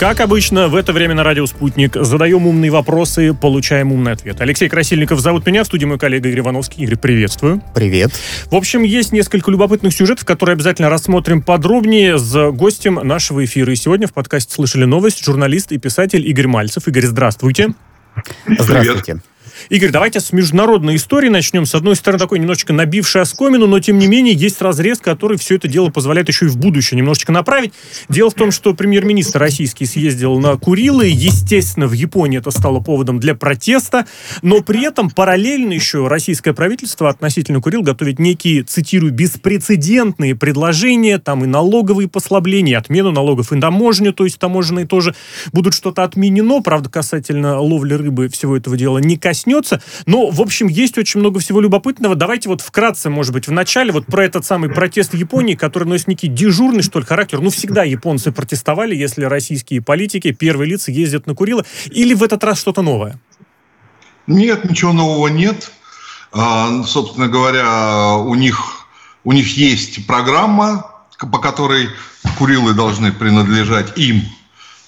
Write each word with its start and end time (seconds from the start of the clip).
Как 0.00 0.20
обычно, 0.20 0.68
в 0.68 0.76
это 0.76 0.94
время 0.94 1.14
на 1.14 1.22
радио 1.22 1.44
«Спутник» 1.44 1.94
задаем 1.94 2.46
умные 2.46 2.70
вопросы, 2.70 3.34
получаем 3.34 3.92
умный 3.92 4.12
ответ. 4.12 4.40
Алексей 4.40 4.66
Красильников 4.66 5.20
зовут 5.20 5.44
меня, 5.44 5.62
в 5.62 5.66
студии 5.66 5.84
мой 5.84 5.98
коллега 5.98 6.30
Игорь 6.30 6.40
Ивановский. 6.40 6.84
Игорь, 6.84 6.96
приветствую. 6.96 7.62
Привет. 7.74 8.10
В 8.50 8.56
общем, 8.56 8.82
есть 8.82 9.12
несколько 9.12 9.50
любопытных 9.50 9.92
сюжетов, 9.92 10.24
которые 10.24 10.54
обязательно 10.54 10.88
рассмотрим 10.88 11.42
подробнее 11.42 12.16
с 12.16 12.50
гостем 12.50 12.94
нашего 12.94 13.44
эфира. 13.44 13.74
И 13.74 13.76
сегодня 13.76 14.06
в 14.06 14.14
подкасте 14.14 14.54
«Слышали 14.54 14.86
новость» 14.86 15.22
журналист 15.22 15.70
и 15.70 15.76
писатель 15.76 16.26
Игорь 16.26 16.46
Мальцев. 16.46 16.88
Игорь, 16.88 17.04
здравствуйте. 17.04 17.74
Здравствуйте. 18.46 19.02
Привет. 19.04 19.29
Игорь, 19.68 19.90
давайте 19.90 20.20
с 20.20 20.32
международной 20.32 20.96
истории 20.96 21.28
начнем. 21.28 21.66
С 21.66 21.74
одной 21.74 21.94
стороны, 21.94 22.18
такой 22.18 22.38
немножечко 22.38 22.72
набивший 22.72 23.20
оскомину, 23.20 23.66
но 23.66 23.78
тем 23.80 23.98
не 23.98 24.06
менее 24.06 24.34
есть 24.34 24.62
разрез, 24.62 24.98
который 24.98 25.36
все 25.38 25.56
это 25.56 25.68
дело 25.68 25.90
позволяет 25.90 26.28
еще 26.28 26.46
и 26.46 26.48
в 26.48 26.56
будущее 26.56 26.98
немножечко 26.98 27.32
направить. 27.32 27.72
Дело 28.08 28.30
в 28.30 28.34
том, 28.34 28.50
что 28.50 28.74
премьер-министр 28.74 29.38
российский 29.38 29.86
съездил 29.86 30.38
на 30.38 30.56
Курилы. 30.56 31.06
Естественно, 31.06 31.86
в 31.86 31.92
Японии 31.92 32.38
это 32.38 32.50
стало 32.50 32.80
поводом 32.80 33.20
для 33.20 33.34
протеста, 33.34 34.06
но 34.42 34.62
при 34.62 34.84
этом 34.86 35.10
параллельно 35.10 35.72
еще 35.72 36.06
российское 36.08 36.52
правительство 36.52 37.08
относительно 37.08 37.60
Курил 37.60 37.82
готовит 37.82 38.18
некие, 38.18 38.62
цитирую, 38.62 39.12
беспрецедентные 39.12 40.34
предложения, 40.34 41.18
там 41.18 41.44
и 41.44 41.46
налоговые 41.46 42.08
послабления, 42.08 42.72
и 42.72 42.76
отмену 42.76 43.10
налогов, 43.10 43.52
и 43.52 43.60
таможню, 43.60 44.12
то 44.12 44.24
есть 44.24 44.38
таможенные 44.38 44.86
тоже 44.86 45.14
будут 45.52 45.74
что-то 45.74 46.04
отменено. 46.04 46.62
Правда, 46.62 46.88
касательно 46.88 47.60
ловли 47.60 47.94
рыбы 47.94 48.28
всего 48.28 48.56
этого 48.56 48.76
дела 48.76 48.98
не 48.98 49.16
коснется 49.16 49.49
коснется. 49.50 49.82
Но, 50.06 50.30
в 50.30 50.40
общем, 50.40 50.68
есть 50.68 50.98
очень 50.98 51.20
много 51.20 51.40
всего 51.40 51.60
любопытного. 51.60 52.14
Давайте 52.14 52.48
вот 52.48 52.60
вкратце, 52.60 53.10
может 53.10 53.32
быть, 53.32 53.48
в 53.48 53.52
начале 53.52 53.92
вот 53.92 54.06
про 54.06 54.24
этот 54.24 54.44
самый 54.44 54.70
протест 54.70 55.12
в 55.12 55.16
Японии, 55.16 55.54
который 55.54 55.84
носит 55.88 56.08
некий 56.08 56.28
дежурный, 56.28 56.82
что 56.82 56.98
ли, 57.00 57.04
характер. 57.04 57.40
Ну, 57.40 57.50
всегда 57.50 57.84
японцы 57.84 58.32
протестовали, 58.32 58.94
если 58.94 59.24
российские 59.24 59.82
политики, 59.82 60.32
первые 60.32 60.70
лица 60.70 60.90
ездят 60.90 61.26
на 61.26 61.34
Курилы. 61.34 61.64
Или 61.86 62.14
в 62.14 62.22
этот 62.22 62.44
раз 62.44 62.60
что-то 62.60 62.82
новое? 62.82 63.18
Нет, 64.26 64.64
ничего 64.68 64.92
нового 64.92 65.28
нет. 65.28 65.72
А, 66.32 66.82
собственно 66.84 67.28
говоря, 67.28 68.14
у 68.14 68.34
них, 68.34 68.86
у 69.24 69.32
них 69.32 69.56
есть 69.56 70.06
программа, 70.06 70.86
по 71.18 71.38
которой 71.38 71.88
Курилы 72.38 72.74
должны 72.74 73.12
принадлежать 73.12 73.98
им 73.98 74.22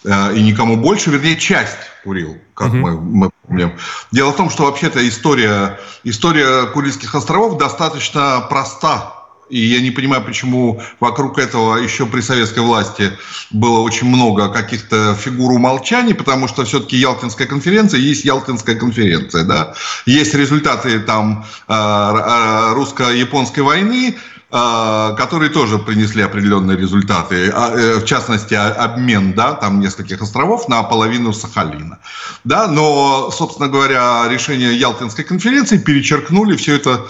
э, 0.04 0.36
и 0.36 0.42
никому 0.42 0.76
больше, 0.76 1.10
вернее, 1.10 1.36
часть 1.36 1.78
Курил, 2.04 2.36
как 2.54 2.68
угу. 2.68 2.76
мы, 2.76 3.00
мы 3.00 3.30
помним. 3.52 3.78
Дело 4.10 4.32
в 4.32 4.36
том, 4.36 4.50
что 4.50 4.64
вообще-то 4.64 5.06
история, 5.08 5.78
история 6.04 6.66
Курильских 6.66 7.14
островов 7.14 7.58
достаточно 7.58 8.46
проста. 8.48 9.14
И 9.50 9.58
я 9.58 9.82
не 9.82 9.90
понимаю, 9.90 10.24
почему 10.24 10.80
вокруг 10.98 11.38
этого 11.38 11.76
еще 11.76 12.06
при 12.06 12.22
советской 12.22 12.60
власти 12.60 13.12
было 13.50 13.80
очень 13.80 14.06
много 14.06 14.48
каких-то 14.48 15.14
фигур 15.14 15.52
умолчаний, 15.52 16.14
потому 16.14 16.48
что 16.48 16.64
все-таки 16.64 16.96
Ялтинская 16.96 17.46
конференция 17.46 18.00
есть 18.00 18.24
Ялтинская 18.24 18.76
конференция, 18.76 19.44
да. 19.44 19.74
Есть 20.06 20.32
результаты 20.32 21.00
там 21.00 21.44
э, 21.68 21.72
э, 21.74 22.72
русско-японской 22.72 23.60
войны, 23.60 24.16
которые 24.52 25.48
тоже 25.48 25.78
принесли 25.78 26.22
определенные 26.22 26.76
результаты. 26.76 27.50
А, 27.54 27.70
э, 27.74 27.98
в 28.00 28.04
частности, 28.04 28.52
обмен 28.52 29.32
да, 29.32 29.54
там 29.54 29.80
нескольких 29.80 30.20
островов 30.20 30.68
на 30.68 30.82
половину 30.82 31.32
Сахалина. 31.32 31.98
Да, 32.44 32.68
но, 32.68 33.30
собственно 33.30 33.68
говоря, 33.68 34.28
решение 34.28 34.78
Ялтинской 34.78 35.24
конференции 35.24 35.78
перечеркнули 35.78 36.56
все 36.56 36.76
это 36.76 37.06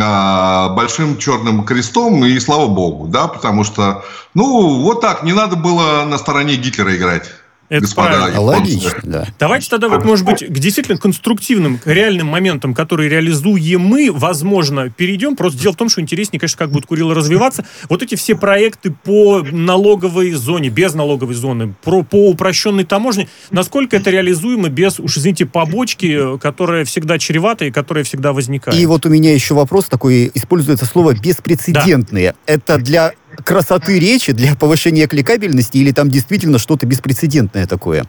а, 0.00 0.70
большим 0.70 1.18
черным 1.18 1.64
крестом, 1.64 2.24
и 2.24 2.38
слава 2.40 2.66
богу, 2.66 3.06
да, 3.06 3.28
потому 3.28 3.62
что, 3.62 4.04
ну, 4.34 4.80
вот 4.80 5.00
так, 5.00 5.22
не 5.22 5.32
надо 5.32 5.56
было 5.56 6.04
на 6.04 6.18
стороне 6.18 6.56
Гитлера 6.56 6.96
играть. 6.96 7.30
Это 7.72 7.86
господа. 7.86 8.08
Правильно. 8.10 8.40
Логично, 8.42 9.00
да. 9.02 9.26
Давайте 9.38 9.70
тогда 9.70 9.88
вот, 9.88 10.04
может 10.04 10.26
быть, 10.26 10.46
к 10.46 10.58
действительно 10.58 10.98
конструктивным, 10.98 11.78
к 11.78 11.86
реальным 11.86 12.26
моментам, 12.26 12.74
которые 12.74 13.08
реализуем 13.08 13.80
мы, 13.80 14.10
возможно, 14.12 14.90
перейдем. 14.90 15.36
Просто 15.36 15.58
дело 15.58 15.72
в 15.72 15.76
том, 15.76 15.88
что 15.88 16.02
интереснее, 16.02 16.38
конечно, 16.38 16.58
как 16.58 16.70
будет 16.70 16.84
Курила 16.84 17.14
развиваться. 17.14 17.64
Вот 17.88 18.02
эти 18.02 18.14
все 18.14 18.34
проекты 18.34 18.90
по 18.90 19.42
налоговой 19.42 20.32
зоне, 20.32 20.68
без 20.68 20.92
налоговой 20.92 21.32
зоны, 21.32 21.74
про, 21.82 22.02
по 22.02 22.28
упрощенной 22.28 22.84
таможне, 22.84 23.28
насколько 23.50 23.96
это 23.96 24.10
реализуемо 24.10 24.68
без, 24.68 25.00
уж 25.00 25.16
извините, 25.16 25.46
побочки, 25.46 26.36
которая 26.38 26.84
всегда 26.84 27.18
чревата 27.18 27.64
и 27.64 27.70
которая 27.70 28.04
всегда 28.04 28.34
возникает? 28.34 28.78
И 28.78 28.84
вот 28.84 29.06
у 29.06 29.08
меня 29.08 29.32
еще 29.32 29.54
вопрос 29.54 29.86
такой, 29.86 30.30
используется 30.34 30.84
слово 30.84 31.14
«беспрецедентные». 31.14 32.34
Да. 32.46 32.52
Это 32.52 32.76
для 32.76 33.12
красоты 33.44 33.98
речи, 33.98 34.32
для 34.32 34.54
повышения 34.54 35.06
кликабельности, 35.06 35.78
или 35.78 35.92
там 35.92 36.10
действительно 36.10 36.58
что-то 36.58 36.86
беспрецедентное 36.86 37.66
такое? 37.66 38.06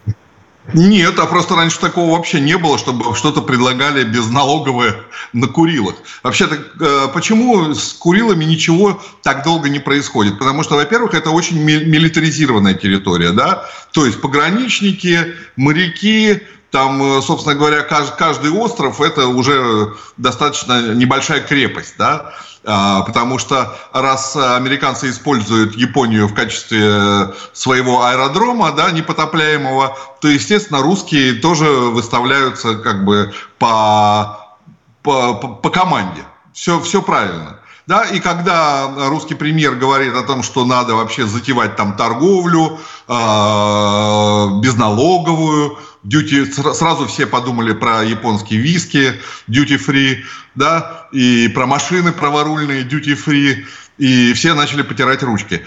Нет, 0.73 1.19
а 1.19 1.25
просто 1.25 1.55
раньше 1.55 1.79
такого 1.79 2.15
вообще 2.15 2.39
не 2.39 2.57
было, 2.57 2.77
чтобы 2.77 3.15
что-то 3.15 3.41
предлагали 3.41 4.05
безналоговое 4.05 4.95
на 5.33 5.47
Курилах. 5.47 5.95
Вообще-то, 6.23 6.55
э, 6.55 7.07
почему 7.13 7.73
с 7.73 7.91
Курилами 7.93 8.45
ничего 8.45 9.01
так 9.23 9.43
долго 9.43 9.67
не 9.67 9.79
происходит? 9.79 10.39
Потому 10.39 10.63
что, 10.63 10.75
во-первых, 10.75 11.15
это 11.15 11.31
очень 11.31 11.61
милитаризированная 11.61 12.75
территория, 12.75 13.31
да? 13.31 13.65
То 13.91 14.05
есть 14.05 14.21
пограничники, 14.21 15.35
моряки, 15.57 16.41
там, 16.71 17.17
э, 17.17 17.21
собственно 17.21 17.55
говоря, 17.55 17.81
каждый 17.81 18.51
остров– 18.51 19.01
это 19.01 19.27
уже 19.27 19.93
достаточно 20.15 20.93
небольшая 20.93 21.41
крепость, 21.41 21.95
да? 21.97 22.33
А, 22.65 23.01
потому 23.01 23.39
что 23.39 23.77
раз 23.91 24.35
американцы 24.35 25.09
используют 25.09 25.75
Японию 25.75 26.27
в 26.27 26.33
качестве 26.33 27.33
своего 27.51 28.05
аэродрома, 28.05 28.71
да, 28.71 28.91
непотопляемого, 28.91 29.97
то, 30.21 30.27
естественно, 30.27 30.81
русские 30.81 31.33
тоже 31.33 31.65
выставляются 31.65 32.75
как 32.75 33.03
бы 33.03 33.33
по, 33.59 34.57
по, 35.01 35.33
по 35.33 35.69
команде. 35.69 36.23
Все, 36.53 36.79
все 36.79 37.01
правильно. 37.01 37.59
Да, 37.85 38.05
и 38.05 38.21
когда 38.21 39.09
русский 39.09 39.35
премьер 39.35 39.75
говорит 39.75 40.15
о 40.15 40.23
том, 40.23 40.41
что 40.41 40.65
надо 40.65 40.95
вообще 40.95 41.25
затевать 41.25 41.75
там 41.75 41.97
торговлю 41.97 42.79
э, 43.09 44.59
безналоговую, 44.61 45.77
дьюти, 46.03 46.45
сразу 46.45 47.07
все 47.07 47.27
подумали 47.27 47.73
про 47.73 48.03
японские 48.03 48.61
виски, 48.61 49.19
duty 49.49 49.77
free, 49.85 50.23
да, 50.55 51.07
и 51.11 51.49
про 51.49 51.65
машины 51.65 52.13
праворульные, 52.13 52.83
duty 52.83 53.17
free, 53.21 53.65
и 53.97 54.33
все 54.33 54.53
начали 54.53 54.81
потирать 54.81 55.21
ручки. 55.21 55.65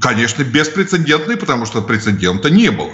Конечно, 0.00 0.42
беспрецедентный, 0.42 1.38
потому 1.38 1.64
что 1.64 1.80
прецедента 1.80 2.50
не 2.50 2.70
было. 2.70 2.92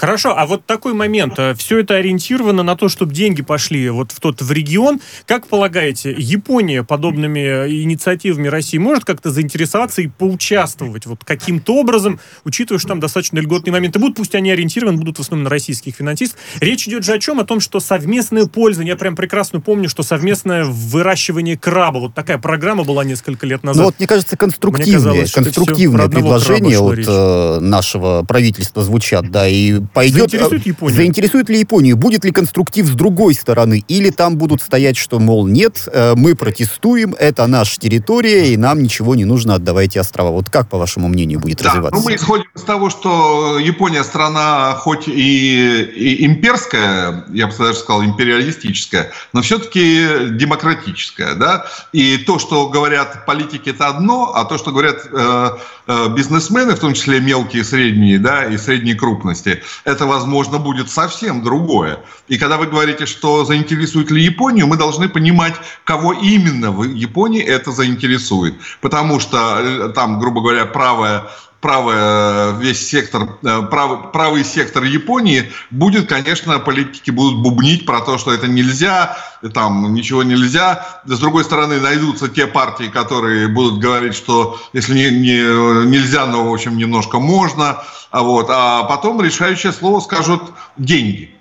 Хорошо, 0.00 0.34
а 0.34 0.46
вот 0.46 0.64
такой 0.64 0.94
момент. 0.94 1.34
Э, 1.36 1.52
Все 1.52 1.80
это 1.80 1.96
ориентировано 1.96 2.62
на 2.62 2.74
то, 2.74 2.88
чтобы 2.88 3.12
деньги 3.12 3.42
пошли 3.42 3.90
вот 3.90 4.12
в 4.12 4.20
тот 4.20 4.40
в 4.40 4.50
регион. 4.50 4.98
Как 5.26 5.46
полагаете, 5.46 6.14
Япония 6.16 6.82
подобными 6.82 7.66
э, 7.66 7.68
инициативами 7.82 8.48
России 8.48 8.78
может 8.78 9.04
как-то 9.04 9.30
заинтересоваться 9.30 10.00
и 10.00 10.06
поучаствовать 10.06 11.04
вот 11.04 11.22
каким-то 11.22 11.76
образом, 11.76 12.18
учитывая, 12.44 12.78
что 12.78 12.88
там 12.88 13.00
достаточно 13.00 13.40
льготные 13.40 13.74
моменты 13.74 13.98
будут, 13.98 14.16
пусть 14.16 14.34
они 14.34 14.50
ориентированы 14.50 14.96
будут 14.96 15.18
в 15.18 15.20
основном 15.20 15.44
на 15.44 15.50
российских 15.50 15.96
финансистов. 15.96 16.40
Речь 16.60 16.88
идет 16.88 17.04
же 17.04 17.12
о 17.12 17.18
чем? 17.18 17.38
О 17.38 17.44
том, 17.44 17.60
что 17.60 17.78
совместное 17.78 18.46
пользование, 18.46 18.92
я 18.92 18.96
прям 18.96 19.14
прекрасно 19.14 19.60
помню, 19.60 19.90
что 19.90 20.02
совместное 20.02 20.64
выращивание 20.64 21.58
краба, 21.58 21.98
вот 21.98 22.14
такая 22.14 22.38
программа 22.38 22.84
была 22.84 23.04
несколько 23.04 23.46
лет 23.46 23.62
назад. 23.62 23.80
Ну 23.80 23.84
вот, 23.84 23.98
мне 23.98 24.08
кажется, 24.08 24.38
конструктивные, 24.38 24.96
мне 24.96 24.96
казалось, 24.96 25.32
конструктивные 25.32 26.08
предложения 26.08 26.78
от 26.78 27.00
э, 27.06 27.60
нашего 27.60 28.24
правительства 28.26 28.82
звучат, 28.82 29.30
да, 29.30 29.46
и 29.46 29.78
пойдет... 29.92 30.30
Заинтересует 30.30 30.66
Японию? 30.66 30.96
Заинтересует 30.96 31.48
ли 31.48 31.58
Японию? 31.58 31.96
Будет 31.96 32.24
ли 32.24 32.32
конструктив 32.32 32.86
с 32.86 32.90
другой 32.90 33.34
стороны? 33.34 33.84
Или 33.88 34.10
там 34.10 34.36
будут 34.36 34.62
стоять, 34.62 34.96
что, 34.96 35.18
мол, 35.18 35.46
нет, 35.46 35.88
э, 35.92 36.14
мы 36.16 36.34
протестуем, 36.34 37.14
это 37.18 37.46
наша 37.46 37.78
территория, 37.78 38.52
и 38.52 38.56
нам 38.56 38.82
ничего 38.82 39.14
не 39.14 39.24
нужно, 39.24 39.54
отдавайте 39.54 40.00
острова. 40.00 40.30
Вот 40.30 40.50
как, 40.50 40.68
по 40.68 40.78
вашему 40.78 41.08
мнению, 41.08 41.40
будет 41.40 41.58
да, 41.58 41.70
развиваться? 41.70 42.00
Ну, 42.00 42.04
мы 42.04 42.14
исходим 42.16 42.46
из 42.54 42.62
того, 42.62 42.90
что 42.90 43.58
Япония 43.58 44.04
страна 44.04 44.74
хоть 44.74 45.08
и, 45.08 45.82
и 45.82 46.26
имперская, 46.26 47.24
я 47.32 47.46
бы 47.46 47.54
даже 47.56 47.78
сказал, 47.78 48.04
империалистическая, 48.04 49.10
но 49.32 49.42
все-таки 49.42 50.06
демократическая, 50.30 51.34
да? 51.34 51.66
И 51.92 52.18
то, 52.18 52.38
что 52.38 52.68
говорят 52.68 53.26
политики, 53.26 53.70
это 53.70 53.88
одно, 53.88 54.32
а 54.34 54.44
то, 54.44 54.58
что 54.58 54.70
говорят 54.70 55.06
э, 55.10 55.50
э, 55.86 56.08
бизнесмены, 56.14 56.74
в 56.74 56.78
том 56.78 56.94
числе 56.94 57.20
мелкие, 57.20 57.64
средние, 57.64 58.18
да, 58.18 58.44
и 58.44 58.56
средней 58.56 58.94
крупности, 58.94 59.62
это, 59.84 60.06
возможно, 60.06 60.58
будет 60.58 60.90
совсем 60.90 61.42
другое. 61.42 62.00
И 62.28 62.38
когда 62.38 62.56
вы 62.56 62.66
говорите, 62.66 63.06
что 63.06 63.44
заинтересует 63.44 64.10
ли 64.10 64.22
Японию, 64.22 64.66
мы 64.66 64.76
должны 64.76 65.08
понимать, 65.08 65.54
кого 65.84 66.12
именно 66.12 66.70
в 66.70 66.84
Японии 66.84 67.42
это 67.42 67.72
заинтересует. 67.72 68.54
Потому 68.80 69.20
что 69.20 69.36
э, 69.60 69.88
там, 69.94 70.18
грубо 70.20 70.40
говоря, 70.40 70.66
правая 70.66 71.30
правая, 71.60 72.52
весь 72.52 72.88
сектор, 72.88 73.36
э, 73.42 73.62
правый, 73.62 73.98
правый 74.12 74.44
сектор 74.44 74.82
Японии, 74.82 75.52
будет, 75.70 76.08
конечно, 76.08 76.58
политики 76.58 77.10
будут 77.10 77.42
бубнить 77.42 77.84
про 77.86 78.00
то, 78.00 78.18
что 78.18 78.32
это 78.32 78.48
нельзя, 78.48 79.16
там 79.52 79.92
ничего 79.92 80.22
нельзя. 80.22 80.86
С 81.04 81.18
другой 81.18 81.44
стороны, 81.44 81.80
найдутся 81.80 82.28
те 82.28 82.46
партии, 82.46 82.84
которые 82.84 83.48
будут 83.48 83.78
говорить, 83.78 84.14
что 84.14 84.58
если 84.72 84.94
не, 84.94 85.10
не, 85.10 85.86
нельзя, 85.86 86.26
но, 86.26 86.48
в 86.48 86.52
общем, 86.52 86.76
немножко 86.76 87.18
можно. 87.18 87.82
А, 88.10 88.22
вот. 88.22 88.46
а 88.50 88.84
потом 88.84 89.20
решающее 89.20 89.72
слово 89.72 90.00
скажут 90.00 90.42
деньги. 90.76 91.34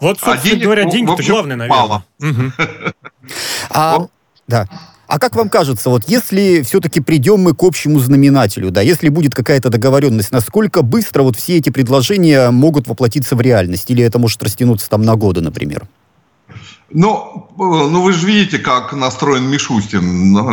Вот, 0.00 0.20
собственно 0.20 0.34
а 0.34 0.44
денег, 0.44 0.62
говоря, 0.64 0.84
деньги-то 0.84 1.22
главное, 1.22 1.56
наверное. 1.56 1.78
Мало. 1.78 2.04
А, 3.70 4.06
да. 4.46 4.68
А 5.12 5.18
как 5.18 5.36
вам 5.36 5.50
кажется, 5.50 5.90
вот 5.90 6.04
если 6.06 6.62
все-таки 6.62 7.00
придем 7.00 7.40
мы 7.40 7.54
к 7.54 7.62
общему 7.62 7.98
знаменателю, 7.98 8.70
да, 8.70 8.80
если 8.80 9.10
будет 9.10 9.34
какая-то 9.34 9.68
договоренность, 9.68 10.32
насколько 10.32 10.80
быстро 10.80 11.22
вот 11.22 11.36
все 11.36 11.58
эти 11.58 11.68
предложения 11.68 12.50
могут 12.50 12.88
воплотиться 12.88 13.36
в 13.36 13.42
реальность? 13.42 13.90
Или 13.90 14.02
это 14.02 14.18
может 14.18 14.42
растянуться 14.42 14.88
там 14.88 15.02
на 15.02 15.14
годы, 15.16 15.42
например? 15.42 15.86
Ну, 16.90 17.46
ну, 17.58 18.00
вы 18.00 18.14
же 18.14 18.26
видите, 18.26 18.56
как 18.56 18.94
настроен 18.94 19.50
Мишустин. 19.50 20.02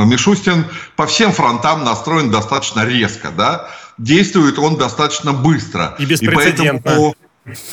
Мишустин 0.09 0.65
по 0.97 1.07
всем 1.07 1.31
фронтам 1.31 1.85
настроен 1.85 2.29
достаточно 2.29 2.83
резко, 2.83 3.29
да? 3.31 3.69
Действует 3.97 4.59
он 4.59 4.75
достаточно 4.75 5.31
быстро. 5.31 5.95
И 5.99 6.05
беспрецедентно. 6.05 6.79
И 6.79 6.81
поэтому 6.83 7.15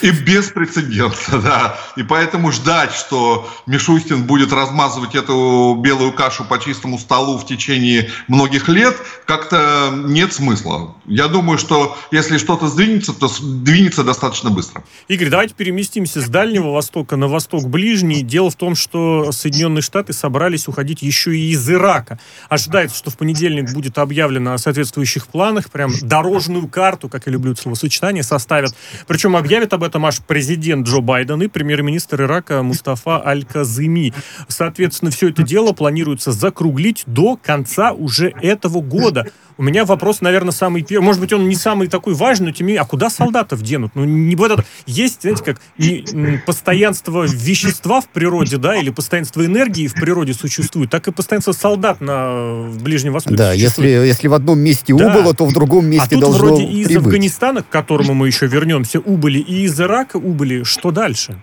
и 0.03 0.11
беспрецедентно, 0.11 1.39
да. 1.43 1.79
И 1.97 2.03
поэтому 2.03 2.53
ждать, 2.53 2.93
что 2.93 3.49
Мишустин 3.67 4.25
будет 4.25 4.53
размазывать 4.53 5.15
эту 5.15 5.79
белую 5.81 6.13
кашу 6.13 6.45
по 6.45 6.59
чистому 6.59 6.99
столу 6.99 7.39
в 7.39 7.47
течение 7.47 8.11
многих 8.29 8.69
лет, 8.69 8.97
как-то 9.27 9.93
нет 9.93 10.33
смысла. 10.33 10.95
Я 11.07 11.29
думаю, 11.29 11.59
что 11.59 11.97
если 12.11 12.39
что-то 12.39 12.69
сдвинется, 12.69 13.13
то 13.13 13.31
двинется 13.41 14.03
достаточно 14.03 14.51
быстро. 14.51 14.83
Игорь, 15.09 15.29
давайте 15.29 15.55
переместимся 15.55 16.21
с 16.21 16.29
Дальнего 16.29 16.73
Востока 16.73 17.17
на 17.17 17.29
Восток 17.29 17.69
Ближний. 17.69 18.23
Дело 18.23 18.51
в 18.51 18.57
том, 18.57 18.75
что 18.75 19.33
Соединенные 19.33 19.83
Штаты 19.83 20.13
собрались 20.13 20.69
уходить 20.69 21.03
еще 21.03 21.37
и 21.37 21.51
из 21.51 21.69
Ирака. 21.71 22.19
Ожидается, 22.49 22.97
что 22.97 23.11
в 23.11 23.17
понедельник 23.17 23.73
будет 23.73 23.99
объявлено 23.99 24.55
о 24.55 24.59
соответствующих 24.59 25.27
планах, 25.29 25.71
прям 25.71 25.93
дорожную 26.03 26.69
карту, 26.69 27.09
как 27.09 27.27
я 27.27 27.33
люблю 27.33 27.55
словосочетание, 27.55 28.23
составят. 28.23 28.75
Причем 29.07 29.37
объявят 29.37 29.66
Говорит 29.67 29.83
об 29.83 29.83
этом 29.83 30.07
аж 30.07 30.21
президент 30.25 30.87
Джо 30.87 31.01
Байден 31.01 31.43
и 31.43 31.49
премьер-министр 31.49 32.23
Ирака 32.23 32.63
Мустафа 32.63 33.21
Аль-Казыми. 33.27 34.15
Соответственно, 34.47 35.11
все 35.11 35.31
это 35.31 35.43
дело 35.43 35.73
планируется 35.73 36.31
закруглить 36.31 37.03
до 37.07 37.37
конца 37.37 37.91
уже 37.91 38.29
этого 38.43 38.81
года. 38.81 39.29
У 39.59 39.63
меня 39.63 39.87
вопрос, 39.87 40.21
наверное, 40.21 40.53
самый 40.53 40.83
первый. 40.83 41.05
Может 41.05 41.21
быть, 41.21 41.33
он 41.33 41.49
не 41.49 41.55
самый 41.55 41.89
такой 41.89 42.15
важный, 42.15 42.47
но 42.47 42.53
тем 42.53 42.67
не 42.67 42.73
менее, 42.73 42.83
а 42.83 42.85
куда 42.85 43.09
солдатов 43.09 43.63
денут? 43.63 43.93
Ну, 43.95 44.05
не 44.05 44.37
вот 44.37 44.51
это. 44.51 44.65
Есть, 44.85 45.23
знаете, 45.23 45.43
как 45.43 45.61
не, 45.79 46.05
постоянство 46.45 47.25
вещества 47.27 48.03
в 48.03 48.09
природе, 48.09 48.59
да, 48.59 48.77
или 48.77 48.91
постоянство 48.91 49.45
энергии 49.45 49.87
в 49.87 49.95
природе 49.95 50.35
существует, 50.35 50.91
так 50.91 51.09
и 51.09 51.13
постоянство 51.13 51.53
солдат 51.53 52.03
на 52.03 52.69
Ближнем 52.83 53.15
Востоке. 53.15 53.37
Да, 53.37 53.53
если, 53.55 53.89
если 53.89 54.29
в 54.29 54.35
одном 54.35 54.59
месте 54.59 54.95
да. 54.95 55.09
убыло, 55.09 55.35
то 55.35 55.47
в 55.47 55.53
другом 55.55 55.87
месте 55.87 56.07
а 56.07 56.11
тут 56.11 56.21
должно 56.21 56.47
вроде 56.47 56.65
и 56.65 56.81
из 56.81 56.89
прибыть. 56.89 57.07
Афганистана, 57.07 57.63
к 57.63 57.69
которому 57.71 58.13
мы 58.13 58.27
еще 58.27 58.47
вернемся, 58.47 59.01
убыли, 59.01 59.39
и 59.39 59.63
из 59.63 59.81
Ирака 59.81 60.17
убыли. 60.17 60.65
Что 60.65 60.91
дальше? 60.91 61.41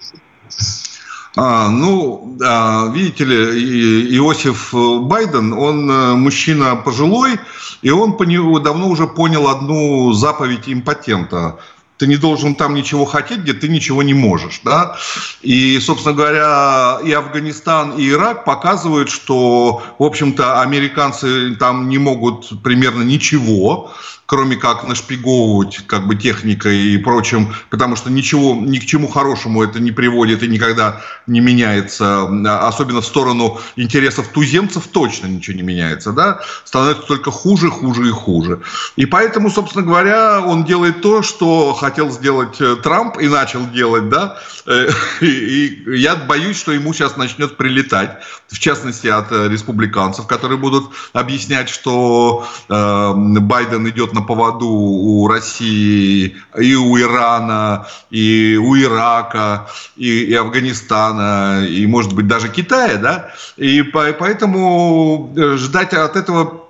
А, 1.36 1.70
ну, 1.70 2.38
а, 2.44 2.90
видите 2.90 3.26
ли, 3.26 4.18
Иосиф 4.18 4.74
Байден, 4.74 5.54
он 5.54 5.90
э, 5.90 6.14
мужчина 6.16 6.76
пожилой, 6.76 7.40
и 7.82 7.90
он 7.90 8.16
давно 8.62 8.88
уже 8.88 9.08
понял 9.08 9.48
одну 9.48 10.14
заповедь 10.14 10.68
импотента– 10.68 11.60
ты 12.04 12.08
не 12.08 12.18
должен 12.18 12.56
там 12.56 12.74
ничего 12.74 13.06
хотеть, 13.06 13.40
где 13.40 13.54
ты 13.54 13.70
ничего 13.70 14.04
не 14.04 14.14
можешь. 14.14 14.62
Да? 14.66 14.98
И, 15.42 15.80
собственно 15.80 16.14
говоря, 16.14 17.00
и 17.02 17.14
Афганистан, 17.14 17.94
и 17.98 18.10
Ирак 18.10 18.44
показывают, 18.44 19.10
что, 19.10 19.82
в 20.00 20.04
общем-то, 20.04 20.62
американцы 20.62 21.56
там 21.56 21.88
не 21.88 22.00
могут 22.00 22.62
примерно 22.62 23.04
ничего, 23.04 23.94
кроме 24.34 24.56
как 24.56 24.88
нашпиговывать 24.88 25.82
как 25.86 26.08
бы 26.08 26.16
техникой 26.16 26.96
и 26.96 26.98
прочим, 26.98 27.54
потому 27.70 27.96
что 27.96 28.10
ничего, 28.10 28.56
ни 28.56 28.80
к 28.80 28.86
чему 28.88 29.08
хорошему 29.08 29.62
это 29.62 29.80
не 29.80 29.92
приводит 29.92 30.42
и 30.42 30.48
никогда 30.48 31.02
не 31.28 31.40
меняется, 31.40 32.24
особенно 32.68 33.02
в 33.02 33.06
сторону 33.06 33.60
интересов 33.76 34.30
туземцев 34.30 34.88
точно 34.88 35.28
ничего 35.28 35.56
не 35.56 35.62
меняется, 35.62 36.14
да, 36.14 36.40
становится 36.64 37.04
только 37.04 37.30
хуже, 37.30 37.70
хуже 37.70 38.08
и 38.08 38.12
хуже. 38.12 38.62
И 38.96 39.06
поэтому, 39.06 39.52
собственно 39.52 39.86
говоря, 39.86 40.42
он 40.42 40.64
делает 40.64 41.04
то, 41.04 41.22
что 41.22 41.76
хотел 41.76 42.10
сделать 42.10 42.60
э, 42.60 42.76
Трамп 42.78 43.20
и 43.20 43.28
начал 43.28 43.70
делать, 43.70 44.10
да, 44.10 44.40
э, 44.66 44.90
и 45.22 45.84
я 45.96 46.16
боюсь, 46.16 46.58
что 46.58 46.72
ему 46.72 46.92
сейчас 46.94 47.18
начнет 47.18 47.56
прилетать, 47.56 48.24
в 48.48 48.58
частности 48.58 49.06
от 49.06 49.32
э, 49.32 49.48
республиканцев, 49.48 50.26
которые 50.26 50.58
будут 50.58 50.90
объяснять, 51.14 51.70
что 51.70 52.48
Байден 52.68 53.88
идет 53.90 54.14
на 54.14 54.23
поводу 54.24 54.68
у 54.68 55.28
России, 55.28 56.36
и 56.60 56.76
у 56.76 56.98
Ирана, 57.00 57.88
и 58.10 58.58
у 58.62 58.76
Ирака, 58.76 59.68
и, 59.96 60.26
и 60.26 60.34
Афганистана, 60.34 61.66
и, 61.66 61.86
может 61.88 62.14
быть, 62.14 62.28
даже 62.28 62.50
Китая, 62.50 62.98
да, 62.98 63.32
и 63.58 63.82
по, 63.82 64.12
поэтому 64.14 65.34
э, 65.36 65.58
ждать 65.58 65.94
от 65.94 66.16
этого 66.16 66.64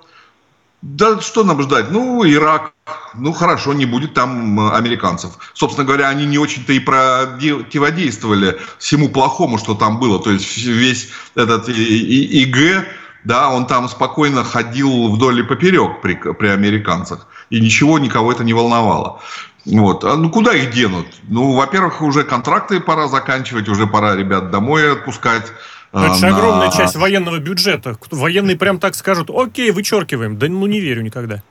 да 0.84 1.18
что 1.22 1.44
нам 1.44 1.62
ждать? 1.62 1.90
Ну, 1.90 2.28
Ирак, 2.28 2.74
ну 3.14 3.32
хорошо, 3.32 3.72
не 3.72 3.86
будет 3.86 4.12
там 4.12 4.60
э, 4.60 4.76
американцев. 4.76 5.30
Собственно 5.54 5.86
говоря, 5.86 6.08
они 6.08 6.26
не 6.26 6.36
очень-то 6.36 6.74
и 6.74 6.78
противодействовали 6.78 8.58
всему 8.78 9.08
плохому, 9.08 9.56
что 9.56 9.74
там 9.74 9.98
было. 9.98 10.22
То 10.22 10.30
есть 10.30 10.58
весь 10.58 11.08
этот 11.36 11.70
ИГ, 11.70 12.84
да, 13.24 13.48
он 13.48 13.66
там 13.66 13.88
спокойно 13.88 14.44
ходил 14.44 15.10
вдоль 15.10 15.40
и 15.40 15.42
поперек 15.42 16.00
при, 16.02 16.14
при 16.14 16.48
американцах 16.48 17.26
и 17.50 17.60
ничего 17.60 17.98
никого 17.98 18.32
это 18.32 18.44
не 18.44 18.52
волновало. 18.52 19.20
Вот. 19.64 20.04
А 20.04 20.16
ну 20.16 20.30
куда 20.30 20.52
их 20.54 20.70
денут? 20.72 21.06
Ну, 21.24 21.52
во-первых, 21.54 22.02
уже 22.02 22.22
контракты 22.22 22.80
пора 22.80 23.08
заканчивать, 23.08 23.68
уже 23.68 23.86
пора 23.86 24.14
ребят 24.14 24.50
домой 24.50 24.92
отпускать. 24.92 25.44
Это 25.92 26.12
а, 26.12 26.14
же 26.14 26.26
на... 26.26 26.36
огромная 26.36 26.70
часть 26.70 26.96
военного 26.96 27.38
бюджета. 27.38 27.96
Военные 28.10 28.56
прям 28.56 28.78
так 28.78 28.94
скажут, 28.94 29.30
окей, 29.30 29.70
вычеркиваем. 29.70 30.38
Да 30.38 30.48
ну 30.48 30.66
не 30.66 30.80
верю 30.80 31.02
никогда. 31.02 31.42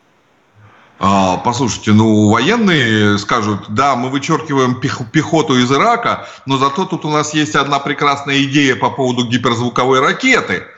А, 1.00 1.38
послушайте, 1.38 1.92
ну, 1.92 2.30
военные 2.30 3.18
скажут, 3.18 3.66
да, 3.70 3.96
мы 3.96 4.10
вычеркиваем 4.10 4.80
пехоту 4.80 5.58
из 5.58 5.72
Ирака, 5.72 6.28
но 6.46 6.58
зато 6.58 6.86
тут 6.86 7.04
у 7.04 7.10
нас 7.10 7.34
есть 7.34 7.56
одна 7.56 7.80
прекрасная 7.80 8.44
идея 8.44 8.76
по 8.76 8.92
поводу 8.92 9.28
гиперзвуковой 9.28 10.02
ракеты– 10.02 10.66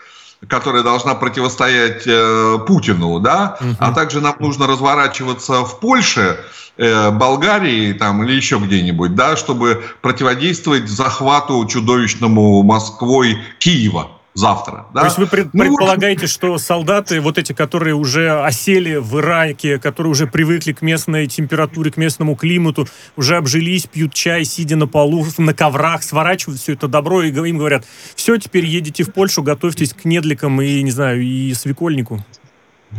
которая 0.48 0.84
должна 0.84 1.16
противостоять 1.16 2.04
э, 2.06 2.58
Путину, 2.68 3.20
да, 3.20 3.58
угу. 3.60 3.76
а 3.80 3.92
также 3.92 4.22
нам 4.22 4.36
нужно 4.40 4.68
разворачиваться 4.68 5.64
в 5.66 5.80
Польше, 5.80 6.40
э, 6.78 7.12
Болгарии 7.12 7.94
там 7.94 8.24
или 8.24 8.34
еще 8.34 8.58
где-нибудь, 8.58 9.16
да, 9.16 9.36
чтобы 9.38 9.84
противодействовать 10.02 10.90
захвату 10.90 11.66
чудовищному 11.66 12.64
Москвой 12.64 13.38
Киева 13.60 14.15
завтра. 14.36 14.86
Да? 14.94 15.02
То 15.02 15.06
есть 15.08 15.18
вы 15.18 15.28
пред, 15.28 15.54
ну, 15.54 15.64
предполагаете, 15.64 16.28
что 16.28 16.58
солдаты, 16.58 17.22
вот 17.22 17.38
эти, 17.38 17.54
которые 17.54 17.96
уже 17.96 18.44
осели 18.44 18.98
в 18.98 19.20
Ираке, 19.20 19.80
которые 19.80 20.12
уже 20.12 20.28
привыкли 20.28 20.74
к 20.74 20.82
местной 20.82 21.26
температуре, 21.28 21.92
к 21.92 21.98
местному 21.98 22.36
климату, 22.36 22.88
уже 23.16 23.38
обжились, 23.38 23.88
пьют 23.88 24.14
чай, 24.14 24.44
сидя 24.44 24.76
на 24.76 24.88
полу, 24.88 25.26
на 25.38 25.54
коврах, 25.54 26.04
сворачивают 26.04 26.60
все 26.60 26.74
это 26.74 26.88
добро, 26.88 27.24
и 27.24 27.32
им 27.32 27.58
говорят, 27.58 27.86
все, 28.16 28.38
теперь 28.38 28.66
едете 28.66 29.04
в 29.04 29.14
Польшу, 29.14 29.42
готовьтесь 29.42 29.94
к 29.94 30.06
недликам 30.06 30.62
и, 30.62 30.84
не 30.84 30.92
знаю, 30.92 31.22
и 31.22 31.54
свекольнику. 31.54 32.24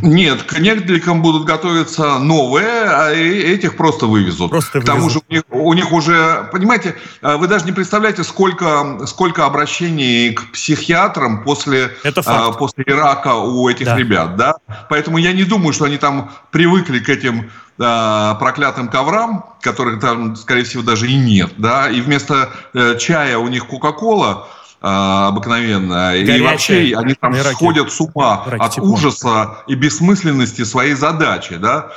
Нет, 0.02 0.42
к 0.42 0.58
некоторым 0.58 1.22
будут 1.22 1.44
готовиться 1.44 2.18
новые, 2.18 2.66
а 2.66 3.12
этих 3.12 3.76
просто 3.76 4.06
вывезут. 4.06 4.50
Просто 4.50 4.80
к 4.80 4.84
тому 4.84 5.08
же 5.08 5.20
у 5.28 5.32
них, 5.32 5.42
у 5.50 5.72
них 5.72 5.92
уже, 5.92 6.48
понимаете, 6.52 6.96
э, 7.22 7.36
вы 7.36 7.48
даже 7.48 7.64
не 7.64 7.72
представляете, 7.72 8.22
сколько, 8.22 9.06
сколько 9.06 9.46
обращений 9.46 10.34
к 10.34 10.52
психиатрам 10.52 11.42
после, 11.44 11.92
Это 12.02 12.22
а, 12.26 12.52
после 12.52 12.84
Ирака 12.86 13.34
у 13.36 13.68
этих 13.68 13.86
да. 13.86 13.96
ребят, 13.96 14.36
да? 14.36 14.56
Поэтому 14.90 15.18
я 15.18 15.32
не 15.32 15.44
думаю, 15.44 15.72
что 15.72 15.84
они 15.84 15.96
там 15.96 16.30
привыкли 16.50 16.98
к 16.98 17.08
этим 17.08 17.50
а, 17.78 18.34
проклятым 18.36 18.88
коврам, 18.88 19.44
которых 19.60 20.00
там, 20.00 20.36
скорее 20.36 20.64
всего, 20.64 20.82
даже 20.82 21.08
и 21.08 21.16
нет, 21.16 21.52
да, 21.56 21.90
и 21.90 22.00
вместо 22.00 22.50
э, 22.74 22.96
чая 22.98 23.38
у 23.38 23.48
них 23.48 23.66
Кока-Кола, 23.66 24.48
а, 24.88 25.28
обыкновенно. 25.28 26.12
Горячая. 26.12 26.36
И 26.36 26.40
вообще 26.42 26.96
они 26.96 27.14
там 27.14 27.34
Раки. 27.34 27.54
сходят 27.54 27.92
с 27.92 28.00
ума 28.00 28.44
Раки 28.46 28.62
от 28.62 28.72
тепло. 28.72 28.92
ужаса 28.92 29.58
и 29.66 29.74
бессмысленности 29.74 30.62
своей 30.62 30.94
задачи, 30.94 31.56
да. 31.56 31.90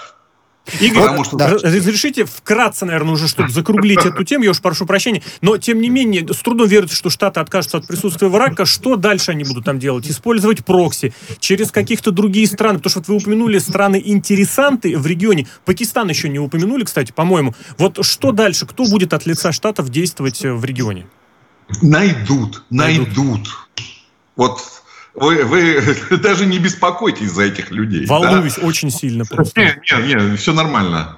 Игорь, 0.80 1.02
Потому 1.04 1.24
что... 1.24 1.38
да. 1.38 1.50
разрешите 1.50 2.26
вкратце, 2.26 2.86
наверное, 2.86 3.14
уже, 3.14 3.28
чтобы 3.28 3.50
закруглить 3.50 4.04
эту 4.06 4.24
тему, 4.24 4.44
я 4.44 4.52
уж 4.52 4.62
прошу 4.62 4.88
прощения, 4.88 5.22
но, 5.42 5.58
тем 5.58 5.82
не 5.82 5.90
менее, 5.90 6.28
с 6.34 6.38
трудом 6.38 6.68
верится, 6.68 6.96
что 6.96 7.12
Штаты 7.12 7.40
откажутся 7.40 7.78
от 7.78 7.86
присутствия 7.88 8.28
в 8.28 8.36
Ираке. 8.36 8.66
Что 8.66 8.96
дальше 8.96 9.32
они 9.32 9.44
будут 9.44 9.66
там 9.66 9.78
делать? 9.78 10.10
Использовать 10.10 10.66
прокси 10.66 11.14
через 11.40 11.72
каких-то 11.72 12.10
другие 12.10 12.48
страны? 12.48 12.80
Потому 12.80 12.90
что 12.90 13.00
вот 13.00 13.08
вы 13.08 13.16
упомянули 13.16 13.60
страны-интересанты 13.60 14.98
в 14.98 15.06
регионе. 15.06 15.48
Пакистан 15.66 16.10
еще 16.10 16.28
не 16.28 16.40
упомянули, 16.40 16.86
кстати, 16.86 17.12
по-моему. 17.12 17.54
Вот 17.78 18.04
что 18.04 18.32
дальше? 18.32 18.66
Кто 18.66 18.86
будет 18.86 19.14
от 19.14 19.28
лица 19.28 19.52
Штатов 19.52 19.90
действовать 19.90 20.42
в 20.42 20.66
регионе? 20.66 21.06
Найдут, 21.82 22.64
найдут. 22.70 23.18
найдут. 23.18 23.50
Вот 24.36 24.62
вы, 25.14 25.44
вы 25.44 26.18
даже 26.18 26.46
не 26.46 26.60
беспокойтесь 26.60 27.32
за 27.32 27.44
этих 27.44 27.72
людей. 27.72 28.06
Волнуюсь 28.06 28.56
да? 28.56 28.66
очень 28.66 28.90
сильно 28.90 29.26
просто. 29.26 29.60
Нет, 29.60 29.80
нет, 29.92 30.06
нет, 30.06 30.40
все 30.40 30.54
нормально. 30.54 31.18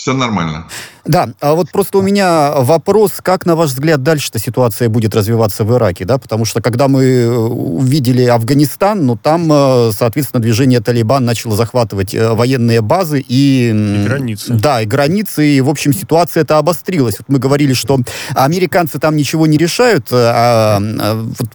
Все 0.00 0.14
нормально. 0.14 0.66
Да, 1.04 1.28
а 1.40 1.52
вот 1.52 1.70
просто 1.70 1.98
у 1.98 2.02
меня 2.02 2.52
вопрос, 2.56 3.12
как, 3.22 3.44
на 3.44 3.54
ваш 3.54 3.72
взгляд, 3.72 4.02
дальше-то 4.02 4.38
ситуация 4.38 4.88
будет 4.88 5.14
развиваться 5.14 5.62
в 5.62 5.76
Ираке, 5.76 6.06
да, 6.06 6.16
потому 6.16 6.46
что 6.46 6.62
когда 6.62 6.88
мы 6.88 7.04
э, 7.04 7.28
увидели 7.28 8.24
Афганистан, 8.24 9.04
ну, 9.04 9.16
там, 9.16 9.52
э, 9.52 9.92
соответственно, 9.92 10.40
движение 10.40 10.80
Талибан 10.80 11.26
начало 11.26 11.54
захватывать 11.54 12.14
э, 12.14 12.32
военные 12.32 12.80
базы 12.80 13.20
и... 13.20 13.72
И 13.74 14.06
границы. 14.06 14.54
Да, 14.54 14.80
и 14.80 14.86
границы, 14.86 15.46
и, 15.46 15.60
в 15.60 15.68
общем, 15.68 15.92
ситуация 15.92 16.44
это 16.44 16.56
обострилась. 16.56 17.16
Вот 17.18 17.28
мы 17.28 17.38
говорили, 17.38 17.74
что 17.74 17.98
американцы 18.34 18.98
там 18.98 19.16
ничего 19.16 19.46
не 19.46 19.58
решают, 19.58 20.06
а, 20.12 20.78
а 20.80 21.14
вот 21.38 21.48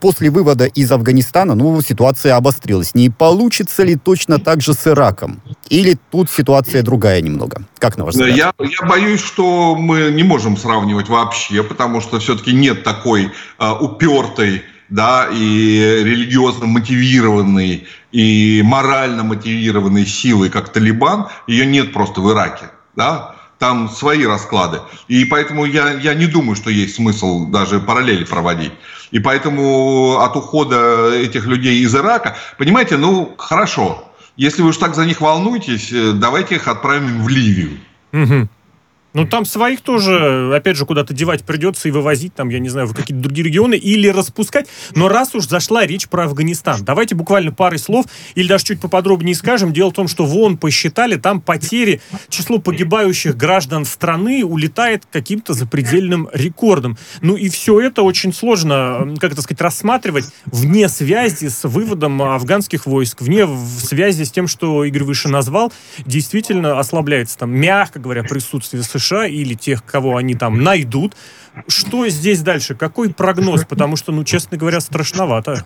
после 0.00 0.30
вывода 0.30 0.66
из 0.66 0.92
Афганистана, 0.92 1.54
ну, 1.54 1.80
ситуация 1.80 2.36
обострилась. 2.36 2.94
Не 2.94 3.10
получится 3.10 3.82
ли 3.82 3.96
точно 3.96 4.38
так 4.38 4.60
же 4.60 4.74
с 4.74 4.86
Ираком? 4.86 5.40
Или 5.68 5.98
тут 6.10 6.30
ситуация 6.30 6.82
другая 6.82 7.20
немного? 7.20 7.62
Как 7.78 7.96
на 7.96 8.04
ваш 8.04 8.14
взгляд? 8.14 8.36
Я, 8.36 8.52
я 8.58 8.88
боюсь, 8.88 9.20
что 9.20 9.74
мы 9.76 10.10
не 10.10 10.22
можем 10.22 10.56
сравнивать 10.56 11.08
вообще, 11.08 11.62
потому 11.62 12.00
что 12.00 12.18
все-таки 12.18 12.52
нет 12.52 12.84
такой 12.84 13.32
э, 13.58 13.72
упертой 13.80 14.62
да, 14.90 15.28
и 15.32 16.02
религиозно 16.04 16.66
мотивированной, 16.66 17.86
и 18.12 18.62
морально 18.64 19.22
мотивированной 19.22 20.04
силы, 20.04 20.50
как 20.50 20.72
Талибан, 20.72 21.28
ее 21.46 21.64
нет 21.64 21.92
просто 21.92 22.20
в 22.20 22.30
Ираке. 22.32 22.70
Да? 22.96 23.36
Там 23.60 23.90
свои 23.90 24.26
расклады. 24.26 24.80
И 25.06 25.24
поэтому 25.24 25.66
я, 25.66 25.92
я 25.92 26.14
не 26.14 26.26
думаю, 26.26 26.56
что 26.56 26.70
есть 26.70 26.96
смысл 26.96 27.46
даже 27.46 27.78
параллели 27.78 28.24
проводить. 28.24 28.72
И 29.12 29.20
поэтому 29.20 30.18
от 30.18 30.34
ухода 30.34 31.14
этих 31.14 31.44
людей 31.44 31.80
из 31.80 31.94
Ирака, 31.94 32.36
понимаете, 32.58 32.96
ну 32.96 33.34
хорошо, 33.36 34.10
если 34.36 34.62
вы 34.62 34.70
уж 34.70 34.78
так 34.78 34.94
за 34.94 35.04
них 35.04 35.20
волнуетесь, 35.20 35.92
э, 35.92 36.12
давайте 36.12 36.54
их 36.54 36.68
отправим 36.68 37.22
в 37.22 37.28
Ливию. 37.28 37.78
Угу. 38.12 38.48
Ну, 39.12 39.26
там 39.26 39.44
своих 39.44 39.80
тоже, 39.80 40.54
опять 40.54 40.76
же, 40.76 40.86
куда-то 40.86 41.12
девать 41.12 41.42
придется 41.44 41.88
и 41.88 41.90
вывозить, 41.90 42.34
там, 42.34 42.48
я 42.48 42.60
не 42.60 42.68
знаю, 42.68 42.86
в 42.86 42.94
какие-то 42.94 43.22
другие 43.22 43.46
регионы 43.46 43.74
или 43.74 44.06
распускать. 44.06 44.68
Но 44.94 45.08
раз 45.08 45.34
уж 45.34 45.48
зашла 45.48 45.84
речь 45.84 46.08
про 46.08 46.24
Афганистан, 46.24 46.84
давайте 46.84 47.16
буквально 47.16 47.50
парой 47.52 47.78
слов 47.78 48.06
или 48.36 48.46
даже 48.46 48.64
чуть 48.64 48.80
поподробнее 48.80 49.34
скажем. 49.34 49.72
Дело 49.72 49.90
в 49.90 49.94
том, 49.94 50.06
что 50.06 50.24
вон 50.24 50.56
посчитали, 50.56 51.16
там 51.16 51.40
потери, 51.40 52.00
число 52.28 52.58
погибающих 52.58 53.36
граждан 53.36 53.84
страны 53.84 54.44
улетает 54.44 55.04
каким-то 55.10 55.54
запредельным 55.54 56.28
рекордом. 56.32 56.96
Ну 57.20 57.34
и 57.34 57.48
все 57.48 57.80
это 57.80 58.02
очень 58.02 58.32
сложно, 58.32 59.16
как 59.18 59.32
это 59.32 59.42
сказать, 59.42 59.60
рассматривать 59.60 60.26
вне 60.46 60.88
связи 60.88 61.48
с 61.48 61.66
выводом 61.68 62.22
афганских 62.22 62.86
войск, 62.86 63.22
вне 63.22 63.48
связи 63.82 64.22
с 64.22 64.30
тем, 64.30 64.46
что 64.46 64.84
Игорь 64.84 65.02
выше 65.02 65.28
назвал, 65.28 65.72
действительно 66.06 66.78
ослабляется 66.78 67.38
там, 67.38 67.50
мягко 67.50 67.98
говоря, 67.98 68.22
присутствие 68.22 68.84
США 68.84 68.99
США 69.00 69.26
или 69.26 69.54
тех, 69.54 69.84
кого 69.84 70.16
они 70.16 70.34
там 70.34 70.62
найдут. 70.62 71.16
Что 71.66 72.08
здесь 72.08 72.40
дальше? 72.42 72.74
Какой 72.74 73.12
прогноз? 73.12 73.64
Потому 73.64 73.96
что, 73.96 74.12
ну, 74.12 74.24
честно 74.24 74.56
говоря, 74.56 74.80
страшновато. 74.80 75.64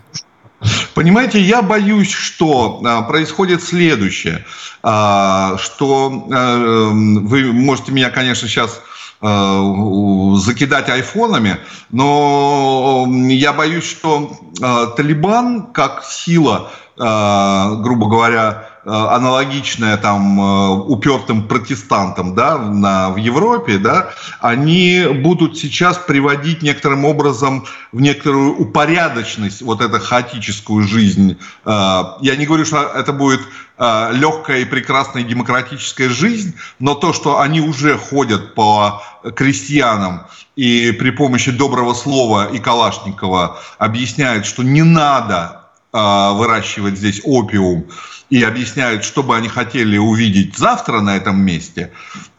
Понимаете, 0.93 1.39
я 1.41 1.61
боюсь, 1.61 2.11
что 2.11 2.81
а, 2.83 3.01
происходит 3.03 3.61
следующее, 3.61 4.45
а, 4.81 5.57
что 5.57 6.27
а, 6.31 6.89
вы 6.89 7.51
можете 7.51 7.91
меня, 7.91 8.09
конечно, 8.09 8.47
сейчас 8.47 8.81
закидать 9.21 10.89
айфонами, 10.89 11.57
но 11.89 13.07
я 13.29 13.53
боюсь, 13.53 13.85
что 13.85 14.37
Талибан 14.59 15.67
как 15.71 16.03
сила, 16.03 16.69
грубо 16.95 18.07
говоря, 18.07 18.74
Э, 18.85 18.89
аналогичное 18.91 19.97
там 19.97 20.39
э, 20.39 20.69
упертым 20.85 21.47
протестантам 21.47 22.35
да, 22.35 22.59
на, 22.59 23.09
в 23.09 23.15
Европе, 23.15 23.79
да, 23.79 24.11
они 24.41 25.07
будут 25.23 25.57
сейчас 25.57 25.97
приводить 25.97 26.61
некоторым 26.61 27.03
образом 27.03 27.65
в 27.91 27.99
некоторую 27.99 28.55
упорядоченность 28.55 29.63
вот 29.63 29.81
эту 29.81 29.99
хаотическую 29.99 30.87
жизнь. 30.87 31.39
Э, 31.65 32.03
я 32.21 32.35
не 32.35 32.45
говорю, 32.45 32.63
что 32.63 32.83
это 32.83 33.11
будет 33.11 33.41
легкая 33.77 34.59
и 34.59 34.65
прекрасная 34.65 35.23
демократическая 35.23 36.07
жизнь, 36.07 36.55
но 36.79 36.95
то, 36.95 37.11
что 37.11 37.41
они 37.41 37.59
уже 37.59 37.97
ходят 37.97 38.55
по 38.55 39.03
крестьянам 39.35 40.27
и 40.55 40.93
при 40.93 41.09
помощи 41.09 41.51
доброго 41.51 41.93
слова 41.93 42.47
и 42.53 42.59
Калашникова 42.59 43.59
объясняют, 43.77 44.45
что 44.45 44.63
не 44.63 44.83
надо 44.83 45.64
выращивать 45.95 46.97
здесь 46.97 47.21
опиум, 47.23 47.87
и 48.29 48.43
объясняют, 48.43 49.03
что 49.03 49.21
бы 49.21 49.35
они 49.35 49.47
хотели 49.47 49.97
увидеть 49.97 50.57
завтра 50.57 50.99
на 50.99 51.15
этом 51.15 51.39
месте. 51.39 51.91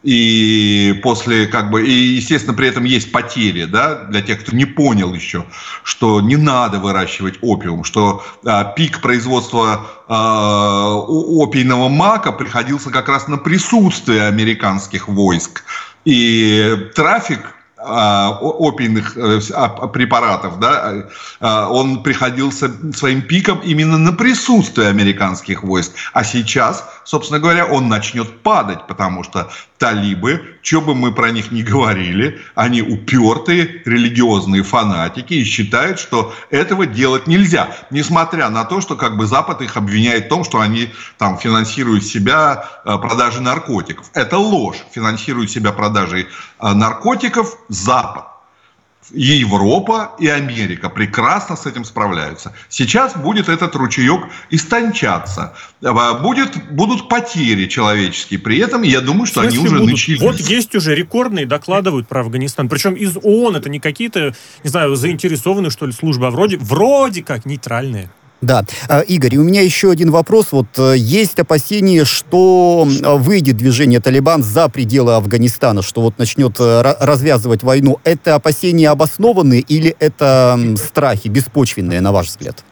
И 0.02 0.98
после, 1.02 1.46
как 1.46 1.70
бы, 1.70 1.86
и, 1.86 1.90
естественно, 1.90 2.54
при 2.54 2.68
этом 2.68 2.84
есть 2.84 3.12
потери, 3.12 3.64
да, 3.64 4.04
для 4.04 4.20
тех, 4.22 4.40
кто 4.40 4.54
не 4.54 4.64
понял 4.64 5.14
еще, 5.14 5.46
что 5.84 6.20
не 6.20 6.36
надо 6.36 6.78
выращивать 6.78 7.38
опиум, 7.40 7.84
что 7.84 8.24
а, 8.44 8.64
пик 8.64 9.00
производства 9.00 9.86
а, 10.08 10.96
опийного 11.40 11.88
мака 11.88 12.32
приходился 12.32 12.90
как 12.90 13.08
раз 13.08 13.28
на 13.28 13.36
присутствие 13.36 14.26
американских 14.26 15.08
войск. 15.08 15.64
И 16.04 16.90
трафик 16.94 17.40
а, 17.40 17.55
опийных 17.86 19.16
э, 19.16 19.40
а, 19.54 19.68
препаратов, 19.88 20.58
да, 20.58 21.04
а, 21.40 21.68
он 21.68 22.02
приходился 22.02 22.70
своим 22.94 23.22
пиком 23.22 23.60
именно 23.60 23.98
на 23.98 24.12
присутствие 24.12 24.88
американских 24.88 25.62
войск. 25.62 25.92
А 26.12 26.24
сейчас, 26.24 26.88
собственно 27.06 27.40
говоря, 27.40 27.66
он 27.66 27.88
начнет 27.88 28.42
падать, 28.42 28.86
потому 28.86 29.22
что 29.22 29.50
талибы, 29.78 30.58
что 30.60 30.80
бы 30.80 30.94
мы 30.94 31.12
про 31.12 31.30
них 31.30 31.52
ни 31.52 31.62
говорили, 31.62 32.40
они 32.54 32.82
упертые 32.82 33.82
религиозные 33.84 34.62
фанатики 34.62 35.34
и 35.34 35.44
считают, 35.44 35.98
что 35.98 36.34
этого 36.50 36.84
делать 36.84 37.26
нельзя. 37.26 37.68
Несмотря 37.90 38.50
на 38.50 38.64
то, 38.64 38.80
что 38.80 38.96
как 38.96 39.16
бы 39.16 39.26
Запад 39.26 39.62
их 39.62 39.76
обвиняет 39.76 40.26
в 40.26 40.28
том, 40.28 40.44
что 40.44 40.60
они 40.60 40.90
там 41.16 41.38
финансируют 41.38 42.04
себя 42.04 42.68
э, 42.84 42.98
продажей 42.98 43.40
наркотиков. 43.40 44.10
Это 44.12 44.38
ложь. 44.38 44.84
Финансируют 44.92 45.50
себя 45.50 45.72
продажей 45.72 46.26
э, 46.60 46.72
наркотиков 46.72 47.56
Запад. 47.68 48.35
И 49.12 49.38
Европа, 49.38 50.12
и 50.18 50.26
Америка 50.26 50.88
прекрасно 50.88 51.56
с 51.56 51.66
этим 51.66 51.84
справляются. 51.84 52.52
Сейчас 52.68 53.16
будет 53.16 53.48
этот 53.48 53.74
ручеек 53.76 54.22
истончаться. 54.50 55.54
А, 55.82 56.14
будет, 56.14 56.56
будут 56.72 57.08
потери 57.08 57.66
человеческие. 57.66 58.40
При 58.40 58.58
этом, 58.58 58.82
я 58.82 59.00
думаю, 59.00 59.26
что 59.26 59.42
они 59.42 59.58
уже 59.58 59.78
будут? 59.78 59.92
начались. 59.92 60.20
Вот 60.20 60.40
есть 60.40 60.74
уже 60.74 60.94
рекордные, 60.94 61.46
докладывают 61.46 62.08
про 62.08 62.20
Афганистан. 62.20 62.68
Причем 62.68 62.94
из 62.94 63.16
ООН 63.16 63.56
это 63.56 63.68
не 63.68 63.78
какие-то, 63.78 64.34
не 64.64 64.70
знаю, 64.70 64.96
заинтересованные, 64.96 65.70
что 65.70 65.86
ли, 65.86 65.92
службы, 65.92 66.26
а 66.26 66.30
вроде, 66.30 66.56
вроде 66.56 67.22
как 67.22 67.46
нейтральные. 67.46 68.10
Да. 68.42 68.64
А, 68.88 69.00
Игорь, 69.00 69.34
и 69.34 69.38
у 69.38 69.44
меня 69.44 69.62
еще 69.62 69.90
один 69.90 70.10
вопрос. 70.10 70.48
Вот 70.50 70.66
э, 70.78 70.94
есть 70.96 71.38
опасения, 71.38 72.04
что 72.04 72.86
выйдет 72.86 73.56
движение 73.56 74.00
Талибан 74.00 74.42
за 74.42 74.68
пределы 74.68 75.14
Афганистана, 75.14 75.82
что 75.82 76.02
вот 76.02 76.18
начнет 76.18 76.56
э, 76.60 76.82
развязывать 77.00 77.62
войну. 77.62 77.98
Это 78.04 78.34
опасения 78.34 78.90
обоснованные 78.90 79.60
или 79.60 79.96
это 79.98 80.58
страхи 80.76 81.28
беспочвенные, 81.28 82.00
на 82.00 82.12
ваш 82.12 82.28
взгляд? 82.28 82.62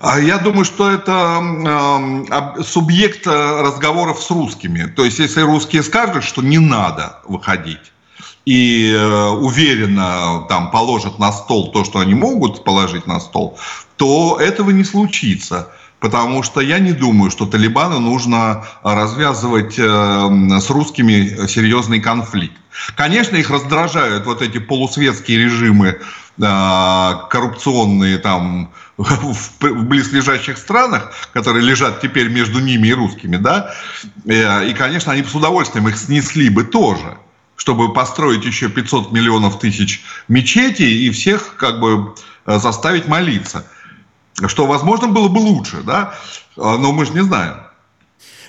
А 0.00 0.20
я 0.20 0.38
думаю, 0.38 0.64
что 0.64 0.88
это 0.92 1.42
э, 1.42 2.62
субъект 2.62 3.26
разговоров 3.26 4.22
с 4.22 4.30
русскими. 4.30 4.84
То 4.84 5.04
есть, 5.04 5.18
если 5.18 5.40
русские 5.40 5.82
скажут, 5.82 6.22
что 6.22 6.40
не 6.40 6.58
надо 6.58 7.18
выходить, 7.26 7.92
и 8.48 8.94
э, 8.94 9.28
уверенно 9.28 10.46
там 10.48 10.70
положат 10.70 11.18
на 11.18 11.32
стол 11.32 11.70
то, 11.70 11.84
что 11.84 11.98
они 11.98 12.14
могут 12.14 12.64
положить 12.64 13.06
на 13.06 13.20
стол, 13.20 13.58
то 13.96 14.38
этого 14.40 14.70
не 14.70 14.84
случится. 14.84 15.68
потому 16.00 16.42
что 16.42 16.62
я 16.62 16.78
не 16.78 16.92
думаю, 16.92 17.30
что 17.30 17.44
Талибану 17.44 17.98
нужно 18.00 18.64
развязывать 18.82 19.78
э, 19.78 19.82
с 20.60 20.70
русскими 20.70 21.46
серьезный 21.46 22.00
конфликт. 22.00 22.56
Конечно, 22.96 23.36
их 23.36 23.50
раздражают 23.50 24.24
вот 24.24 24.40
эти 24.40 24.58
полусветские 24.58 25.44
режимы, 25.44 25.88
э, 25.88 27.12
коррупционные 27.28 28.16
там 28.16 28.70
в 28.96 29.84
близлежащих 29.84 30.56
странах, 30.56 31.12
которые 31.34 31.66
лежат 31.66 32.00
теперь 32.00 32.28
между 32.28 32.60
ними 32.60 32.88
и 32.88 32.94
русскими, 32.94 33.36
да, 33.36 33.74
и, 34.24 34.74
конечно, 34.74 35.12
они 35.12 35.22
с 35.22 35.34
удовольствием 35.34 35.86
их 35.88 35.98
снесли 35.98 36.48
бы 36.48 36.64
тоже, 36.64 37.18
чтобы 37.68 37.92
построить 37.92 38.44
еще 38.44 38.68
500 38.68 39.12
миллионов 39.12 39.58
тысяч 39.58 40.02
мечетей 40.28 41.06
и 41.06 41.10
всех 41.10 41.56
как 41.56 41.80
бы 41.80 42.14
заставить 42.46 43.08
молиться– 43.08 43.66
что, 44.46 44.66
возможно, 44.66 45.08
было 45.08 45.28
бы 45.28 45.38
лучше, 45.38 45.82
да, 45.82 46.14
а, 46.56 46.78
но 46.78 46.92
мы 46.92 47.04
же 47.04 47.12
не 47.12 47.22
знаем. 47.22 47.56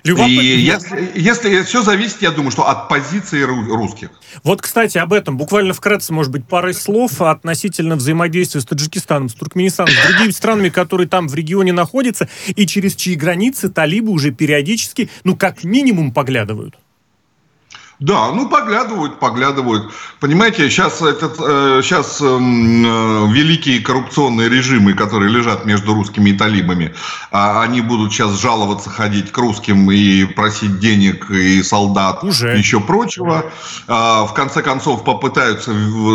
Любопыт... 0.04 0.30
И 0.30 0.60
если, 0.60 1.12
если 1.16 1.64
все 1.64 1.82
зависит, 1.82 2.22
я 2.22 2.32
думаю, 2.32 2.52
что 2.52 2.70
от 2.70 2.88
позиции 2.88 3.42
русских. 3.42 4.12
Вот, 4.44 4.62
кстати, 4.62 4.98
об 4.98 5.12
этом 5.12 5.36
буквально 5.36 5.74
вкратце, 5.74 6.14
может 6.14 6.32
быть, 6.32 6.48
парой 6.48 6.74
слов 6.74 7.22
относительно 7.22 7.98
взаимодействия 7.98 8.62
с 8.62 8.66
Таджикистаном, 8.66 9.28
с 9.28 9.34
Туркменистаном, 9.34 9.92
с 9.92 10.08
другими 10.08 10.32
странами, 10.32 10.70
которые 10.70 11.10
там 11.10 11.28
в 11.28 11.36
регионе 11.36 11.74
находятся, 11.74 12.30
и 12.48 12.66
через 12.66 12.96
чьи 12.96 13.16
границы 13.16 13.68
талибы 13.70 14.12
уже 14.12 14.32
периодически, 14.32 15.10
ну, 15.26 15.36
как 15.36 15.66
минимум, 15.66 16.14
поглядывают. 16.14 16.76
Да, 18.00 18.32
ну 18.32 18.48
поглядывают, 18.48 19.20
поглядывают. 19.20 19.92
Понимаете, 20.22 20.70
сейчас, 20.70 21.02
этот, 21.02 21.36
э, 21.38 21.82
сейчас 21.84 22.22
эм, 22.22 22.86
э, 22.86 23.34
великие 23.34 23.82
коррупционные 23.82 24.48
режимы, 24.48 24.94
которые 24.94 25.30
лежат 25.30 25.66
между 25.66 25.94
русскими 25.94 26.30
и 26.30 26.34
талибами, 26.34 26.86
э, 26.86 26.92
они 27.32 27.82
будут 27.82 28.14
сейчас 28.14 28.40
жаловаться, 28.40 28.90
ходить 28.90 29.34
к 29.34 29.38
русским 29.38 29.92
и 29.92 30.24
просить 30.24 30.80
денег 30.80 31.30
и 31.30 31.62
солдат, 31.62 32.24
Уже. 32.24 32.56
и 32.56 32.60
еще 32.60 32.80
прочего. 32.80 33.52
Э, 33.90 33.92
в 34.26 34.32
конце 34.34 34.62
концов 34.62 35.04
попытаются 35.04 35.74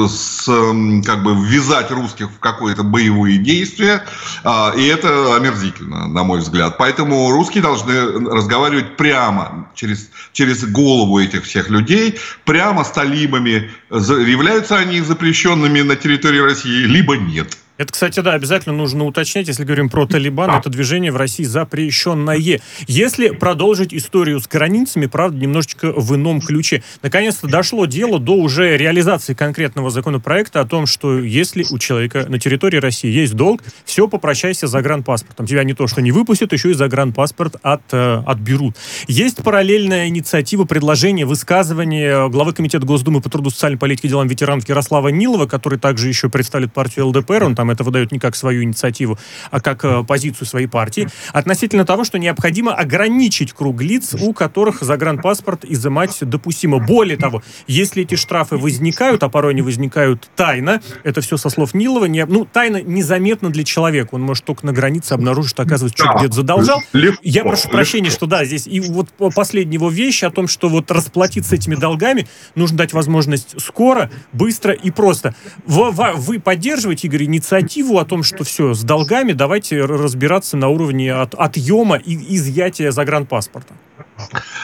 с, 0.09 0.49
эм, 0.49 1.03
как 1.03 1.23
бы 1.23 1.35
ввязать 1.35 1.91
русских 1.91 2.31
в 2.31 2.39
какое-то 2.39 2.83
боевые 2.83 3.37
действия, 3.37 4.07
э, 4.43 4.79
и 4.79 4.87
это 4.87 5.37
омерзительно, 5.37 6.09
на 6.09 6.25
мой 6.25 6.39
взгляд. 6.39 6.79
Поэтому 6.79 7.31
русские 7.31 7.63
должны 7.63 7.95
разговаривать 8.31 8.97
прямо 8.97 9.69
через, 9.75 10.09
через 10.33 10.65
голову 10.65 11.19
этих 11.19 11.45
всех 11.45 11.74
людей 11.75 12.19
прямо 12.45 12.85
с 12.85 12.91
талибами. 12.91 13.71
Являются 13.91 14.77
они 14.77 15.01
запрещенными 15.01 15.83
на 15.83 15.97
территории 15.97 16.41
России, 16.41 16.85
либо 16.87 17.17
нет. 17.17 17.59
Это, 17.77 17.93
кстати, 17.93 18.21
да, 18.21 18.35
обязательно 18.35 18.77
нужно 18.77 19.05
уточнять, 19.05 19.49
если 19.49 19.65
говорим 19.65 19.89
про 19.89 20.07
Талибан, 20.07 20.51
это 20.51 20.71
движение 20.71 21.11
в 21.11 21.17
России 21.17 21.43
запрещенное. 21.43 22.39
Если 22.87 23.29
продолжить 23.31 23.93
историю 23.93 24.39
с 24.39 24.47
границами, 24.47 25.07
правда, 25.07 25.39
немножечко 25.39 25.93
в 25.93 26.15
ином 26.15 26.41
ключе. 26.41 26.85
Наконец-то 27.03 27.49
дошло 27.49 27.87
дело 27.87 28.21
до 28.21 28.35
уже 28.35 28.77
реализации 28.77 29.35
конкретного 29.35 29.91
законопроекта 29.91 30.61
о 30.61 30.67
том, 30.67 30.87
что 30.87 31.19
если 31.19 31.67
у 31.71 31.79
человека 31.79 32.27
на 32.29 32.39
территории 32.39 32.77
России 32.77 33.11
есть 33.11 33.35
долг, 33.35 33.63
все, 33.85 34.07
попрощайся 34.07 34.69
за 34.69 34.85
загранпаспортом. 34.85 35.47
Тебя 35.47 35.65
не 35.65 35.75
то, 35.75 35.87
что 35.87 36.03
не 36.03 36.13
выпустят, 36.13 36.53
еще 36.53 36.71
и 36.71 36.75
загранпаспорт 36.75 37.57
от, 37.63 37.83
э, 37.93 38.23
отберут. 38.27 38.77
Есть 39.09 39.43
параллельная 39.43 40.09
инициатива, 40.09 40.65
предложение, 40.65 41.25
высказывание 41.25 42.29
главы 42.29 42.53
Комитета 42.53 42.87
Госдумы 42.87 43.21
по 43.21 43.31
труду, 43.31 43.51
социальной 43.51 43.79
политике 43.79 44.09
и 44.09 44.11
делам 44.11 44.29
ветеранов 44.29 44.69
Ярослава 44.69 45.09
Нилова, 45.09 45.47
который 45.47 45.79
также 45.79 46.09
еще 46.09 46.29
представляет 46.29 46.73
партию 46.73 47.07
ЛДПр. 47.09 47.43
Он 47.45 47.55
там 47.55 47.64
там 47.65 47.71
это 47.71 47.83
выдают 47.83 48.13
не 48.13 48.19
как 48.19 48.37
свою 48.37 48.63
инициативу, 48.63 49.19
а 49.51 49.61
как 49.61 49.85
э, 49.85 50.05
позицию 50.05 50.47
своей 50.47 50.67
партии, 50.67 51.09
относительно 51.33 51.87
того, 51.87 52.05
что 52.05 52.19
необходимо 52.19 52.75
ограничить 52.75 53.55
круг 53.55 53.81
лиц, 53.81 54.15
у 54.21 54.35
которых 54.35 54.83
загранпаспорт 54.83 55.65
изымать 55.65 56.19
допустимо. 56.21 56.79
Более 56.79 57.17
того, 57.17 57.43
если 57.67 58.03
эти 58.03 58.17
штрафы 58.17 58.59
возникают, 58.59 59.23
а 59.23 59.31
порой 59.31 59.53
они 59.53 59.63
возникают 59.63 60.29
тайно, 60.37 60.83
это 61.05 61.23
все 61.23 61.39
со 61.39 61.49
слов 61.49 61.73
Нилова, 61.73 62.05
не, 62.05 62.27
ну, 62.27 62.45
тайно 62.45 62.83
незаметно 62.83 63.49
для 63.49 63.65
человека. 63.65 64.11
Он 64.13 64.21
может 64.21 64.45
только 64.45 64.67
на 64.67 64.73
границе 64.73 65.15
обнаружить, 65.15 65.51
что, 65.51 65.63
оказывается, 65.63 66.05
что 66.05 66.19
где-то 66.19 66.35
задолжал. 66.35 66.83
Легко, 66.93 67.21
Я 67.23 67.45
прошу 67.45 67.71
прощения, 67.71 68.11
что 68.11 68.27
да, 68.27 68.45
здесь 68.45 68.67
и 68.67 68.81
вот 68.81 69.09
последняя 69.35 69.75
его 69.75 69.89
вещь 69.89 70.23
о 70.23 70.31
том, 70.31 70.49
что 70.49 70.69
вот 70.69 70.91
расплатиться 70.91 71.55
этими 71.55 71.77
долгами 71.77 72.27
нужно 72.55 72.77
дать 72.79 72.93
возможность 72.93 73.59
скоро, 73.59 74.11
быстро 74.33 74.75
и 74.75 74.91
просто. 74.91 75.35
Вы, 75.67 75.91
вы 75.91 76.41
поддерживаете, 76.41 77.09
Игорь, 77.09 77.25
инициативу 77.25 77.54
инициативу 77.55 77.99
о 77.99 78.05
том, 78.05 78.23
что 78.23 78.45
все, 78.45 78.75
с 78.75 78.83
долгами 78.83 79.33
давайте 79.33 79.85
разбираться 79.85 80.57
на 80.57 80.69
уровне 80.69 81.13
от, 81.13 81.35
отъема 81.35 81.97
и 81.97 82.37
изъятия 82.37 82.91
загранпаспорта? 82.93 83.75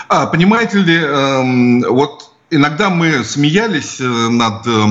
А, 0.09 0.27
понимаете 0.27 0.79
ли, 0.79 0.97
эм, 0.97 1.83
вот 1.83 2.33
иногда 2.51 2.91
мы 2.91 3.25
смеялись 3.25 4.01
э, 4.01 4.05
над 4.05 4.67
э, 4.67 4.87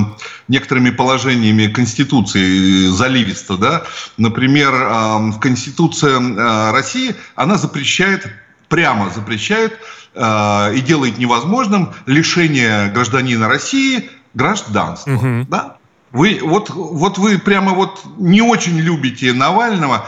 некоторыми 0.48 0.90
положениями 0.90 1.66
Конституции 1.66 2.88
заливисто, 2.88 3.56
да. 3.56 3.82
Например, 4.16 4.72
э, 4.74 5.32
Конституция 5.40 6.20
э, 6.20 6.70
России, 6.72 7.14
она 7.34 7.58
запрещает, 7.58 8.26
прямо 8.68 9.10
запрещает 9.10 9.78
э, 10.14 10.74
и 10.74 10.80
делает 10.80 11.18
невозможным 11.18 11.92
лишение 12.06 12.90
гражданина 12.92 13.48
России 13.48 14.10
гражданства, 14.34 15.12
угу. 15.12 15.46
да. 15.48 15.76
Вы, 16.12 16.40
вот, 16.42 16.70
вот 16.70 17.18
вы 17.18 17.38
прямо 17.38 17.72
вот 17.72 18.02
не 18.18 18.42
очень 18.42 18.78
любите 18.78 19.32
Навального, 19.32 20.06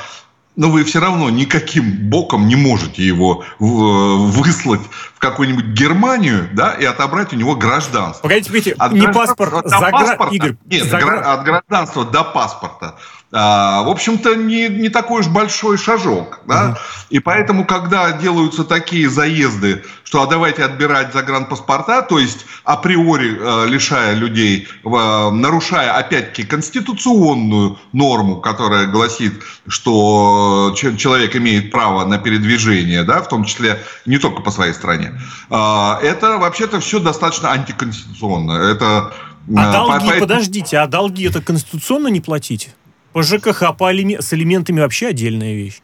но 0.56 0.68
вы 0.68 0.84
все 0.84 1.00
равно 1.00 1.30
никаким 1.30 2.10
боком 2.10 2.46
не 2.46 2.56
можете 2.56 3.06
его 3.06 3.44
выслать 3.58 4.82
в 5.14 5.18
какую-нибудь 5.18 5.66
Германию, 5.66 6.48
да, 6.52 6.72
и 6.74 6.84
отобрать 6.84 7.32
у 7.32 7.36
него 7.36 7.54
гражданство. 7.54 8.22
Погодите, 8.22 8.50
погодите, 8.50 8.74
от 8.78 8.92
не 8.92 9.08
паспорт, 9.08 9.64
до 9.64 9.90
паспорта, 9.90 10.34
Игорь, 10.34 10.56
нет, 10.66 10.84
загра... 10.84 11.32
от 11.32 11.44
гражданства 11.44 12.04
до 12.04 12.24
паспорта 12.24 12.96
в 13.32 13.90
общем-то, 13.90 14.34
не, 14.34 14.68
не 14.68 14.90
такой 14.90 15.20
уж 15.20 15.28
большой 15.28 15.78
шажок. 15.78 16.40
Да? 16.46 16.70
Угу. 16.70 16.78
И 17.10 17.18
поэтому, 17.18 17.64
когда 17.64 18.12
делаются 18.12 18.64
такие 18.64 19.08
заезды, 19.08 19.82
что 20.12 20.22
а 20.22 20.26
давайте 20.26 20.62
отбирать 20.62 21.14
загранпаспорта, 21.14 22.02
то 22.02 22.18
есть 22.18 22.44
априори 22.64 23.34
э, 23.34 23.66
лишая 23.66 24.14
людей, 24.14 24.68
э, 24.84 25.30
нарушая 25.30 25.96
опять-таки 25.96 26.44
конституционную 26.44 27.78
норму, 27.94 28.36
которая 28.36 28.86
гласит, 28.88 29.42
что 29.66 30.74
человек 30.76 31.34
имеет 31.34 31.70
право 31.70 32.04
на 32.04 32.18
передвижение, 32.18 33.04
да, 33.04 33.22
в 33.22 33.28
том 33.28 33.44
числе 33.44 33.82
не 34.04 34.18
только 34.18 34.42
по 34.42 34.50
своей 34.50 34.74
стране, 34.74 35.18
э, 35.48 35.54
это 36.02 36.36
вообще-то 36.36 36.80
все 36.80 37.00
достаточно 37.00 37.50
антиконституционно. 37.50 38.52
Это, 38.52 39.14
а 39.56 39.70
э, 39.70 39.72
долги, 39.72 40.10
по, 40.10 40.18
подождите, 40.18 40.76
а 40.76 40.86
долги 40.86 41.26
это 41.26 41.40
конституционно 41.40 42.08
не 42.08 42.20
платить? 42.20 42.68
По 43.12 43.22
ЖКХ, 43.22 43.76
по 43.76 43.88
алим... 43.88 44.20
с 44.20 44.32
алиментами 44.32 44.80
вообще 44.80 45.08
отдельная 45.08 45.54
вещь. 45.54 45.80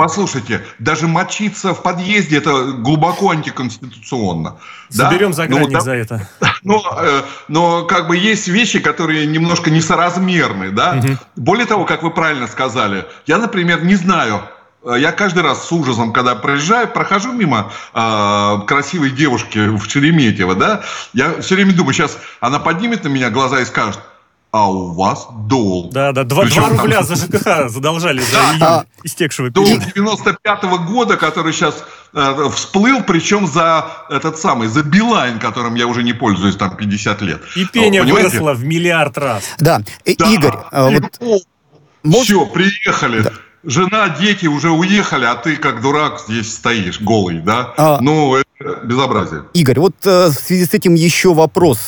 Послушайте, 0.00 0.64
даже 0.78 1.06
мочиться 1.08 1.74
в 1.74 1.82
подъезде 1.82 2.38
это 2.38 2.72
глубоко 2.72 3.32
антиконституционно. 3.32 4.56
Соберем 4.88 5.32
да? 5.32 5.36
загранник 5.36 5.68
ну, 5.68 5.74
да, 5.74 5.80
за 5.80 5.92
это. 5.92 6.28
Но, 6.62 6.82
э, 6.98 7.22
но 7.48 7.84
как 7.84 8.08
бы 8.08 8.16
есть 8.16 8.48
вещи, 8.48 8.78
которые 8.80 9.26
немножко 9.26 9.70
несоразмерны, 9.70 10.70
да. 10.70 10.98
Угу. 10.98 11.18
Более 11.36 11.66
того, 11.66 11.84
как 11.84 12.02
вы 12.02 12.10
правильно 12.10 12.46
сказали, 12.46 13.04
я, 13.26 13.36
например, 13.36 13.84
не 13.84 13.94
знаю, 13.94 14.42
э, 14.84 14.94
я 14.98 15.12
каждый 15.12 15.42
раз 15.42 15.66
с 15.66 15.72
ужасом, 15.72 16.14
когда 16.14 16.34
проезжаю, 16.34 16.88
прохожу 16.88 17.32
мимо 17.32 17.70
э, 17.92 18.58
красивой 18.66 19.10
девушки 19.10 19.68
в 19.68 19.84
Шереметьево, 19.84 20.54
да, 20.54 20.82
я 21.12 21.40
все 21.42 21.56
время 21.56 21.74
думаю, 21.74 21.92
сейчас 21.92 22.18
она 22.40 22.58
поднимет 22.58 23.04
на 23.04 23.08
меня 23.08 23.28
глаза 23.28 23.60
и 23.60 23.66
скажет, 23.66 24.00
а 24.52 24.70
у 24.70 24.92
вас 24.92 25.28
долг. 25.46 25.92
Да, 25.92 26.12
да, 26.12 26.24
2, 26.24 26.44
2 26.46 26.68
рубля 26.70 27.02
за 27.04 27.14
ЖКХ 27.14 27.68
задолжали 27.68 28.20
за 28.20 28.38
июнь 28.38 28.62
а, 28.62 28.84
истекшего 29.04 29.50
Долг 29.50 29.68
95-го 29.68 30.78
года, 30.78 31.16
который 31.16 31.52
сейчас 31.52 31.84
э, 32.12 32.48
всплыл, 32.52 33.02
причем 33.02 33.46
за 33.46 33.86
этот 34.08 34.38
самый, 34.38 34.68
за 34.68 34.82
Билайн, 34.82 35.38
которым 35.38 35.74
я 35.76 35.86
уже 35.86 36.02
не 36.02 36.12
пользуюсь 36.12 36.56
там 36.56 36.76
50 36.76 37.22
лет. 37.22 37.42
И 37.54 37.64
пение 37.66 38.02
выросло 38.02 38.54
в 38.54 38.64
миллиард 38.64 39.18
раз. 39.18 39.44
Да, 39.58 39.82
э, 40.04 40.14
да. 40.16 40.30
Игорь, 40.30 40.54
э, 40.72 41.00
вот... 41.20 41.42
Может... 42.02 42.24
Все, 42.24 42.46
приехали. 42.46 43.22
Да. 43.22 43.32
Жена, 43.62 44.08
дети 44.08 44.46
уже 44.46 44.70
уехали, 44.70 45.26
а 45.26 45.34
ты 45.34 45.56
как 45.56 45.82
дурак 45.82 46.20
здесь 46.26 46.52
стоишь, 46.52 46.98
голый, 47.00 47.40
да? 47.40 47.74
А... 47.76 47.98
Ну, 48.00 48.36
это 48.36 48.80
безобразие. 48.84 49.44
Игорь, 49.52 49.78
вот 49.78 49.94
э, 50.04 50.28
в 50.28 50.32
связи 50.32 50.64
с 50.64 50.74
этим 50.74 50.94
еще 50.94 51.34
вопрос. 51.34 51.78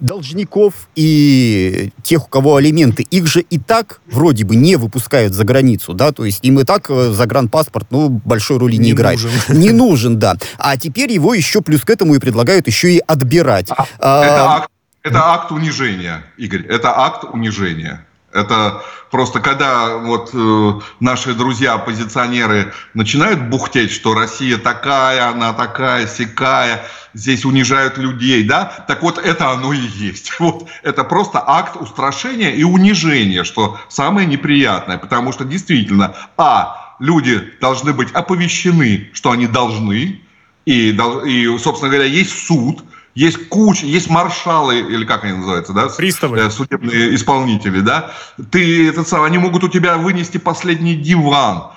Должников 0.00 0.88
и 0.94 1.90
тех, 2.02 2.26
у 2.26 2.28
кого 2.28 2.56
алименты, 2.56 3.02
их 3.02 3.26
же 3.26 3.40
и 3.40 3.58
так 3.58 4.00
вроде 4.06 4.44
бы 4.44 4.56
не 4.56 4.76
выпускают 4.76 5.34
за 5.34 5.44
границу, 5.44 5.94
да, 5.94 6.12
то 6.12 6.24
есть 6.24 6.40
им 6.44 6.60
и 6.60 6.64
так 6.64 6.90
э, 6.90 7.12
загранпаспорт, 7.12 7.86
ну, 7.90 8.08
большой 8.08 8.58
роли 8.58 8.76
не, 8.76 8.86
не 8.86 8.90
играет. 8.92 9.20
Нужен. 9.22 9.40
Не 9.58 9.70
нужен, 9.72 10.18
да. 10.18 10.36
А 10.58 10.76
теперь 10.76 11.12
его 11.12 11.34
еще 11.34 11.60
плюс 11.62 11.82
к 11.82 11.90
этому 11.90 12.14
и 12.14 12.18
предлагают 12.18 12.66
еще 12.66 12.94
и 12.94 12.98
отбирать. 12.98 13.70
А, 13.70 13.86
а, 13.98 14.24
это, 14.24 14.50
акт, 14.50 14.70
это 15.02 15.24
акт 15.24 15.52
унижения, 15.52 16.24
Игорь, 16.36 16.66
это 16.66 16.98
акт 16.98 17.24
унижения. 17.24 18.06
Это 18.32 18.82
просто 19.10 19.40
когда 19.40 19.96
вот 19.96 20.30
э, 20.34 20.72
наши 21.00 21.32
друзья-оппозиционеры 21.32 22.74
начинают 22.92 23.48
бухтеть, 23.48 23.90
что 23.90 24.12
Россия 24.12 24.58
такая, 24.58 25.30
она 25.30 25.54
такая, 25.54 26.06
сякая, 26.06 26.84
здесь 27.14 27.46
унижают 27.46 27.96
людей, 27.96 28.44
да, 28.44 28.84
так 28.86 29.02
вот 29.02 29.16
это 29.16 29.50
оно 29.50 29.72
и 29.72 29.78
есть. 29.78 30.32
Вот 30.38 30.68
это 30.82 31.04
просто 31.04 31.42
акт 31.44 31.76
устрашения 31.76 32.50
и 32.50 32.64
унижения, 32.64 33.44
что 33.44 33.78
самое 33.88 34.26
неприятное, 34.26 34.98
потому 34.98 35.32
что 35.32 35.44
действительно, 35.44 36.14
а, 36.36 36.94
люди 36.98 37.54
должны 37.60 37.92
быть 37.92 38.12
оповещены, 38.12 39.10
что 39.14 39.30
они 39.30 39.46
должны, 39.46 40.20
и, 40.66 40.90
и 40.90 41.58
собственно 41.58 41.90
говоря, 41.90 42.04
есть 42.04 42.46
суд, 42.46 42.84
есть 43.18 43.48
куча, 43.48 43.84
есть 43.84 44.08
маршалы, 44.08 44.78
или 44.78 45.04
как 45.04 45.24
они 45.24 45.32
называются, 45.32 45.72
да? 45.72 45.88
Приставы. 45.88 46.38
Э, 46.38 46.50
судебные 46.50 47.16
исполнители, 47.16 47.80
да? 47.80 48.12
Ты, 48.52 48.88
этот 48.88 49.08
самый, 49.08 49.26
они 49.26 49.38
могут 49.38 49.64
у 49.64 49.68
тебя 49.68 49.96
вынести 49.96 50.38
последний 50.38 50.94
диван. 50.94 51.72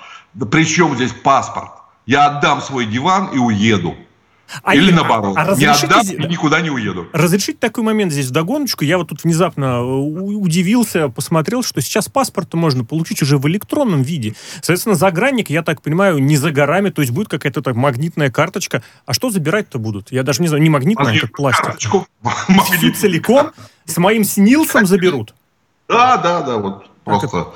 Причем 0.52 0.94
здесь 0.94 1.10
паспорт? 1.10 1.72
Я 2.06 2.26
отдам 2.26 2.62
свой 2.62 2.86
диван 2.86 3.30
и 3.32 3.38
уеду. 3.38 3.96
А 4.62 4.74
Или 4.74 4.92
наоборот. 4.92 5.36
А 5.36 5.54
не 5.54 5.64
отдам 5.66 6.06
и 6.06 6.26
никуда 6.28 6.60
не 6.60 6.70
уеду. 6.70 7.08
Разрешить 7.12 7.58
такой 7.58 7.84
момент 7.84 8.12
здесь 8.12 8.26
вдогоночку. 8.28 8.84
Я 8.84 8.98
вот 8.98 9.08
тут 9.08 9.24
внезапно 9.24 9.64
э, 9.64 9.80
удивился, 9.80 11.08
посмотрел, 11.08 11.62
что 11.62 11.80
сейчас 11.80 12.08
паспорт 12.08 12.52
можно 12.54 12.84
получить 12.84 13.22
уже 13.22 13.38
в 13.38 13.48
электронном 13.48 14.02
виде. 14.02 14.34
Соответственно, 14.56 14.94
загранник, 14.94 15.50
я 15.50 15.62
так 15.62 15.82
понимаю, 15.82 16.18
не 16.18 16.36
за 16.36 16.50
горами, 16.50 16.90
то 16.90 17.02
есть 17.02 17.12
будет 17.12 17.28
какая-то 17.28 17.62
так 17.62 17.76
магнитная 17.76 18.30
карточка. 18.30 18.82
А 19.06 19.12
что 19.12 19.30
забирать-то 19.30 19.78
будут? 19.78 20.12
Я 20.12 20.22
даже 20.22 20.42
не 20.42 20.48
знаю, 20.48 20.62
не 20.62 20.70
магнитная, 20.70 21.16
а 21.16 21.20
как 21.20 21.32
пластик. 21.32 21.64
Карточку. 21.64 22.06
Всю 22.76 22.92
целиком 22.92 23.52
с 23.84 23.96
моим 23.96 24.24
снилсом 24.24 24.86
заберут. 24.86 25.34
Да, 25.88 26.16
да, 26.16 26.42
да, 26.42 26.56
вот 26.58 26.86
просто. 27.04 27.48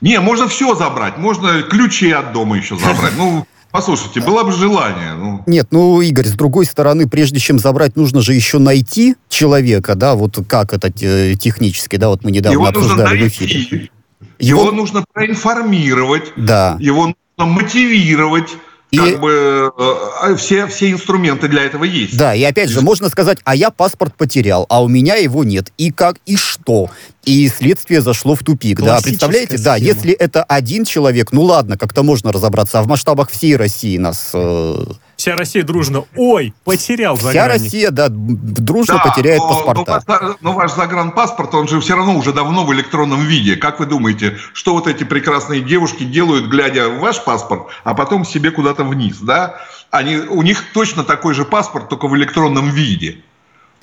Не, 0.00 0.20
можно 0.20 0.46
все 0.46 0.74
забрать. 0.74 1.16
Можно 1.16 1.62
ключи 1.62 2.10
от 2.10 2.32
дома 2.32 2.56
еще 2.56 2.76
забрать. 2.76 3.14
Ну, 3.16 3.46
Послушайте, 3.76 4.22
было 4.22 4.42
бы 4.42 4.52
желание. 4.52 5.12
Ну. 5.12 5.42
Нет, 5.46 5.66
ну, 5.70 6.00
Игорь, 6.00 6.24
с 6.24 6.32
другой 6.32 6.64
стороны, 6.64 7.06
прежде 7.06 7.38
чем 7.40 7.58
забрать, 7.58 7.94
нужно 7.94 8.22
же 8.22 8.32
еще 8.32 8.58
найти 8.58 9.16
человека, 9.28 9.94
да, 9.94 10.14
вот 10.14 10.38
как 10.48 10.72
это 10.72 10.90
э, 10.98 11.34
технически, 11.34 11.96
да, 11.96 12.08
вот 12.08 12.24
мы 12.24 12.30
недавно 12.30 12.54
Его 12.54 12.66
обсуждали 12.66 13.24
в 13.24 13.28
эфире. 13.28 13.90
Его... 14.38 14.62
Его 14.62 14.72
нужно 14.72 15.04
проинформировать, 15.12 16.32
да. 16.36 16.78
его 16.80 17.12
нужно 17.36 17.52
мотивировать, 17.52 18.48
и... 18.90 18.98
Как 18.98 19.20
бы 19.20 19.72
э, 19.76 20.36
все, 20.36 20.66
все 20.68 20.92
инструменты 20.92 21.48
для 21.48 21.64
этого 21.64 21.84
есть. 21.84 22.16
Да, 22.16 22.34
и 22.34 22.42
опять 22.42 22.70
же, 22.70 22.80
можно 22.82 23.08
сказать, 23.08 23.38
а 23.44 23.56
я 23.56 23.70
паспорт 23.70 24.14
потерял, 24.14 24.66
а 24.68 24.82
у 24.82 24.88
меня 24.88 25.16
его 25.16 25.44
нет. 25.44 25.72
И 25.76 25.90
как, 25.90 26.16
и 26.24 26.36
что? 26.36 26.90
И 27.24 27.48
следствие 27.48 28.00
зашло 28.00 28.36
в 28.36 28.44
тупик. 28.44 28.80
Да, 28.80 29.00
представляете? 29.02 29.58
Схема. 29.58 29.64
Да, 29.64 29.76
если 29.76 30.12
это 30.12 30.44
один 30.44 30.84
человек, 30.84 31.32
ну 31.32 31.42
ладно, 31.42 31.76
как-то 31.76 32.02
можно 32.04 32.30
разобраться. 32.32 32.78
А 32.78 32.82
в 32.82 32.86
масштабах 32.86 33.30
всей 33.30 33.56
России 33.56 33.96
нас... 33.98 34.30
Э... 34.32 34.84
Вся 35.26 35.34
Россия 35.34 35.64
дружно, 35.64 36.04
ой, 36.14 36.54
потерял 36.62 37.16
загранник. 37.16 37.56
Вся 37.56 37.64
Россия, 37.64 37.90
да, 37.90 38.06
дружно 38.08 39.00
да, 39.02 39.10
потеряет 39.10 39.40
но, 39.40 39.48
паспорта. 39.48 40.04
Но, 40.06 40.36
но 40.40 40.52
ваш 40.52 40.72
загранпаспорт, 40.74 41.52
он 41.52 41.66
же 41.66 41.80
все 41.80 41.96
равно 41.96 42.16
уже 42.16 42.32
давно 42.32 42.64
в 42.64 42.72
электронном 42.72 43.22
виде. 43.22 43.56
Как 43.56 43.80
вы 43.80 43.86
думаете, 43.86 44.36
что 44.52 44.74
вот 44.74 44.86
эти 44.86 45.02
прекрасные 45.02 45.62
девушки 45.62 46.04
делают, 46.04 46.46
глядя 46.46 46.88
в 46.88 47.00
ваш 47.00 47.24
паспорт, 47.24 47.66
а 47.82 47.94
потом 47.94 48.24
себе 48.24 48.52
куда-то 48.52 48.84
вниз, 48.84 49.18
да? 49.18 49.56
Они, 49.90 50.14
у 50.16 50.42
них 50.42 50.62
точно 50.72 51.02
такой 51.02 51.34
же 51.34 51.44
паспорт, 51.44 51.88
только 51.88 52.06
в 52.06 52.16
электронном 52.16 52.70
виде. 52.70 53.18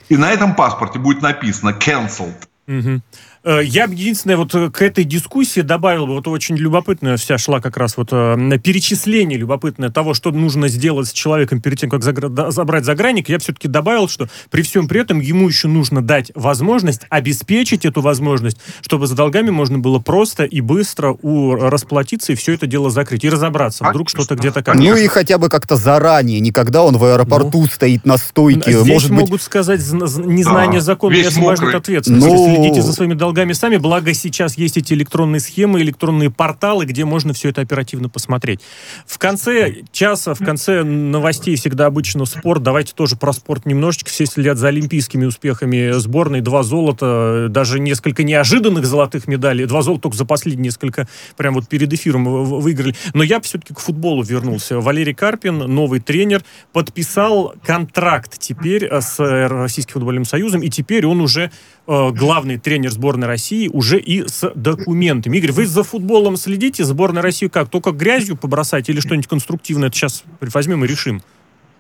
И 0.07 0.15
на 0.15 0.31
этом 0.31 0.55
паспорте 0.55 0.97
будет 0.97 1.21
написано 1.21 1.71
«cancelled». 1.77 2.37
Угу. 2.69 3.01
Э, 3.45 3.59
я 3.63 3.83
единственное, 3.85 4.37
вот 4.37 4.55
э, 4.55 4.69
к 4.69 4.81
этой 4.81 5.03
дискуссии 5.03 5.59
добавил 5.59 6.07
бы, 6.07 6.13
вот 6.13 6.27
очень 6.27 6.55
любопытная 6.55 7.17
вся 7.17 7.37
шла 7.37 7.59
как 7.59 7.75
раз 7.75 7.97
вот 7.97 8.09
э, 8.11 8.35
на 8.35 8.57
перечисление 8.57 9.37
любопытное 9.37 9.89
того, 9.89 10.13
что 10.13 10.31
нужно 10.31 10.69
сделать 10.69 11.09
с 11.09 11.11
человеком 11.11 11.61
перед 11.61 11.77
тем, 11.79 11.89
как 11.89 12.03
забрать 12.03 12.85
загранник. 12.85 13.27
Я 13.27 13.39
все-таки 13.39 13.67
добавил, 13.67 14.07
что 14.07 14.29
при 14.49 14.61
всем 14.61 14.87
при 14.87 15.01
этом 15.01 15.19
ему 15.19 15.47
еще 15.47 15.67
нужно 15.67 16.01
дать 16.01 16.31
возможность, 16.35 17.01
обеспечить 17.09 17.83
эту 17.85 18.01
возможность, 18.01 18.57
чтобы 18.81 19.07
за 19.07 19.15
долгами 19.15 19.49
можно 19.49 19.77
было 19.77 19.99
просто 19.99 20.45
и 20.45 20.61
быстро 20.61 21.17
у 21.21 21.55
расплатиться 21.55 22.31
и 22.31 22.35
все 22.35 22.53
это 22.53 22.65
дело 22.65 22.89
закрыть 22.89 23.25
и 23.25 23.29
разобраться. 23.29 23.83
Вдруг 23.83 24.09
что-то 24.09 24.35
где-то 24.35 24.63
как 24.63 24.75
Ну 24.75 24.95
и 24.95 25.07
хотя 25.07 25.37
бы 25.37 25.49
как-то 25.49 25.75
заранее, 25.75 26.39
не 26.39 26.51
когда 26.51 26.83
он 26.83 26.97
в 26.97 27.03
аэропорту 27.03 27.61
ну, 27.61 27.67
стоит 27.67 28.05
на 28.05 28.17
стойке. 28.17 28.71
Здесь 28.71 28.87
может 28.87 29.09
могут 29.09 29.31
быть... 29.31 29.41
сказать 29.41 29.81
незнание 29.81 30.79
да, 30.79 30.85
закона 30.85 31.15
не 31.15 31.23
освобождает 31.23 31.75
ответственность. 31.75 32.25
Ну... 32.25 32.55
Следите 32.55 32.81
за 32.81 32.93
своими 32.93 33.13
долгами 33.13 33.32
долгами 33.33 33.53
сами, 33.53 33.77
благо 33.77 34.13
сейчас 34.13 34.59
есть 34.59 34.77
эти 34.77 34.93
электронные 34.93 35.39
схемы, 35.39 35.81
электронные 35.81 36.29
порталы, 36.29 36.85
где 36.85 37.03
можно 37.03 37.33
все 37.33 37.49
это 37.49 37.61
оперативно 37.61 38.07
посмотреть. 38.07 38.59
В 39.07 39.17
конце 39.17 39.77
часа, 39.91 40.35
в 40.35 40.39
конце 40.39 40.83
новостей 40.83 41.55
всегда 41.55 41.87
обычно 41.87 42.25
спорт. 42.25 42.61
Давайте 42.61 42.93
тоже 42.93 43.15
про 43.15 43.33
спорт 43.33 43.65
немножечко. 43.65 44.11
Все 44.11 44.27
следят 44.27 44.59
за 44.59 44.67
олимпийскими 44.67 45.25
успехами 45.25 45.93
сборной. 45.93 46.41
Два 46.41 46.61
золота, 46.61 47.47
даже 47.49 47.79
несколько 47.79 48.21
неожиданных 48.21 48.85
золотых 48.85 49.27
медалей. 49.27 49.65
Два 49.65 49.81
золота 49.81 50.03
только 50.03 50.17
за 50.17 50.25
последние 50.25 50.65
несколько, 50.65 51.07
прям 51.35 51.55
вот 51.55 51.67
перед 51.67 51.91
эфиром 51.91 52.25
выиграли. 52.25 52.93
Но 53.15 53.23
я 53.23 53.41
все-таки 53.41 53.73
к 53.73 53.79
футболу 53.79 54.21
вернулся. 54.21 54.79
Валерий 54.79 55.15
Карпин, 55.15 55.57
новый 55.57 56.01
тренер, 56.01 56.43
подписал 56.71 57.55
контракт 57.65 58.37
теперь 58.37 58.87
с 58.91 59.17
Российским 59.17 59.93
футбольным 59.93 60.25
союзом, 60.25 60.61
и 60.61 60.69
теперь 60.69 61.07
он 61.07 61.19
уже 61.19 61.49
э, 61.87 62.09
главный 62.11 62.59
тренер 62.59 62.91
сборной 62.91 63.22
сборной 63.23 63.27
России 63.27 63.69
уже 63.71 63.99
и 63.99 64.27
с 64.27 64.51
документами. 64.55 65.37
Игорь, 65.37 65.51
вы 65.51 65.65
за 65.65 65.83
футболом 65.83 66.37
следите? 66.37 66.83
Сборная 66.83 67.21
России 67.21 67.47
как? 67.47 67.69
Только 67.69 67.91
грязью 67.91 68.35
побросать 68.35 68.89
или 68.89 68.99
что-нибудь 68.99 69.27
конструктивное? 69.27 69.87
Это 69.87 69.97
сейчас 69.97 70.23
возьмем 70.41 70.83
и 70.83 70.87
решим. 70.87 71.21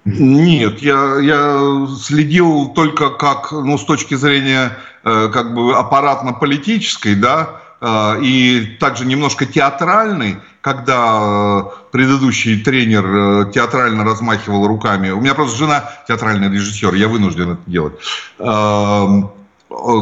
Нет, 0.05 0.79
я, 0.81 1.19
я 1.19 1.87
следил 2.01 2.73
только 2.75 3.09
как, 3.09 3.51
ну, 3.51 3.77
с 3.77 3.85
точки 3.85 4.15
зрения 4.15 4.71
э, 5.05 5.29
как 5.31 5.53
бы 5.53 5.73
аппаратно-политической, 5.73 7.15
да, 7.15 7.61
э, 7.79 8.21
и 8.21 8.77
также 8.81 9.05
немножко 9.05 9.45
театральной, 9.45 10.39
когда 10.59 11.19
э, 11.21 11.87
предыдущий 11.93 12.61
тренер 12.61 13.05
э, 13.05 13.51
театрально 13.53 14.03
размахивал 14.03 14.67
руками. 14.67 15.11
У 15.11 15.21
меня 15.21 15.35
просто 15.35 15.57
жена 15.57 15.89
театральный 16.05 16.49
режиссер, 16.51 16.93
я 16.95 17.07
вынужден 17.07 17.51
это 17.51 17.61
делать. 17.65 17.93
Э, 18.39 19.23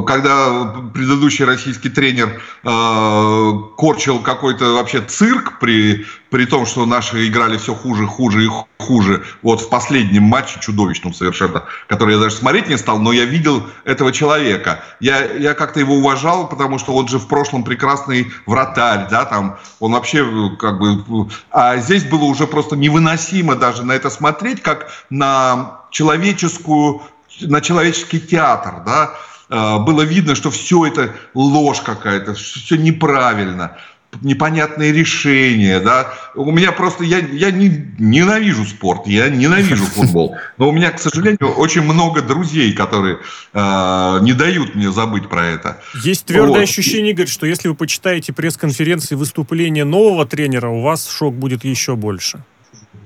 когда 0.06 0.74
предыдущий 0.94 1.46
российский 1.46 1.90
тренер 1.90 2.42
э, 2.64 3.52
корчил 3.78 4.20
какой-то 4.20 4.74
вообще 4.74 5.02
цирк 5.02 5.60
при, 5.60 6.06
при 6.30 6.46
том, 6.46 6.66
что 6.66 6.86
наши 6.86 7.28
играли 7.28 7.58
все 7.58 7.74
хуже, 7.74 8.06
хуже 8.06 8.46
и 8.46 8.50
хуже. 8.80 9.24
Вот 9.42 9.62
в 9.62 9.70
последнем 9.70 10.24
матче, 10.24 10.60
чудовищном 10.60 11.14
совершенно, 11.14 11.64
который 11.88 12.16
я 12.16 12.22
даже 12.22 12.36
смотреть 12.36 12.68
не 12.68 12.78
стал, 12.78 13.00
но 13.00 13.14
я 13.14 13.26
видел 13.26 13.64
этого 13.86 14.12
человека. 14.12 14.84
Я, 15.00 15.24
я 15.24 15.54
как-то 15.54 15.80
его 15.80 15.96
уважал, 15.96 16.50
потому 16.50 16.78
что 16.78 16.94
он 16.94 17.08
же 17.08 17.18
в 17.18 17.28
прошлом 17.28 17.64
прекрасный 17.64 18.32
вратарь, 18.46 19.08
да, 19.10 19.26
там, 19.26 19.58
он 19.80 19.94
вообще 19.94 20.52
как 20.60 20.80
бы... 20.80 21.30
А 21.50 21.78
здесь 21.78 22.04
было 22.04 22.26
уже 22.26 22.46
просто 22.46 22.76
невыносимо 22.76 23.56
даже 23.56 23.84
на 23.84 23.94
это 23.94 24.10
смотреть, 24.10 24.62
как 24.62 24.92
на 25.10 25.82
человеческую, 25.92 27.02
на 27.40 27.62
человеческий 27.62 28.20
театр, 28.20 28.84
да, 28.86 29.14
было 29.52 30.02
видно, 30.02 30.34
что 30.36 30.50
все 30.50 30.86
это 30.86 31.14
ложь 31.34 31.82
какая-то, 31.82 32.34
все 32.34 32.78
неправильно 32.78 33.78
непонятные 34.22 34.92
решения, 34.92 35.80
да. 35.80 36.14
У 36.36 36.52
меня 36.52 36.72
просто, 36.72 37.04
я, 37.04 37.20
я 37.20 37.52
не, 37.52 37.88
ненавижу 37.98 38.66
спорт, 38.66 39.08
я 39.08 39.30
ненавижу 39.30 39.86
футбол. 39.96 40.36
Но 40.58 40.70
у 40.70 40.72
меня, 40.72 40.92
к 40.92 41.00
сожалению, 41.00 41.54
очень 41.54 41.82
много 41.82 42.22
друзей, 42.22 42.74
которые 42.74 43.20
э, 43.54 44.20
не 44.22 44.34
дают 44.34 44.76
мне 44.76 44.92
забыть 44.92 45.30
про 45.30 45.46
это. 45.48 45.82
Есть 46.04 46.26
твердое 46.26 46.60
вот. 46.60 46.64
ощущение, 46.64 47.12
Игорь, 47.12 47.28
что 47.28 47.46
если 47.46 47.70
вы 47.70 47.76
почитаете 47.76 48.34
пресс-конференции 48.34 49.16
выступления 49.16 49.86
нового 49.86 50.26
тренера, 50.26 50.68
у 50.68 50.82
вас 50.82 51.10
шок 51.10 51.36
будет 51.36 51.64
еще 51.64 51.96
больше 51.96 52.44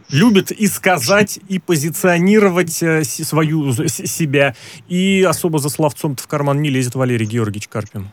любит 0.09 0.51
и 0.51 0.67
сказать, 0.67 1.39
и 1.47 1.59
позиционировать 1.59 2.81
э, 2.83 3.03
свою 3.03 3.73
себя. 3.87 4.55
И 4.87 5.25
особо 5.27 5.59
за 5.59 5.69
словцом 5.69 6.15
в 6.15 6.27
карман 6.27 6.61
не 6.61 6.69
лезет 6.69 6.95
Валерий 6.95 7.25
Георгиевич 7.25 7.67
Карпин. 7.67 8.09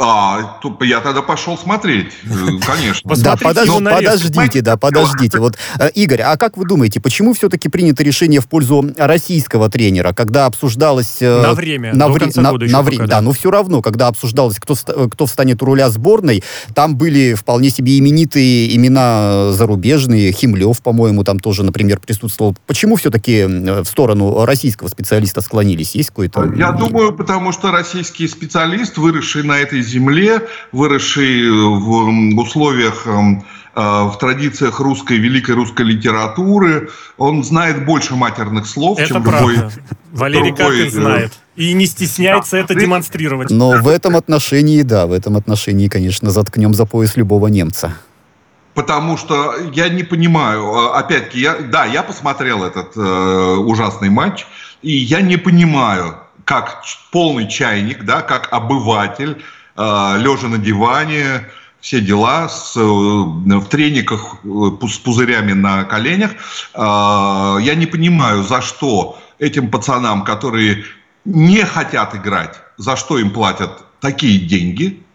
А, 0.00 0.60
я 0.80 1.00
тогда 1.00 1.22
пошел 1.22 1.58
смотреть, 1.58 2.12
э, 2.24 2.28
конечно. 2.66 3.14
Да, 3.16 3.36
подождите, 3.36 4.60
да, 4.60 4.76
подождите. 4.76 5.38
Вот, 5.38 5.56
э, 5.80 5.90
Игорь, 5.94 6.22
а 6.22 6.36
как 6.36 6.56
вы 6.56 6.66
думаете, 6.66 7.00
почему 7.00 7.34
все-таки 7.34 7.68
принято 7.68 8.04
решение 8.04 8.40
в 8.40 8.46
пользу 8.46 8.92
российского 8.96 9.68
тренера, 9.68 10.12
когда 10.12 10.46
обсуждалось... 10.46 11.16
Э, 11.20 11.42
на 11.42 11.54
время, 11.54 11.94
на 11.94 12.08
время, 12.08 13.06
да, 13.06 13.20
но 13.20 13.32
все 13.32 13.50
равно, 13.50 13.82
когда 13.82 14.06
обсуждалось, 14.06 14.58
кто, 14.60 14.76
кто 14.76 15.26
встанет 15.26 15.62
у 15.62 15.66
руля 15.66 15.90
сборной, 15.90 16.44
там 16.74 16.96
были 16.96 17.34
вполне 17.34 17.70
себе 17.70 17.98
именитые 17.98 18.76
имена 18.76 19.50
зарубежные, 19.52 20.30
Химлев, 20.32 20.80
по-моему, 20.80 21.24
там 21.24 21.40
тоже, 21.40 21.64
например, 21.64 21.98
присутствовал. 21.98 22.56
Почему 22.66 22.96
все-таки 22.96 23.44
в 23.44 23.84
сторону 23.84 24.44
российского 24.44 24.86
специалиста 24.88 25.40
склонились? 25.40 25.96
Есть 25.96 26.10
какой-то... 26.10 26.52
Я 26.56 26.70
думаю, 26.70 27.12
потому 27.12 27.50
что 27.50 27.72
российский 27.72 28.28
специалист, 28.28 28.96
выросший 28.96 29.42
на 29.42 29.58
этой 29.58 29.82
земле, 29.88 30.42
выросший 30.72 31.50
в 31.50 32.38
условиях 32.38 33.06
эм, 33.06 33.44
э, 33.74 33.80
в 33.80 34.16
традициях 34.20 34.80
русской, 34.80 35.18
великой 35.18 35.54
русской 35.54 35.82
литературы. 35.82 36.90
Он 37.16 37.42
знает 37.42 37.84
больше 37.84 38.14
матерных 38.14 38.66
слов, 38.66 38.98
это 38.98 39.08
чем 39.14 39.22
правда. 39.22 39.52
любой 39.52 39.70
Валерий 40.12 40.52
другой... 40.52 40.78
Капин 40.78 40.90
знает. 40.90 41.32
И 41.56 41.72
не 41.72 41.86
стесняется 41.86 42.52
да. 42.52 42.58
это 42.58 42.74
демонстрировать. 42.74 43.50
Но 43.50 43.82
в 43.82 43.88
этом 43.88 44.16
отношении, 44.16 44.82
да, 44.82 45.06
в 45.06 45.12
этом 45.12 45.36
отношении, 45.36 45.88
конечно, 45.88 46.30
заткнем 46.30 46.74
за 46.74 46.86
пояс 46.86 47.16
любого 47.16 47.48
немца 47.48 47.94
потому 48.74 49.16
что 49.16 49.56
я 49.72 49.88
не 49.88 50.04
понимаю, 50.04 50.94
опять-таки, 50.94 51.40
я, 51.40 51.56
да, 51.56 51.84
я 51.84 52.04
посмотрел 52.04 52.62
этот 52.62 52.96
э, 52.96 53.00
ужасный 53.00 54.08
матч, 54.08 54.46
и 54.82 54.92
я 54.92 55.20
не 55.20 55.36
понимаю, 55.36 56.14
как 56.44 56.84
полный 57.10 57.48
чайник, 57.48 58.04
да, 58.04 58.22
как 58.22 58.52
обыватель, 58.52 59.32
э, 59.32 59.42
лежа 59.78 60.48
на 60.48 60.58
диване, 60.58 61.46
все 61.80 62.00
дела, 62.00 62.48
с, 62.48 62.76
э, 62.76 62.80
в 62.80 63.66
трениках 63.66 64.36
э, 64.44 64.86
с 64.88 64.98
пузырями 64.98 65.52
на 65.52 65.84
коленях, 65.84 66.32
э, 66.32 66.78
я 67.60 67.74
не 67.76 67.86
понимаю, 67.86 68.42
за 68.42 68.60
что 68.60 69.18
этим 69.38 69.70
пацанам, 69.70 70.24
которые 70.24 70.84
не 71.24 71.64
хотят 71.64 72.14
играть, 72.14 72.60
за 72.76 72.96
что 72.96 73.18
им 73.18 73.30
платят 73.30 73.84
такие 74.00 74.38
деньги– 74.38 75.02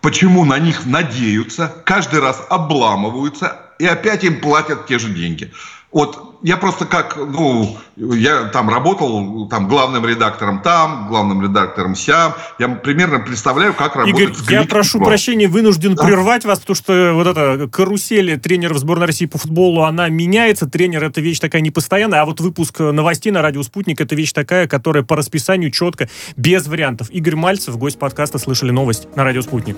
почему 0.00 0.44
на 0.44 0.58
них 0.58 0.86
надеются, 0.86 1.72
каждый 1.84 2.20
раз 2.20 2.44
обламываются 2.48 3.60
и 3.78 3.86
опять 3.86 4.24
им 4.24 4.40
платят 4.40 4.86
те 4.86 4.98
же 4.98 5.10
деньги. 5.10 5.52
Вот 5.90 6.36
я 6.42 6.56
просто 6.58 6.84
как, 6.84 7.16
ну, 7.16 7.78
я 7.96 8.44
там 8.44 8.68
работал 8.68 9.48
там 9.48 9.68
главным 9.68 10.04
редактором 10.06 10.60
там, 10.60 11.08
главным 11.08 11.42
редактором 11.42 11.94
сям. 11.94 12.34
Я 12.58 12.68
примерно 12.68 13.20
представляю, 13.20 13.72
как 13.72 13.96
работает 13.96 14.36
Игорь, 14.38 14.52
я 14.52 14.64
прошу 14.64 15.00
прощения, 15.00 15.48
вынужден 15.48 15.94
да? 15.94 16.04
прервать 16.04 16.44
вас, 16.44 16.60
потому 16.60 16.76
что 16.76 17.12
вот 17.14 17.26
эта 17.26 17.68
карусель 17.68 18.38
тренеров 18.38 18.78
сборной 18.78 19.06
России 19.06 19.26
по 19.26 19.38
футболу, 19.38 19.82
она 19.82 20.08
меняется. 20.08 20.66
Тренер 20.68 21.04
это 21.04 21.20
вещь 21.22 21.40
такая 21.40 21.62
непостоянная, 21.62 22.20
а 22.20 22.26
вот 22.26 22.40
выпуск 22.40 22.80
новостей 22.80 23.32
на 23.32 23.40
радио 23.40 23.62
«Спутник» 23.62 24.00
это 24.00 24.14
вещь 24.14 24.32
такая, 24.32 24.68
которая 24.68 25.02
по 25.02 25.16
расписанию 25.16 25.70
четко, 25.70 26.08
без 26.36 26.66
вариантов. 26.66 27.10
Игорь 27.10 27.36
Мальцев, 27.36 27.78
гость 27.78 27.98
подкаста 27.98 28.38
«Слышали 28.38 28.70
новость» 28.70 29.08
на 29.16 29.24
радио 29.24 29.40
«Спутник». 29.40 29.76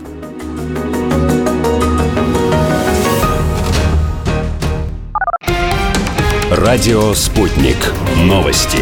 Радио 6.61 7.15
«Спутник». 7.15 7.79
Новости. 8.19 8.81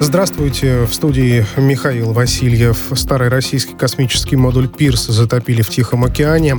Здравствуйте. 0.00 0.84
В 0.84 0.92
студии 0.92 1.46
Михаил 1.56 2.12
Васильев. 2.12 2.90
Старый 2.96 3.28
российский 3.28 3.74
космический 3.74 4.34
модуль 4.34 4.66
«Пирс» 4.66 5.06
затопили 5.06 5.62
в 5.62 5.68
Тихом 5.68 6.02
океане. 6.02 6.56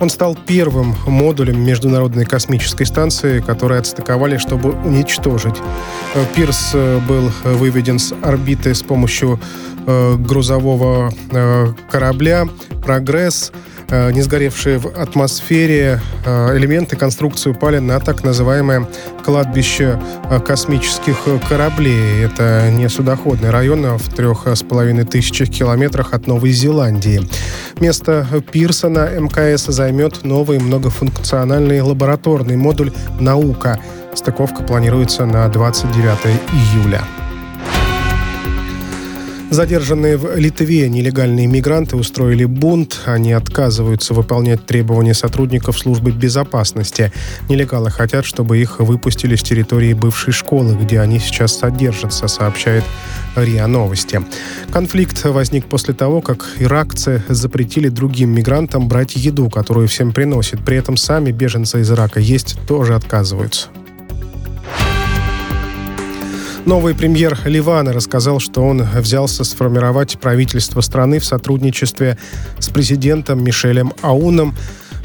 Он 0.00 0.10
стал 0.10 0.36
первым 0.48 0.96
модулем 1.06 1.64
Международной 1.64 2.24
космической 2.24 2.86
станции, 2.86 3.38
который 3.38 3.78
отстыковали, 3.78 4.36
чтобы 4.36 4.72
уничтожить. 4.72 5.54
«Пирс» 6.34 6.74
был 7.06 7.30
выведен 7.44 8.00
с 8.00 8.12
орбиты 8.20 8.74
с 8.74 8.82
помощью 8.82 9.38
э, 9.86 10.16
грузового 10.16 11.14
э, 11.30 11.72
корабля 11.88 12.48
«Прогресс». 12.84 13.52
Э, 13.88 14.10
не 14.10 14.20
сгоревшие 14.22 14.78
в 14.78 14.86
атмосфере 14.86 16.00
э, 16.24 16.56
элементы 16.56 16.96
конструкции 16.96 17.50
упали 17.50 17.78
на 17.78 18.00
так 18.00 18.24
называемое 18.24 18.88
кладбище 19.24 20.00
э, 20.28 20.40
космических 20.40 21.16
кораблей. 21.48 22.24
Это 22.24 22.70
не 22.72 22.88
судоходный 22.88 23.50
район 23.50 23.96
в 23.96 24.12
трех 24.12 24.46
с 24.48 24.62
половиной 24.62 25.04
тысячах 25.04 25.50
километрах 25.50 26.14
от 26.14 26.26
Новой 26.26 26.50
Зеландии. 26.50 27.22
Место 27.78 28.26
пирса 28.50 28.88
на 28.88 29.06
МКС 29.06 29.66
займет 29.66 30.24
новый 30.24 30.58
многофункциональный 30.58 31.80
лабораторный 31.80 32.56
модуль 32.56 32.92
«Наука». 33.20 33.78
Стыковка 34.14 34.62
планируется 34.62 35.26
на 35.26 35.46
29 35.48 36.40
июля. 36.74 37.02
Задержанные 39.48 40.16
в 40.16 40.36
Литве 40.36 40.88
нелегальные 40.88 41.46
мигранты 41.46 41.96
устроили 41.96 42.44
бунт. 42.44 43.00
Они 43.06 43.32
отказываются 43.32 44.12
выполнять 44.12 44.66
требования 44.66 45.14
сотрудников 45.14 45.78
службы 45.78 46.10
безопасности. 46.10 47.12
Нелегалы 47.48 47.90
хотят, 47.90 48.24
чтобы 48.24 48.58
их 48.58 48.80
выпустили 48.80 49.36
с 49.36 49.42
территории 49.42 49.92
бывшей 49.92 50.32
школы, 50.32 50.76
где 50.76 50.98
они 50.98 51.20
сейчас 51.20 51.56
содержатся, 51.56 52.26
сообщает 52.26 52.82
РИА 53.36 53.68
Новости. 53.68 54.20
Конфликт 54.72 55.24
возник 55.24 55.66
после 55.66 55.94
того, 55.94 56.20
как 56.20 56.44
иракцы 56.58 57.22
запретили 57.28 57.88
другим 57.88 58.30
мигрантам 58.30 58.88
брать 58.88 59.14
еду, 59.14 59.48
которую 59.48 59.86
всем 59.86 60.12
приносят. 60.12 60.64
При 60.64 60.76
этом 60.76 60.96
сами 60.96 61.30
беженцы 61.30 61.82
из 61.82 61.90
Ирака 61.90 62.18
есть 62.18 62.58
тоже 62.66 62.96
отказываются. 62.96 63.68
Новый 66.66 66.96
премьер 66.96 67.38
Ливана 67.44 67.92
рассказал, 67.92 68.40
что 68.40 68.60
он 68.60 68.82
взялся 68.82 69.44
сформировать 69.44 70.18
правительство 70.18 70.80
страны 70.80 71.20
в 71.20 71.24
сотрудничестве 71.24 72.18
с 72.58 72.68
президентом 72.68 73.44
Мишелем 73.44 73.92
Ауном 74.02 74.52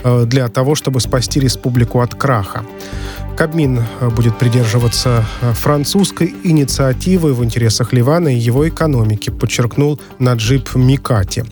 э, 0.03 0.23
для 0.25 0.47
того, 0.47 0.73
чтобы 0.73 0.99
спасти 1.01 1.39
республику 1.39 1.99
от 2.01 2.15
краха. 2.15 2.65
Кабмин 3.37 3.79
э, 3.79 4.09
будет 4.09 4.37
придерживаться 4.37 5.25
э, 5.41 5.53
французской 5.53 6.35
инициативы 6.43 7.33
в 7.33 7.43
интересах 7.43 7.93
Ливана 7.93 8.29
и 8.29 8.37
его 8.37 8.67
экономики, 8.67 9.29
подчеркнул 9.29 9.99
Наджиб 10.19 10.75
Микати. 10.75 11.45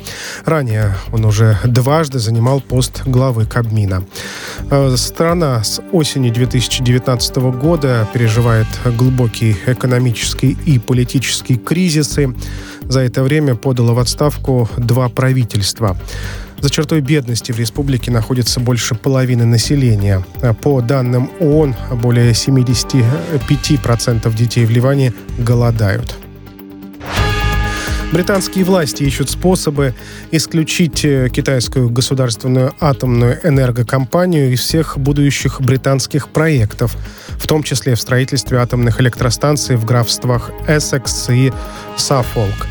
Ранее 0.45 0.95
он 1.11 1.25
уже 1.25 1.57
дважды 1.63 2.19
занимал 2.19 2.61
пост 2.61 3.01
главы 3.05 3.45
Кабмина. 3.45 4.03
Э, 4.69 4.95
страна 4.97 5.63
с 5.63 5.81
осени 5.91 6.29
2019 6.29 7.35
года 7.37 8.07
переживает 8.13 8.67
глубокий 8.85 9.55
экономический 9.65 10.57
и 10.65 10.79
политический 10.79 11.57
кризисы. 11.57 12.35
За 12.81 13.01
это 13.01 13.23
время 13.23 13.55
подало 13.55 13.93
в 13.93 13.99
отставку 13.99 14.69
два 14.77 15.09
правительства. 15.09 15.97
За 16.62 16.69
чертой 16.69 17.02
бедности 17.02 17.52
в 17.52 17.60
республике 17.60 18.12
находится 18.12 18.60
больше 18.60 18.95
половины 18.95 19.45
населения. 19.45 20.26
По 20.62 20.82
данным 20.82 21.32
ООН, 21.39 21.76
более 21.93 22.32
75% 22.32 24.36
детей 24.36 24.65
в 24.65 24.72
Ливане 24.72 25.13
голодают. 25.38 26.17
Британские 28.12 28.65
власти 28.65 29.04
ищут 29.04 29.30
способы 29.30 29.93
исключить 30.32 31.06
э, 31.06 31.30
китайскую 31.30 31.91
государственную 31.91 32.74
атомную 32.80 33.39
энергокомпанию 33.43 34.52
из 34.52 34.62
всех 34.62 34.98
будущих 34.98 35.62
британских 35.62 36.30
проектов, 36.30 36.98
в 37.38 37.45
том 37.45 37.62
числе 37.62 37.93
в 37.93 38.02
строительстве 38.02 38.58
атомных 38.58 39.00
электростанций 39.00 39.76
в 39.76 39.86
графствах 39.86 40.50
Эссекс 40.67 41.30
и 41.30 41.54
Саффолк. 41.98 42.67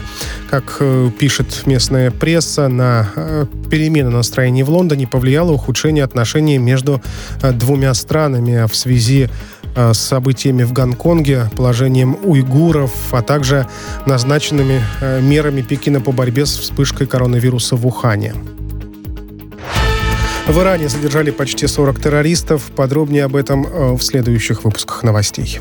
Как 0.48 0.78
э, 0.80 1.10
пишет 1.18 1.66
местная 1.66 2.10
пресса, 2.10 2.68
на 2.68 3.10
э, 3.14 3.44
перемены 3.70 4.08
настроений 4.08 4.62
в 4.62 4.70
Лондоне 4.70 5.06
повлияло 5.06 5.52
ухудшение 5.52 6.02
отношений 6.02 6.56
между 6.56 7.02
э, 7.42 7.52
двумя 7.52 7.92
странами 7.92 8.66
в 8.66 8.74
связи 8.74 9.28
с 9.76 9.98
событиями 9.98 10.64
в 10.64 10.72
Гонконге, 10.72 11.50
положением 11.54 12.16
уйгуров, 12.24 12.92
а 13.12 13.22
также 13.22 13.68
назначенными 14.06 14.82
мерами 15.20 15.60
Пекина 15.60 16.00
по 16.00 16.10
борьбе 16.10 16.46
с 16.46 16.58
вспышкой 16.58 17.06
коронавируса 17.06 17.76
в 17.76 17.86
Ухане. 17.86 18.34
В 20.48 20.58
Иране 20.58 20.88
задержали 20.88 21.30
почти 21.30 21.68
40 21.68 22.00
террористов. 22.00 22.62
Подробнее 22.74 23.24
об 23.24 23.36
этом 23.36 23.96
в 23.96 24.02
следующих 24.02 24.64
выпусках 24.64 25.04
новостей. 25.04 25.60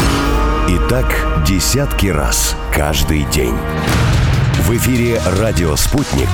И 0.71 0.79
так 0.87 1.05
десятки 1.45 2.07
раз 2.07 2.55
каждый 2.73 3.29
день. 3.29 3.53
В 4.59 4.71
эфире 4.77 5.21
«Радио 5.37 5.75
Спутник». 5.75 6.29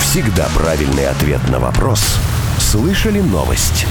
Всегда 0.00 0.48
правильный 0.56 1.08
ответ 1.08 1.40
на 1.52 1.60
вопрос. 1.60 2.18
Слышали 2.58 3.20
новость? 3.20 3.86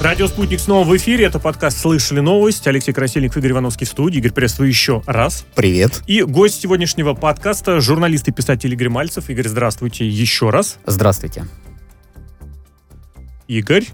Радио 0.00 0.26
«Спутник» 0.26 0.58
снова 0.58 0.88
в 0.88 0.96
эфире. 0.96 1.26
Это 1.26 1.38
подкаст 1.38 1.78
«Слышали 1.78 2.20
новость». 2.20 2.66
Алексей 2.66 2.94
Красильник, 2.94 3.36
Игорь 3.36 3.50
Ивановский 3.50 3.86
в 3.86 3.90
студии. 3.90 4.20
Игорь, 4.20 4.32
приветствую 4.32 4.70
еще 4.70 5.02
раз. 5.04 5.44
Привет. 5.54 6.00
И 6.06 6.22
гость 6.22 6.62
сегодняшнего 6.62 7.12
подкаста– 7.12 7.78
журналист 7.82 8.26
и 8.28 8.32
писатель 8.32 8.72
Игорь 8.72 8.88
Мальцев. 8.88 9.28
Игорь, 9.28 9.48
здравствуйте 9.48 10.08
еще 10.08 10.48
раз. 10.48 10.78
Здравствуйте. 10.86 11.44
Игорь. 13.48 13.84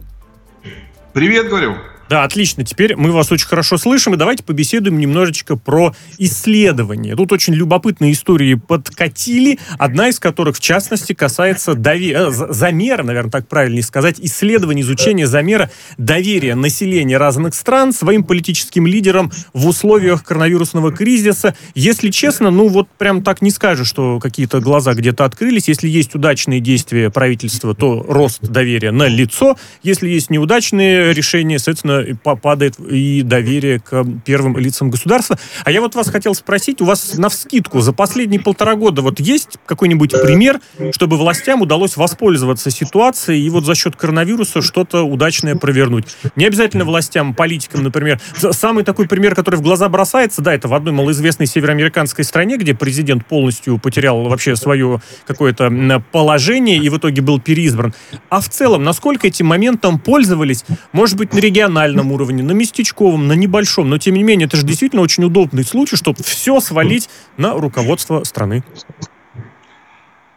Привет, 1.12 1.48
говорю. 1.48 1.74
Да, 2.08 2.24
отлично. 2.24 2.64
Теперь 2.64 2.96
мы 2.96 3.12
вас 3.12 3.32
очень 3.32 3.46
хорошо 3.46 3.78
слышим. 3.78 4.14
И 4.14 4.16
давайте 4.16 4.42
побеседуем 4.44 4.98
немножечко 4.98 5.56
про 5.56 5.94
исследования. 6.18 7.16
Тут 7.16 7.32
очень 7.32 7.54
любопытные 7.54 8.12
истории 8.12 8.54
подкатили. 8.54 9.58
Одна 9.78 10.08
из 10.08 10.20
которых, 10.20 10.56
в 10.56 10.60
частности, 10.60 11.14
касается 11.14 11.74
дови... 11.74 12.12
э, 12.14 12.30
замера, 12.30 13.02
наверное, 13.02 13.30
так 13.30 13.48
правильнее 13.48 13.82
сказать, 13.82 14.16
исследования, 14.20 14.82
изучения 14.82 15.26
замера 15.26 15.70
доверия 15.96 16.54
населения 16.54 17.16
разных 17.16 17.54
стран 17.54 17.92
своим 17.92 18.22
политическим 18.22 18.86
лидерам 18.86 19.32
в 19.54 19.66
условиях 19.66 20.24
коронавирусного 20.24 20.92
кризиса. 20.92 21.56
Если 21.74 22.10
честно, 22.10 22.50
ну 22.50 22.68
вот 22.68 22.88
прям 22.98 23.22
так 23.22 23.40
не 23.40 23.50
скажешь, 23.50 23.88
что 23.88 24.18
какие-то 24.20 24.60
глаза 24.60 24.92
где-то 24.92 25.24
открылись. 25.24 25.68
Если 25.68 25.88
есть 25.88 26.14
удачные 26.14 26.60
действия 26.60 27.08
правительства, 27.10 27.74
то 27.74 28.04
рост 28.06 28.42
доверия 28.42 28.90
на 28.90 29.08
лицо. 29.08 29.56
Если 29.82 30.08
есть 30.08 30.28
неудачные 30.28 31.14
решения, 31.14 31.58
соответственно, 31.58 31.93
падает 32.22 32.78
и 32.78 33.22
доверие 33.22 33.80
к 33.80 34.04
первым 34.24 34.56
лицам 34.56 34.90
государства. 34.90 35.38
А 35.64 35.70
я 35.70 35.80
вот 35.80 35.94
вас 35.94 36.08
хотел 36.08 36.34
спросить, 36.34 36.80
у 36.80 36.84
вас 36.84 37.16
на 37.16 37.28
вскидку 37.28 37.80
за 37.80 37.92
последние 37.92 38.40
полтора 38.40 38.74
года 38.74 39.02
вот 39.02 39.20
есть 39.20 39.58
какой-нибудь 39.66 40.12
пример, 40.12 40.60
чтобы 40.92 41.16
властям 41.16 41.62
удалось 41.62 41.96
воспользоваться 41.96 42.70
ситуацией 42.70 43.44
и 43.44 43.50
вот 43.50 43.64
за 43.64 43.74
счет 43.74 43.96
коронавируса 43.96 44.62
что-то 44.62 45.02
удачное 45.02 45.56
провернуть? 45.56 46.06
Не 46.36 46.46
обязательно 46.46 46.84
властям, 46.84 47.34
политикам, 47.34 47.82
например. 47.82 48.20
Самый 48.36 48.84
такой 48.84 49.06
пример, 49.08 49.34
который 49.34 49.56
в 49.56 49.62
глаза 49.62 49.88
бросается, 49.88 50.42
да, 50.42 50.54
это 50.54 50.68
в 50.68 50.74
одной 50.74 50.92
малоизвестной 50.92 51.46
североамериканской 51.46 52.24
стране, 52.24 52.56
где 52.56 52.74
президент 52.74 53.26
полностью 53.26 53.78
потерял 53.78 54.22
вообще 54.24 54.56
свое 54.56 55.00
какое-то 55.26 56.02
положение 56.12 56.78
и 56.78 56.88
в 56.88 56.98
итоге 56.98 57.22
был 57.22 57.40
переизбран. 57.40 57.94
А 58.30 58.40
в 58.40 58.48
целом, 58.48 58.82
насколько 58.84 59.26
этим 59.26 59.46
моментом 59.46 59.98
пользовались, 59.98 60.64
может 60.92 61.16
быть, 61.16 61.32
на 61.32 61.38
региональном 61.38 61.83
региональном 61.86 62.12
уровне, 62.12 62.42
на 62.42 62.52
местечковом, 62.52 63.26
на 63.26 63.34
небольшом. 63.34 63.90
Но, 63.90 63.98
тем 63.98 64.14
не 64.14 64.22
менее, 64.22 64.46
это 64.46 64.56
же 64.56 64.64
действительно 64.64 65.02
очень 65.02 65.24
удобный 65.24 65.64
случай, 65.64 65.96
чтобы 65.96 66.22
все 66.22 66.60
свалить 66.60 67.08
на 67.36 67.54
руководство 67.54 68.24
страны. 68.24 68.62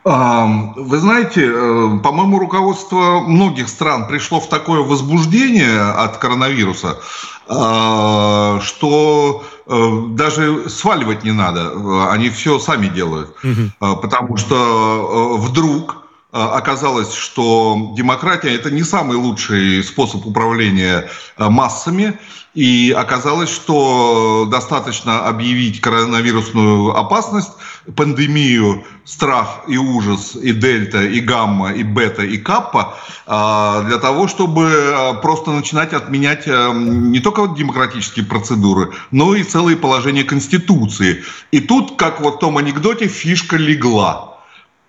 Вы 0.03 0.99
знаете, 0.99 1.51
э, 1.53 1.99
по-моему, 2.01 2.39
руководство 2.39 3.19
многих 3.19 3.67
стран 3.67 4.07
пришло 4.07 4.39
в 4.39 4.47
такое 4.47 4.79
возбуждение 4.79 5.81
от 5.81 6.15
коронавируса, 6.17 6.99
э, 7.49 8.59
что 8.61 9.43
э, 9.65 10.01
даже 10.11 10.69
сваливать 10.69 11.25
не 11.25 11.33
надо. 11.33 11.73
Они 12.09 12.29
все 12.29 12.57
сами 12.57 12.87
делают. 12.87 13.35
Угу. 13.43 13.97
Потому 13.97 14.37
что 14.37 15.37
вдруг 15.41 16.06
оказалось, 16.37 17.13
что 17.13 17.93
демократия 17.95 18.53
это 18.55 18.69
не 18.71 18.83
самый 18.83 19.17
лучший 19.17 19.83
способ 19.83 20.25
управления 20.25 21.09
массами, 21.37 22.17
и 22.53 22.95
оказалось, 22.97 23.51
что 23.51 24.47
достаточно 24.49 25.27
объявить 25.27 25.79
коронавирусную 25.79 26.95
опасность, 26.97 27.51
пандемию, 27.95 28.83
страх 29.05 29.61
и 29.67 29.77
ужас, 29.77 30.35
и 30.35 30.53
дельта, 30.53 31.03
и 31.03 31.19
гамма, 31.19 31.73
и 31.73 31.83
бета, 31.83 32.23
и 32.23 32.37
каппа, 32.37 32.95
для 33.27 33.97
того, 33.99 34.27
чтобы 34.27 35.19
просто 35.21 35.51
начинать 35.51 35.93
отменять 35.93 36.47
не 36.47 37.19
только 37.19 37.47
демократические 37.47 38.25
процедуры, 38.25 38.91
но 39.11 39.35
и 39.35 39.43
целые 39.43 39.77
положения 39.77 40.23
Конституции. 40.23 41.23
И 41.51 41.59
тут, 41.59 41.97
как 41.97 42.21
вот 42.21 42.37
в 42.37 42.39
том 42.39 42.57
анекдоте, 42.57 43.07
фишка 43.07 43.55
легла 43.57 44.36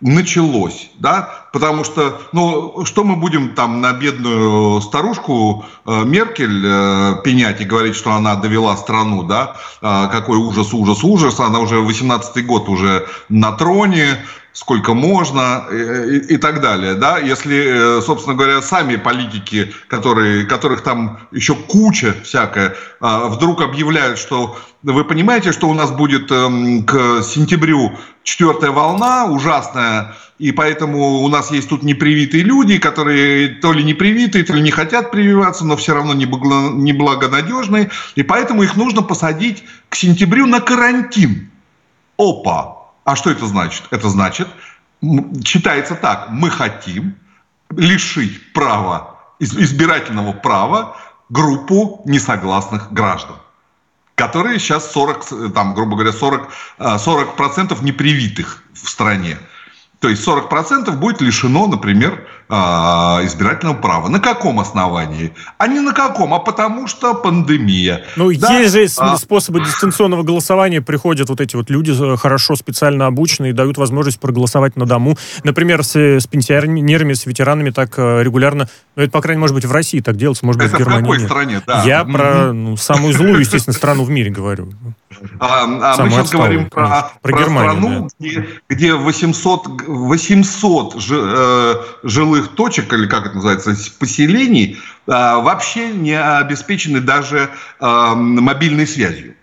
началось, 0.01 0.91
да, 0.99 1.48
потому 1.53 1.85
что, 1.85 2.21
ну, 2.33 2.85
что 2.85 3.05
мы 3.05 3.17
будем 3.17 3.55
там 3.55 3.81
на 3.81 3.93
бедную 3.93 4.81
старушку 4.81 5.65
э, 5.87 6.05
Меркель 6.05 6.63
э, 6.65 7.15
пенять 7.25 7.61
и 7.61 7.65
говорить, 7.65 7.97
что 7.97 8.13
она 8.13 8.37
довела 8.37 8.77
страну, 8.77 9.23
да, 9.23 9.57
э, 9.81 10.09
какой 10.11 10.39
ужас, 10.39 10.73
ужас, 10.73 11.03
ужас, 11.03 11.41
она 11.41 11.61
уже 11.61 11.77
18-й 11.77 12.43
год 12.43 12.69
уже 12.69 13.07
на 13.29 13.53
троне, 13.53 14.19
сколько 14.53 14.93
можно 14.93 15.67
и, 15.71 15.75
и, 15.75 16.35
и 16.35 16.37
так 16.37 16.61
далее, 16.61 16.95
да, 16.95 17.19
если, 17.19 18.01
собственно 18.01 18.35
говоря, 18.35 18.61
сами 18.61 18.97
политики, 18.97 19.73
которые, 19.89 20.47
которых 20.47 20.83
там 20.83 21.21
еще 21.31 21.55
куча 21.55 22.15
всякая, 22.25 22.75
вдруг 23.01 23.63
объявляют, 23.63 24.19
что 24.19 24.57
вы 24.83 25.05
понимаете, 25.05 25.53
что 25.53 25.69
у 25.69 25.75
нас 25.75 25.91
будет 25.91 26.31
эм, 26.31 26.85
к 26.85 27.23
сентябрю 27.23 27.97
четвертая 28.23 28.71
волна 28.71 29.27
ужасная, 29.27 30.15
и 30.39 30.53
поэтому 30.53 31.21
у 31.21 31.29
нас 31.29 31.51
есть 31.51 31.69
тут 31.69 31.83
непривитые 31.83 32.45
люди, 32.45 32.79
которые 32.79 33.49
то 33.49 33.73
ли 33.73 33.83
не 33.83 33.95
привитые, 33.95 34.45
то 34.45 34.55
ли 34.55 34.63
не 34.63 34.71
хотят 34.71 35.11
прививаться, 35.11 35.65
но 35.65 35.77
все 35.77 35.95
равно 35.95 36.15
неблагонадежные, 36.15 37.91
и 38.15 38.23
поэтому 38.23 38.63
их 38.63 38.77
нужно 38.77 39.03
посадить 39.03 39.65
к 39.89 39.97
сентябрю 39.97 40.47
на 40.47 40.61
карантин. 40.61 41.51
Опа! 42.17 42.77
А 43.05 43.17
что 43.17 43.31
это 43.31 43.47
значит? 43.47 43.85
Это 43.91 44.09
значит, 44.09 44.49
считается 45.45 45.95
так, 45.95 46.29
мы 46.31 46.51
хотим 46.51 47.17
лишить 47.77 48.53
права, 48.53 49.17
избирательного 49.41 50.33
права 50.33 50.97
группу 51.29 52.03
несогласных 52.05 52.93
граждан 52.93 53.37
которые 54.15 54.59
сейчас 54.59 54.91
40, 54.91 55.53
там, 55.55 55.75
грубо 55.75 55.95
говоря, 55.95 56.13
40, 56.13 56.49
40% 56.79 57.85
непривитых 57.85 58.65
в 58.75 58.89
стране. 58.89 59.39
То 60.01 60.09
есть 60.09 60.27
40% 60.27 60.97
будет 60.97 61.21
лишено, 61.21 61.67
например, 61.67 62.27
а, 62.51 63.21
избирательного 63.25 63.77
права. 63.77 64.09
На 64.09 64.21
каком 64.21 64.61
основании? 64.61 65.33
А 65.59 65.67
не 65.67 65.81
на 65.81 65.93
каком, 65.93 66.33
а 66.33 66.39
потому 66.39 66.87
что 66.87 67.15
пандемия. 67.15 68.05
Ну, 68.17 68.33
да? 68.35 68.59
есть 68.59 68.73
же 68.73 68.87
а... 68.99 69.17
способы 69.17 69.61
дистанционного 69.61 70.23
голосования. 70.23 70.81
Приходят 70.81 71.29
вот 71.29 71.41
эти 71.41 71.57
вот 71.57 71.69
люди 71.69 71.91
э, 71.91 72.17
хорошо 72.17 72.57
специально 72.57 73.07
обученные 73.07 73.53
дают 73.53 73.77
возможность 73.77 74.19
проголосовать 74.19 74.77
на 74.77 74.87
дому. 74.87 75.19
Например, 75.45 75.85
с, 75.85 75.97
с 75.97 76.27
пенсионерами, 76.27 77.13
с 77.13 77.27
ветеранами 77.27 77.71
так 77.71 77.99
э, 77.99 78.23
регулярно, 78.23 78.69
ну, 78.97 79.03
это, 79.03 79.13
по 79.13 79.21
крайней 79.21 79.39
мере, 79.39 79.43
может 79.43 79.55
быть, 79.55 79.65
в 79.65 79.73
России 79.73 80.01
так 80.01 80.17
делается, 80.17 80.47
может 80.47 80.61
быть, 80.61 80.69
это 80.69 80.77
в 80.77 80.81
Германии. 80.81 81.05
в 81.05 81.13
какой 81.13 81.21
стране? 81.21 81.63
Да. 81.67 81.83
Я 81.85 82.05
про 82.05 82.53
ну, 82.53 82.77
самую 82.77 83.13
злую, 83.13 83.41
естественно, 83.41 83.75
страну 83.75 84.05
в 84.05 84.11
мире 84.11 84.31
говорю. 84.31 84.71
А, 85.41 85.65
а 85.65 86.03
мы 86.03 86.11
сейчас 86.11 86.31
говорим 86.31 86.71
про, 86.71 86.87
про, 86.87 87.13
про 87.23 87.39
Германию, 87.39 87.73
страну, 87.73 88.09
да. 88.19 88.27
где, 88.27 88.49
где 88.69 88.95
800, 88.95 89.83
800 89.87 91.01
ж, 91.01 91.09
э, 91.13 91.75
жилых 92.03 92.38
точек, 92.43 92.93
или 92.93 93.07
как 93.07 93.27
это 93.27 93.35
называется, 93.35 93.75
поселений, 93.99 94.79
э, 95.07 95.11
вообще 95.11 95.91
не 95.91 96.19
обеспечены 96.19 97.01
даже 97.01 97.51
э, 97.81 98.13
мобильной 98.15 98.87
связью. 98.87 99.35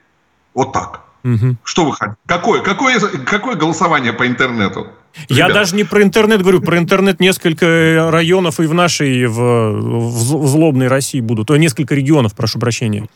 Вот 0.53 0.73
так. 0.73 1.01
Угу. 1.23 1.57
Что 1.63 1.85
вы 1.85 1.93
хотите? 1.93 2.17
Какое, 2.27 2.61
какое, 2.61 2.99
какое 2.99 3.55
голосование 3.55 4.13
по 4.13 4.27
интернету? 4.27 4.87
Я 5.29 5.49
даже 5.49 5.75
не 5.75 5.83
про 5.83 6.03
интернет 6.03 6.41
говорю, 6.41 6.61
про 6.61 6.77
интернет 6.77 7.19
несколько 7.19 8.09
районов 8.11 8.59
и 8.59 8.65
в 8.65 8.73
нашей, 8.73 9.25
в, 9.27 9.37
в 9.37 10.47
злобной 10.47 10.87
России 10.87 11.21
будут. 11.21 11.47
То 11.47 11.57
несколько 11.57 11.95
регионов, 11.95 12.33
прошу 12.33 12.59
прощения. 12.59 13.07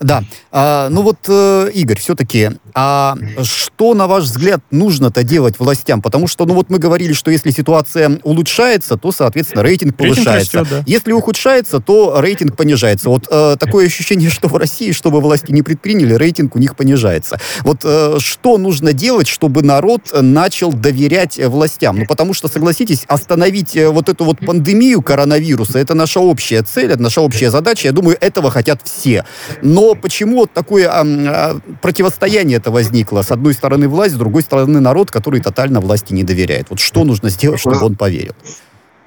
Да. 0.00 0.24
А, 0.50 0.88
ну 0.88 1.02
вот, 1.02 1.18
э, 1.28 1.70
Игорь, 1.74 1.98
все-таки, 1.98 2.50
а 2.74 3.16
что, 3.42 3.94
на 3.94 4.06
ваш 4.06 4.24
взгляд, 4.24 4.60
нужно-то 4.70 5.22
делать 5.22 5.58
властям? 5.58 6.00
Потому 6.00 6.26
что, 6.26 6.46
ну 6.46 6.54
вот 6.54 6.70
мы 6.70 6.78
говорили, 6.78 7.12
что 7.12 7.30
если 7.30 7.50
ситуация 7.50 8.20
улучшается, 8.22 8.96
то, 8.96 9.12
соответственно, 9.12 9.62
рейтинг 9.62 9.96
повышается. 9.96 10.58
Рейтинг 10.58 10.62
растет, 10.62 10.68
да. 10.70 10.82
Если 10.86 11.12
ухудшается, 11.12 11.80
то 11.80 12.20
рейтинг 12.20 12.56
понижается. 12.56 13.08
Вот 13.08 13.28
э, 13.30 13.56
такое 13.58 13.86
ощущение, 13.86 14.30
что 14.30 14.48
в 14.48 14.56
России, 14.56 14.92
что 14.92 15.10
бы 15.10 15.20
власти 15.20 15.52
не 15.52 15.62
предприняли, 15.62 16.14
рейтинг 16.14 16.56
у 16.56 16.58
них 16.58 16.76
понижается. 16.76 17.38
Вот 17.60 17.80
э, 17.84 18.16
что 18.20 18.58
нужно 18.58 18.92
делать, 18.92 19.28
чтобы 19.28 19.62
народ 19.62 20.12
начал 20.12 20.72
доверять 20.72 21.38
Э, 21.41 21.41
властям. 21.48 21.98
Ну, 21.98 22.06
потому 22.06 22.34
что, 22.34 22.48
согласитесь, 22.48 23.04
остановить 23.08 23.76
э, 23.76 23.88
вот 23.88 24.08
эту 24.08 24.24
вот 24.24 24.38
пандемию 24.38 25.02
коронавируса, 25.02 25.78
это 25.78 25.94
наша 25.94 26.20
общая 26.20 26.62
цель, 26.62 26.92
это 26.92 27.02
наша 27.02 27.20
общая 27.20 27.50
задача. 27.50 27.88
Я 27.88 27.92
думаю, 27.92 28.16
этого 28.20 28.50
хотят 28.50 28.80
все. 28.84 29.24
Но 29.62 29.94
почему 29.94 30.36
вот 30.36 30.52
такое 30.52 30.88
а, 30.88 31.02
а, 31.04 31.58
противостояние 31.80 32.58
это 32.58 32.70
возникло? 32.70 33.22
С 33.22 33.30
одной 33.30 33.54
стороны 33.54 33.88
власть, 33.88 34.14
с 34.14 34.18
другой 34.18 34.42
стороны 34.42 34.80
народ, 34.80 35.10
который 35.10 35.40
тотально 35.40 35.80
власти 35.80 36.12
не 36.12 36.24
доверяет. 36.24 36.66
Вот 36.70 36.80
что 36.80 37.04
нужно 37.04 37.30
сделать, 37.30 37.60
чтобы 37.60 37.84
он 37.84 37.96
поверил? 37.96 38.34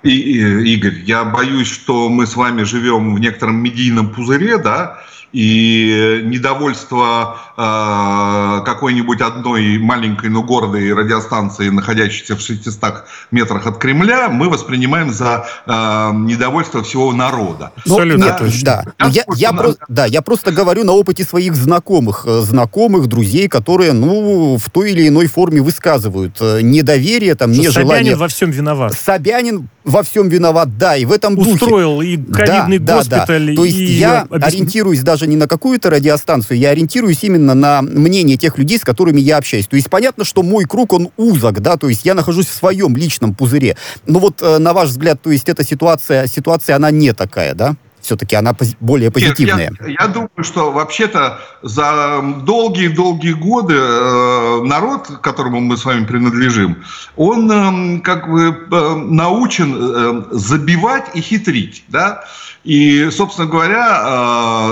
И, 0.05 0.09
и, 0.09 0.73
Игорь, 0.75 1.01
я 1.05 1.23
боюсь, 1.23 1.67
что 1.67 2.09
мы 2.09 2.27
с 2.27 2.35
вами 2.35 2.61
живем 2.61 3.15
в 3.15 3.19
некотором 3.19 3.57
медийном 3.63 4.09
пузыре, 4.09 4.59
да, 4.59 4.99
и 5.35 6.21
недовольство 6.23 7.37
э, 7.57 8.65
какой-нибудь 8.65 9.19
одной 9.19 9.77
маленькой, 9.79 10.29
но 10.29 10.43
гордой 10.43 10.93
радиостанции, 10.93 11.67
находящейся 11.67 12.37
в 12.37 12.41
600 12.41 13.03
метрах 13.31 13.67
от 13.67 13.77
Кремля, 13.77 14.29
мы 14.29 14.47
воспринимаем 14.49 15.11
за 15.11 15.45
э, 15.65 16.11
недовольство 16.13 16.83
всего 16.83 17.11
народа. 17.11 17.73
Ну, 17.85 18.01
нет, 18.03 18.41
да. 18.63 18.85
Я, 18.99 19.07
я, 19.09 19.23
я, 19.35 19.51
про, 19.51 19.73
да, 19.89 20.05
я 20.05 20.21
просто 20.21 20.53
говорю 20.53 20.85
на 20.85 20.93
опыте 20.93 21.25
своих 21.25 21.55
знакомых, 21.55 22.23
э, 22.25 22.39
знакомых, 22.39 23.07
друзей, 23.07 23.49
которые, 23.49 23.91
ну, 23.91 24.57
в 24.57 24.69
той 24.69 24.91
или 24.91 25.09
иной 25.09 25.27
форме 25.27 25.61
высказывают 25.61 26.37
э, 26.39 26.61
недоверие, 26.61 27.35
там, 27.35 27.51
нежелание... 27.51 27.89
Собянин 27.89 28.17
во 28.17 28.27
всем 28.29 28.51
виноват. 28.51 28.93
Собянин 28.93 29.67
во 29.95 30.03
всем 30.03 30.27
виноват, 30.27 30.77
да, 30.77 30.97
и 30.97 31.05
в 31.05 31.11
этом 31.13 31.35
духе. 31.35 31.51
Устроил 31.51 32.01
и 32.01 32.17
ковидный 32.17 32.79
да, 32.79 32.97
госпиталь. 32.97 33.45
Да, 33.45 33.51
да. 33.51 33.55
То 33.55 33.63
есть 33.63 33.77
я 33.77 34.21
объясни... 34.23 34.45
ориентируюсь 34.45 34.99
даже 35.01 35.25
не 35.25 35.37
на 35.37 35.47
какую-то 35.47 35.89
радиостанцию, 35.89 36.57
я 36.57 36.71
ориентируюсь 36.71 37.23
именно 37.23 37.53
на 37.53 37.81
мнение 37.81 38.35
тех 38.35 38.57
людей, 38.57 38.77
с 38.77 38.81
которыми 38.81 39.21
я 39.21 39.37
общаюсь. 39.37 39.67
То 39.67 39.77
есть 39.77 39.89
понятно, 39.89 40.25
что 40.25 40.43
мой 40.43 40.65
круг, 40.65 40.91
он 40.91 41.11
узок, 41.15 41.61
да, 41.61 41.77
то 41.77 41.87
есть 41.87 42.03
я 42.03 42.13
нахожусь 42.13 42.47
в 42.47 42.53
своем 42.53 42.97
личном 42.97 43.33
пузыре. 43.33 43.77
Но 44.05 44.19
вот 44.19 44.41
э, 44.41 44.57
на 44.57 44.73
ваш 44.73 44.89
взгляд, 44.89 45.21
то 45.21 45.31
есть 45.31 45.47
эта 45.47 45.63
ситуация, 45.63 46.27
ситуация, 46.27 46.75
она 46.75 46.91
не 46.91 47.13
такая, 47.13 47.53
да? 47.53 47.77
Все-таки 48.05 48.35
она 48.35 48.51
пози- 48.51 48.75
более 48.79 49.11
позитивная. 49.11 49.69
Нет, 49.71 49.81
я, 49.81 50.05
я 50.05 50.07
думаю, 50.07 50.29
что 50.43 50.71
вообще-то 50.71 51.39
за 51.61 52.21
долгие-долгие 52.43 53.33
годы 53.33 53.75
э, 53.77 54.61
народ, 54.63 55.07
которому 55.21 55.59
мы 55.59 55.75
с 55.77 55.85
вами 55.85 56.05
принадлежим, 56.05 56.83
он 57.15 57.51
э, 57.51 57.99
как 58.01 58.29
бы 58.29 58.67
э, 58.71 58.95
научен 58.95 59.75
э, 59.75 60.23
забивать 60.31 61.05
и 61.15 61.21
хитрить, 61.21 61.83
да, 61.87 62.23
и, 62.63 63.09
собственно 63.11 63.47
говоря, 63.47 64.01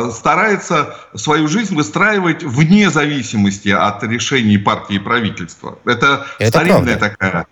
э, 0.07 0.11
старается 0.11 0.95
свою 1.15 1.47
жизнь 1.47 1.75
выстраивать 1.75 2.43
вне 2.43 2.89
зависимости 2.89 3.69
от 3.69 4.03
решений 4.03 4.57
партии 4.57 4.95
и 4.95 4.99
правительства. 4.99 5.77
Это, 5.85 6.25
Это 6.39 6.49
старинная 6.49 6.97
правда. 6.97 7.09
такая, 7.09 7.47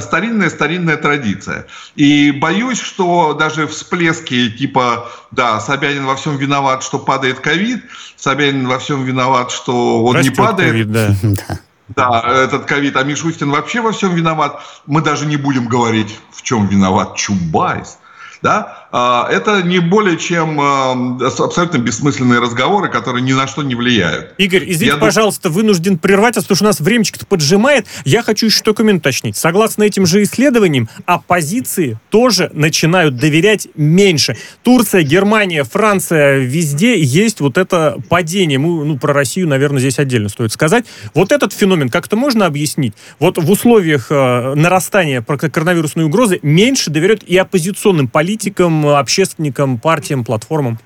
старинная 0.00 0.50
старинная 0.50 0.96
традиция. 0.96 1.66
И 1.94 2.30
боюсь, 2.30 2.80
что 2.80 3.34
даже 3.34 3.66
всплески 3.66 4.48
типа, 4.50 5.05
да, 5.30 5.60
Собянин 5.60 6.06
во 6.06 6.16
всем 6.16 6.36
виноват, 6.36 6.82
что 6.82 6.98
падает 6.98 7.40
ковид, 7.40 7.84
Собянин 8.16 8.66
во 8.66 8.78
всем 8.78 9.04
виноват, 9.04 9.50
что 9.50 10.04
он 10.04 10.16
Растет 10.16 10.32
не 10.32 10.36
падает. 10.36 10.86
COVID, 10.88 11.36
да. 11.48 11.58
Да, 11.88 12.22
этот 12.26 12.64
ковид, 12.64 12.96
а 12.96 13.04
Мишустин 13.04 13.50
вообще 13.50 13.80
во 13.80 13.92
всем 13.92 14.14
виноват. 14.14 14.60
Мы 14.86 15.02
даже 15.02 15.24
не 15.24 15.36
будем 15.36 15.68
говорить, 15.68 16.18
в 16.32 16.42
чем 16.42 16.66
виноват 16.66 17.14
Чубайс 17.14 17.98
да, 18.42 18.85
это 19.30 19.62
не 19.62 19.78
более 19.78 20.16
чем 20.16 20.60
а, 20.60 20.92
абсолютно 21.20 21.78
бессмысленные 21.78 22.40
разговоры, 22.40 22.88
которые 22.88 23.22
ни 23.22 23.32
на 23.32 23.46
что 23.46 23.62
не 23.62 23.74
влияют. 23.74 24.34
Игорь, 24.38 24.64
извините, 24.64 24.86
Я 24.86 24.96
пожалуйста, 24.96 25.48
дум... 25.48 25.58
вынужден 25.58 25.98
прервать 25.98 26.36
потому 26.36 26.56
что 26.56 26.64
у 26.64 26.68
нас 26.68 26.80
времечко-то 26.80 27.26
поджимает. 27.26 27.86
Я 28.04 28.22
хочу 28.22 28.46
еще 28.46 28.62
документ 28.62 29.00
уточнить. 29.00 29.36
Согласно 29.36 29.84
этим 29.84 30.06
же 30.06 30.22
исследованиям, 30.22 30.88
оппозиции 31.06 31.98
тоже 32.10 32.50
начинают 32.52 33.16
доверять 33.16 33.68
меньше. 33.74 34.36
Турция, 34.62 35.02
Германия, 35.02 35.64
Франция, 35.64 36.38
везде 36.38 37.00
есть 37.00 37.40
вот 37.40 37.58
это 37.58 37.98
падение. 38.08 38.58
Мы, 38.58 38.84
ну, 38.84 38.98
про 38.98 39.12
Россию, 39.12 39.48
наверное, 39.48 39.80
здесь 39.80 39.98
отдельно 39.98 40.28
стоит 40.28 40.52
сказать. 40.52 40.86
Вот 41.14 41.32
этот 41.32 41.52
феномен 41.52 41.88
как-то 41.88 42.16
можно 42.16 42.46
объяснить? 42.46 42.94
Вот 43.18 43.38
в 43.38 43.50
условиях 43.50 44.06
э, 44.10 44.54
нарастания 44.54 45.22
коронавирусной 45.22 46.04
угрозы 46.04 46.38
меньше 46.42 46.90
доверяют 46.90 47.22
и 47.24 47.36
оппозиционным 47.36 48.08
политикам, 48.08 48.85
общественникам, 48.94 49.78
партиям, 49.78 50.24
платформам? 50.24 50.78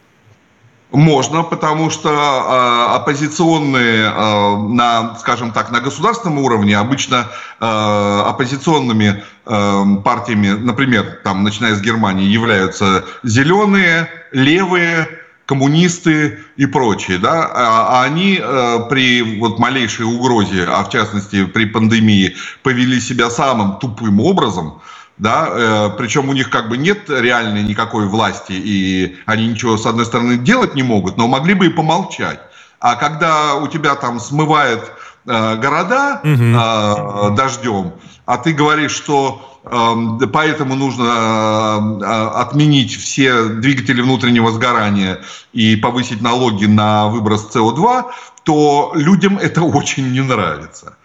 Можно, 0.92 1.44
потому 1.44 1.88
что 1.88 2.08
э, 2.10 2.94
оппозиционные 2.96 4.10
э, 4.10 4.56
на, 4.56 5.14
скажем 5.20 5.52
так, 5.52 5.70
на 5.70 5.80
государственном 5.80 6.38
уровне 6.38 6.76
обычно 6.76 7.28
э, 7.60 8.22
оппозиционными 8.26 9.22
э, 9.46 9.84
партиями, 10.04 10.48
например, 10.48 11.20
там, 11.22 11.44
начиная 11.44 11.76
с 11.76 11.80
Германии, 11.80 12.26
являются 12.26 13.04
зеленые, 13.22 14.08
левые, 14.32 15.06
коммунисты 15.50 16.38
и 16.56 16.66
прочие, 16.66 17.18
да, 17.18 17.44
а, 17.52 18.00
а 18.00 18.04
они 18.04 18.40
э, 18.40 18.78
при 18.88 19.40
вот 19.40 19.58
малейшей 19.58 20.06
угрозе, 20.06 20.64
а 20.64 20.84
в 20.84 20.90
частности 20.90 21.44
при 21.44 21.64
пандемии, 21.64 22.36
повели 22.62 23.00
себя 23.00 23.30
самым 23.30 23.78
тупым 23.80 24.20
образом, 24.20 24.80
да, 25.20 25.48
э, 25.50 25.90
причем 25.98 26.30
у 26.30 26.32
них 26.32 26.48
как 26.48 26.68
бы 26.70 26.78
нет 26.78 27.10
реальной 27.10 27.62
никакой 27.62 28.06
власти, 28.06 28.52
и 28.52 29.18
они 29.26 29.48
ничего, 29.48 29.76
с 29.76 29.84
одной 29.84 30.06
стороны, 30.06 30.38
делать 30.38 30.74
не 30.74 30.82
могут, 30.82 31.18
но 31.18 31.28
могли 31.28 31.52
бы 31.52 31.66
и 31.66 31.68
помолчать. 31.68 32.40
А 32.80 32.94
когда 32.94 33.56
у 33.56 33.68
тебя 33.68 33.94
там 33.96 34.18
смывает 34.18 34.80
э, 35.26 35.56
города 35.56 36.20
угу. 36.24 36.32
э, 36.32 37.36
дождем, 37.36 37.92
а 38.24 38.38
ты 38.38 38.54
говоришь, 38.54 38.92
что 38.92 39.60
э, 39.62 40.26
поэтому 40.32 40.74
нужно 40.74 42.00
э, 42.00 42.40
отменить 42.40 42.96
все 42.96 43.44
двигатели 43.44 44.00
внутреннего 44.00 44.50
сгорания 44.52 45.20
и 45.52 45.76
повысить 45.76 46.22
налоги 46.22 46.64
на 46.64 47.08
выброс 47.08 47.54
СО2, 47.54 48.06
то 48.44 48.92
людям 48.94 49.36
это 49.36 49.60
очень 49.80 50.12
не 50.12 50.22
нравится. 50.22 50.96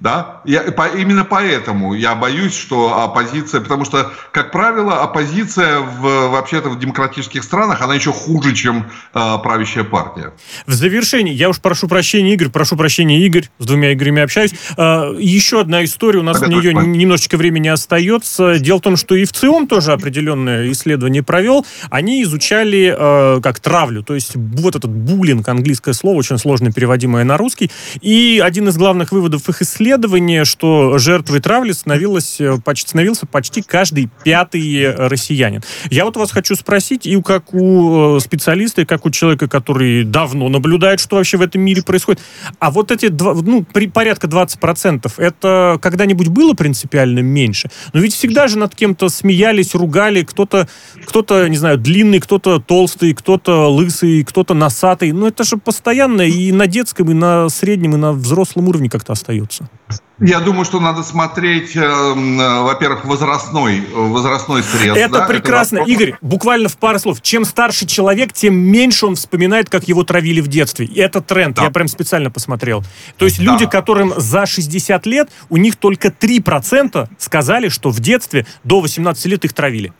Да? 0.00 0.42
Я, 0.44 0.62
по, 0.62 0.86
именно 0.86 1.24
поэтому 1.24 1.92
я 1.92 2.14
боюсь, 2.14 2.54
что 2.54 3.02
оппозиция, 3.02 3.60
потому 3.60 3.84
что, 3.84 4.12
как 4.30 4.52
правило, 4.52 5.02
оппозиция 5.02 5.80
в, 5.80 6.28
вообще-то 6.28 6.68
в 6.68 6.78
демократических 6.78 7.42
странах, 7.42 7.82
она 7.82 7.96
еще 7.96 8.12
хуже, 8.12 8.54
чем 8.54 8.86
э, 9.12 9.38
правящая 9.42 9.82
партия. 9.82 10.32
В 10.66 10.72
завершении, 10.72 11.32
я 11.34 11.48
уж 11.48 11.58
прошу 11.60 11.88
прощения, 11.88 12.32
Игорь, 12.34 12.48
прошу 12.48 12.76
прощения, 12.76 13.20
Игорь, 13.26 13.48
с 13.58 13.66
двумя 13.66 13.92
Игорями 13.92 14.22
общаюсь. 14.22 14.52
Э, 14.76 15.16
еще 15.18 15.60
одна 15.60 15.84
история, 15.84 16.20
у 16.20 16.22
нас 16.22 16.38
Тогда 16.38 16.56
на 16.56 16.60
нее 16.60 16.72
немножечко 16.74 17.36
времени 17.36 17.66
остается. 17.66 18.60
Дело 18.60 18.78
в 18.78 18.82
том, 18.82 18.96
что 18.96 19.16
и 19.16 19.24
в 19.24 19.32
ЦИОМ 19.32 19.66
тоже 19.66 19.92
определенное 19.92 20.70
исследование 20.70 21.24
провел. 21.24 21.66
Они 21.90 22.22
изучали 22.22 22.94
э, 22.96 23.40
как 23.40 23.58
травлю, 23.58 24.04
то 24.04 24.14
есть 24.14 24.36
вот 24.36 24.76
этот 24.76 24.92
буллинг, 24.92 25.48
английское 25.48 25.92
слово, 25.92 26.18
очень 26.18 26.38
сложно 26.38 26.70
переводимое 26.70 27.24
на 27.24 27.36
русский. 27.36 27.72
И 28.00 28.40
один 28.44 28.68
из 28.68 28.76
главных 28.76 29.10
выводов 29.10 29.48
их 29.48 29.60
исследования 29.60 29.87
исследование, 29.88 30.44
что 30.44 30.98
жертвой 30.98 31.40
травли 31.40 31.72
становилось, 31.72 32.40
э, 32.40 32.58
почти, 32.62 32.88
становился 32.88 33.26
почти 33.26 33.62
каждый 33.62 34.10
пятый 34.22 34.94
россиянин. 34.94 35.62
Я 35.90 36.04
вот 36.04 36.16
вас 36.16 36.30
хочу 36.30 36.54
спросить, 36.54 37.06
и 37.06 37.20
как 37.22 37.54
у 37.54 38.16
э, 38.16 38.20
специалиста, 38.20 38.82
и 38.82 38.84
как 38.84 39.06
у 39.06 39.10
человека, 39.10 39.48
который 39.48 40.04
давно 40.04 40.48
наблюдает, 40.48 41.00
что 41.00 41.16
вообще 41.16 41.38
в 41.38 41.42
этом 41.42 41.62
мире 41.62 41.82
происходит, 41.82 42.20
а 42.58 42.70
вот 42.70 42.90
эти, 42.90 43.08
два, 43.08 43.34
ну, 43.34 43.64
при, 43.64 43.86
порядка 43.86 44.26
20%, 44.26 45.10
это 45.16 45.78
когда-нибудь 45.80 46.28
было 46.28 46.52
принципиально 46.52 47.20
меньше? 47.20 47.70
Но 47.94 48.00
ведь 48.00 48.14
всегда 48.14 48.46
же 48.46 48.58
над 48.58 48.74
кем-то 48.74 49.08
смеялись, 49.08 49.74
ругали, 49.74 50.22
кто-то, 50.22 50.68
кто-то, 51.06 51.48
не 51.48 51.56
знаю, 51.56 51.78
длинный, 51.78 52.20
кто-то 52.20 52.60
толстый, 52.60 53.14
кто-то 53.14 53.68
лысый, 53.70 54.22
кто-то 54.24 54.52
носатый. 54.52 55.12
Ну, 55.12 55.26
это 55.26 55.44
же 55.44 55.56
постоянно 55.56 56.22
и 56.22 56.52
на 56.52 56.66
детском, 56.66 57.10
и 57.10 57.14
на 57.14 57.48
среднем, 57.48 57.94
и 57.94 57.96
на 57.96 58.12
взрослом 58.12 58.68
уровне 58.68 58.90
как-то 58.90 59.12
остается. 59.12 59.68
Я 60.20 60.40
думаю, 60.40 60.64
что 60.64 60.80
надо 60.80 61.04
смотреть, 61.04 61.76
э, 61.76 61.80
э, 61.80 62.60
во-первых, 62.62 63.04
возрастной, 63.04 63.86
возрастной 63.92 64.64
срез. 64.64 64.96
Это 64.96 65.20
да? 65.20 65.26
прекрасно. 65.26 65.78
Это 65.78 65.90
Игорь, 65.90 66.16
буквально 66.20 66.68
в 66.68 66.76
пару 66.76 66.98
слов. 66.98 67.22
Чем 67.22 67.44
старше 67.44 67.86
человек, 67.86 68.32
тем 68.32 68.54
меньше 68.54 69.06
он 69.06 69.14
вспоминает, 69.14 69.70
как 69.70 69.86
его 69.86 70.02
травили 70.02 70.40
в 70.40 70.48
детстве. 70.48 70.86
И 70.86 70.98
это 70.98 71.20
тренд. 71.20 71.56
Да. 71.56 71.64
Я 71.64 71.70
прям 71.70 71.86
специально 71.86 72.30
посмотрел. 72.30 72.82
То 73.16 73.26
есть 73.26 73.38
да. 73.38 73.44
люди, 73.44 73.66
которым 73.66 74.12
за 74.16 74.44
60 74.46 75.06
лет, 75.06 75.30
у 75.50 75.56
них 75.56 75.76
только 75.76 76.08
3% 76.08 77.08
сказали, 77.18 77.68
что 77.68 77.90
в 77.90 78.00
детстве 78.00 78.44
до 78.64 78.80
18 78.80 79.24
лет 79.26 79.44
их 79.44 79.52
травили. 79.52 79.92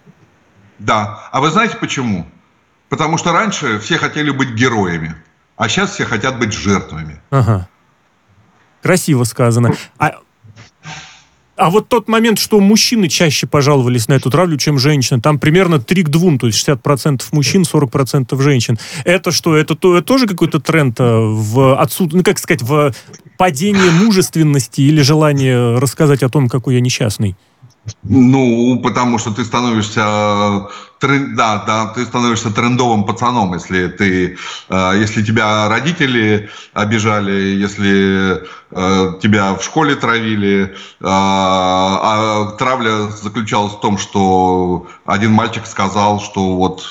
Да. 0.80 1.28
А 1.30 1.40
вы 1.40 1.50
знаете 1.50 1.76
почему? 1.76 2.26
Потому 2.88 3.18
что 3.18 3.32
раньше 3.32 3.78
все 3.78 3.98
хотели 3.98 4.30
быть 4.30 4.50
героями, 4.50 5.14
а 5.56 5.68
сейчас 5.68 5.92
все 5.92 6.04
хотят 6.04 6.38
быть 6.38 6.52
жертвами. 6.52 7.20
Ага. 7.30 7.68
Красиво 8.82 9.24
сказано. 9.24 9.74
А, 9.98 10.14
а 11.58 11.70
вот 11.70 11.88
тот 11.88 12.08
момент, 12.08 12.38
что 12.38 12.60
мужчины 12.60 13.08
чаще 13.08 13.48
пожаловались 13.48 14.06
на 14.06 14.14
эту 14.14 14.30
травлю, 14.30 14.56
чем 14.56 14.78
женщины, 14.78 15.20
там 15.20 15.40
примерно 15.40 15.80
3 15.80 16.04
к 16.04 16.08
2, 16.08 16.38
то 16.38 16.46
есть 16.46 16.66
60% 16.66 17.22
мужчин, 17.32 17.62
40% 17.62 18.40
женщин. 18.40 18.78
Это 19.04 19.32
что, 19.32 19.56
это, 19.56 19.74
то, 19.74 19.96
это 19.96 20.06
тоже 20.06 20.28
какой-то 20.28 20.60
тренд 20.60 21.00
э, 21.00 21.04
в 21.04 21.80
отсут, 21.80 22.12
ну 22.12 22.22
как 22.22 22.38
сказать, 22.38 22.62
в 22.62 22.94
падении 23.36 23.90
мужественности 23.90 24.82
или 24.82 25.02
желание 25.02 25.78
рассказать 25.78 26.22
о 26.22 26.28
том, 26.28 26.48
какой 26.48 26.74
я 26.74 26.80
несчастный? 26.80 27.36
Ну, 28.02 28.80
потому 28.82 29.18
что 29.18 29.30
ты 29.32 29.44
становишься, 29.44 30.00
да, 31.00 31.64
да, 31.66 31.92
ты 31.94 32.04
становишься 32.04 32.50
трендовым 32.50 33.04
пацаном, 33.04 33.54
если 33.54 33.88
ты, 33.88 34.36
э, 34.68 34.92
если 35.00 35.22
тебя 35.22 35.68
родители 35.68 36.48
обижали, 36.74 37.32
если 37.32 38.42
э, 38.70 39.14
тебя 39.22 39.54
в 39.54 39.62
школе 39.62 39.94
травили, 39.94 40.64
э, 40.64 40.70
а 41.00 42.52
травля 42.58 43.08
заключалась 43.10 43.74
в 43.74 43.80
том, 43.80 43.98
что 43.98 44.86
один 45.04 45.32
мальчик 45.32 45.66
сказал, 45.66 46.20
что 46.20 46.56
вот 46.56 46.84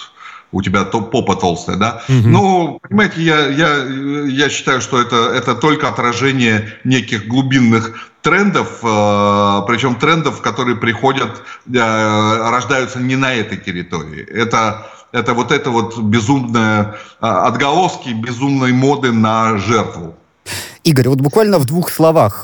у 0.51 0.61
тебя 0.61 0.85
то, 0.85 1.01
попа 1.01 1.35
толстая, 1.35 1.75
да. 1.77 2.03
Угу. 2.07 2.27
Ну, 2.27 2.79
понимаете, 2.81 3.21
я, 3.21 3.47
я, 3.47 3.83
я 4.27 4.49
считаю, 4.49 4.81
что 4.81 5.01
это, 5.01 5.15
это 5.15 5.55
только 5.55 5.89
отражение 5.89 6.73
неких 6.83 7.27
глубинных 7.27 8.11
трендов, 8.27 8.79
э, 8.83 9.61
причем 9.67 9.95
трендов, 9.95 10.41
которые 10.41 10.75
приходят, 10.75 11.29
э, 11.73 12.49
рождаются 12.51 12.99
не 12.99 13.15
на 13.15 13.33
этой 13.33 13.57
территории. 13.57 14.21
Это, 14.25 14.87
это 15.13 15.33
вот 15.33 15.51
это 15.51 15.69
вот 15.69 15.97
безумное, 15.97 16.95
э, 17.21 17.25
отголоски 17.25 18.09
безумной 18.09 18.73
моды 18.73 19.13
на 19.13 19.57
жертву. 19.57 20.13
Игорь, 20.83 21.07
вот 21.07 21.21
буквально 21.21 21.57
в 21.57 21.65
двух 21.65 21.89
словах. 21.89 22.43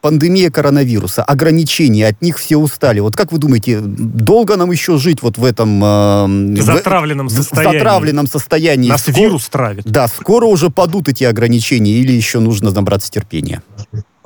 Пандемия 0.00 0.50
коронавируса, 0.50 1.24
ограничения, 1.24 2.06
от 2.06 2.22
них 2.22 2.38
все 2.38 2.56
устали. 2.56 3.00
Вот 3.00 3.16
как 3.16 3.32
вы 3.32 3.38
думаете, 3.38 3.80
долго 3.80 4.56
нам 4.56 4.70
еще 4.70 4.98
жить 4.98 5.22
вот 5.22 5.36
в 5.38 5.44
этом... 5.44 5.82
Э, 5.82 6.62
затравленном 6.62 7.26
в, 7.26 7.30
состоянии. 7.30 7.70
В 7.70 7.78
затравленном 7.78 8.26
состоянии. 8.28 8.88
Нас 8.88 9.02
скоро, 9.02 9.16
вирус 9.16 9.48
травит. 9.48 9.84
Да, 9.84 10.06
скоро 10.06 10.46
уже 10.46 10.70
падут 10.70 11.08
эти 11.08 11.24
ограничения 11.24 11.92
или 11.92 12.12
еще 12.12 12.38
нужно 12.38 12.70
набраться 12.70 13.10
терпения? 13.10 13.62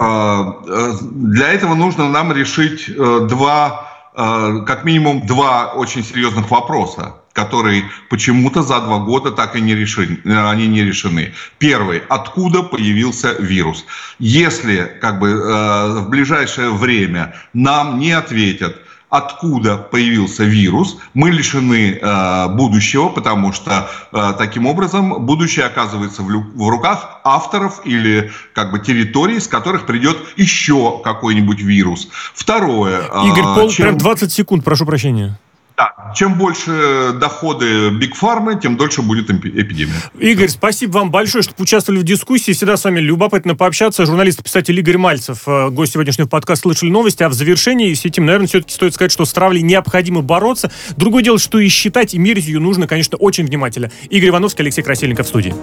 А, 0.03 0.57
э, 0.67 0.93
для 1.03 1.49
этого 1.53 1.75
нужно 1.75 2.09
нам 2.09 2.33
решить 2.33 2.89
э, 2.89 3.27
два, 3.29 3.87
как 4.13 4.85
минимум 4.85 5.25
два 5.25 5.73
очень 5.75 6.03
серьезных 6.03 6.51
вопроса 6.51 7.15
которые 7.33 7.85
почему-то 8.09 8.63
за 8.63 8.81
два 8.81 8.99
года 8.99 9.31
так 9.31 9.57
и 9.57 9.61
не 9.61 9.75
решены, 9.75 10.19
они 10.25 10.67
не 10.67 10.83
решены. 10.83 11.33
Первый, 11.59 12.03
откуда 12.09 12.63
появился 12.63 13.33
вирус? 13.39 13.87
Если 14.19 14.99
как 15.01 15.21
бы 15.21 15.29
э, 15.31 16.01
в 16.01 16.09
ближайшее 16.09 16.71
время 16.71 17.35
нам 17.53 17.99
не 17.99 18.13
ответят, 18.13 18.77
откуда 19.11 19.77
появился 19.77 20.45
вирус, 20.45 20.99
мы 21.15 21.31
лишены 21.31 21.99
э, 22.01 22.49
будущего, 22.49 23.09
потому 23.09 23.53
что 23.53 23.91
э, 24.13 24.33
таким 24.39 24.67
образом 24.67 25.27
будущее 25.27 25.67
оказывается 25.67 26.23
в, 26.23 26.27
в 26.29 26.69
руках 26.69 27.21
авторов 27.25 27.85
или 27.85 28.31
как 28.55 28.71
бы 28.71 28.79
территорий, 28.79 29.41
с 29.41 29.49
которых 29.49 29.85
придет 29.85 30.17
еще 30.37 31.01
какой-нибудь 31.03 31.61
вирус. 31.61 32.09
Второе. 32.35 33.03
Э, 33.13 33.27
Игорь, 33.27 33.45
пол, 33.45 33.71
чем... 33.71 33.87
прям 33.87 33.99
20 33.99 34.33
секунд, 34.33 34.65
прошу 34.65 34.87
прощения. 34.87 35.39
Да, 35.77 36.13
чем 36.15 36.35
больше 36.35 37.13
доходы 37.19 37.91
Биг 37.91 38.15
Фармы, 38.15 38.59
тем 38.61 38.77
дольше 38.77 39.03
будет 39.03 39.31
эпидемия. 39.31 39.95
Игорь, 40.19 40.49
спасибо 40.49 40.93
вам 40.93 41.11
большое, 41.11 41.43
что 41.43 41.55
участвовали 41.59 42.01
в 42.01 42.05
дискуссии. 42.05 42.53
Всегда 42.53 42.77
с 42.77 42.85
вами 42.85 43.01
любопытно 43.01 43.55
пообщаться. 43.55 44.05
Журналист 44.05 44.41
и 44.41 44.43
писатель 44.43 44.79
Игорь 44.79 44.99
Мальцев, 44.99 45.43
э, 45.47 45.71
гость 45.71 45.95
сегодняшнего 45.95 46.29
подкаста 46.29 46.63
«Слышали 46.63 46.91
новости». 46.91 47.23
А 47.23 47.29
в 47.29 47.33
завершении 47.33 47.93
с 47.95 48.05
этим, 48.05 48.27
наверное, 48.27 48.47
все-таки 48.47 48.75
стоит 48.75 48.95
сказать, 48.95 49.13
что 49.13 49.25
с 49.25 49.33
травлей 49.33 49.63
необходимо 49.63 50.23
бороться. 50.23 50.71
Другое 50.97 51.23
дело, 51.23 51.39
что 51.39 51.59
и 51.59 51.69
считать, 51.69 52.15
и 52.15 52.19
мерить 52.19 52.47
ее 52.47 52.61
нужно, 52.61 52.87
конечно, 52.87 53.17
очень 53.17 53.47
внимательно. 53.47 53.91
Игорь 54.11 54.31
Ивановский, 54.31 54.63
Алексей 54.63 54.83
Красильников 54.83 55.27
в 55.27 55.29
студии. 55.29 55.55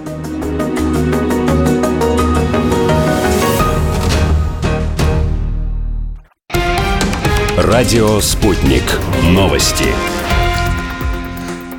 Радио 7.60 8.20
«Спутник». 8.20 8.84
Новости. 9.24 9.86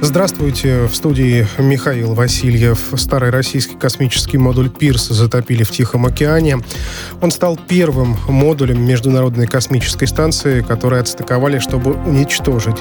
Здравствуйте. 0.02 0.88
В 0.88 0.94
студии 0.94 1.48
Михаил 1.58 2.16
Васильев. 2.16 2.92
Старый 2.98 3.30
российский 3.30 3.78
космический 3.78 4.38
модуль 4.38 4.70
«Пирс» 4.70 5.08
затопили 5.08 5.64
в 5.64 5.72
Тихом 5.72 6.06
океане. 6.06 6.58
Он 7.22 7.32
стал 7.32 7.58
первым 7.58 8.18
модулем 8.28 8.86
Международной 8.86 9.48
космической 9.48 10.08
станции, 10.08 10.64
который 10.64 11.00
отстыковали, 11.00 11.60
чтобы 11.60 11.94
уничтожить. 11.94 12.78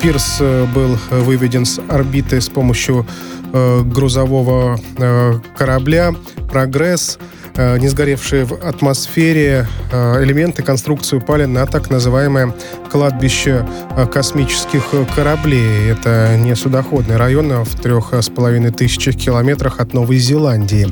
«Пирс» 0.00 0.40
был 0.74 0.98
выведен 1.10 1.66
с 1.66 1.78
орбиты 1.90 2.40
с 2.40 2.48
помощью 2.48 3.06
э, 3.52 3.82
грузового 3.82 4.80
э, 4.96 5.40
корабля 5.58 6.14
«Прогресс». 6.50 7.18
Э, 7.56 7.78
не 7.78 7.88
сгоревшие 7.88 8.44
в 8.44 8.52
атмосфере 8.54 9.66
э, 9.92 10.24
элементы 10.24 10.62
конструкции 10.62 11.16
упали 11.16 11.44
на 11.44 11.66
так 11.66 11.88
называемое 11.88 12.52
кладбище 12.90 13.64
э, 13.96 14.06
космических 14.06 14.82
кораблей. 15.14 15.90
Это 15.90 16.36
не 16.36 16.56
судоходный 16.56 17.16
район 17.16 17.62
в 17.62 17.80
трех 17.80 18.12
с 18.12 18.28
половиной 18.28 18.72
тысячах 18.72 19.14
километрах 19.14 19.78
от 19.78 19.94
Новой 19.94 20.18
Зеландии. 20.18 20.88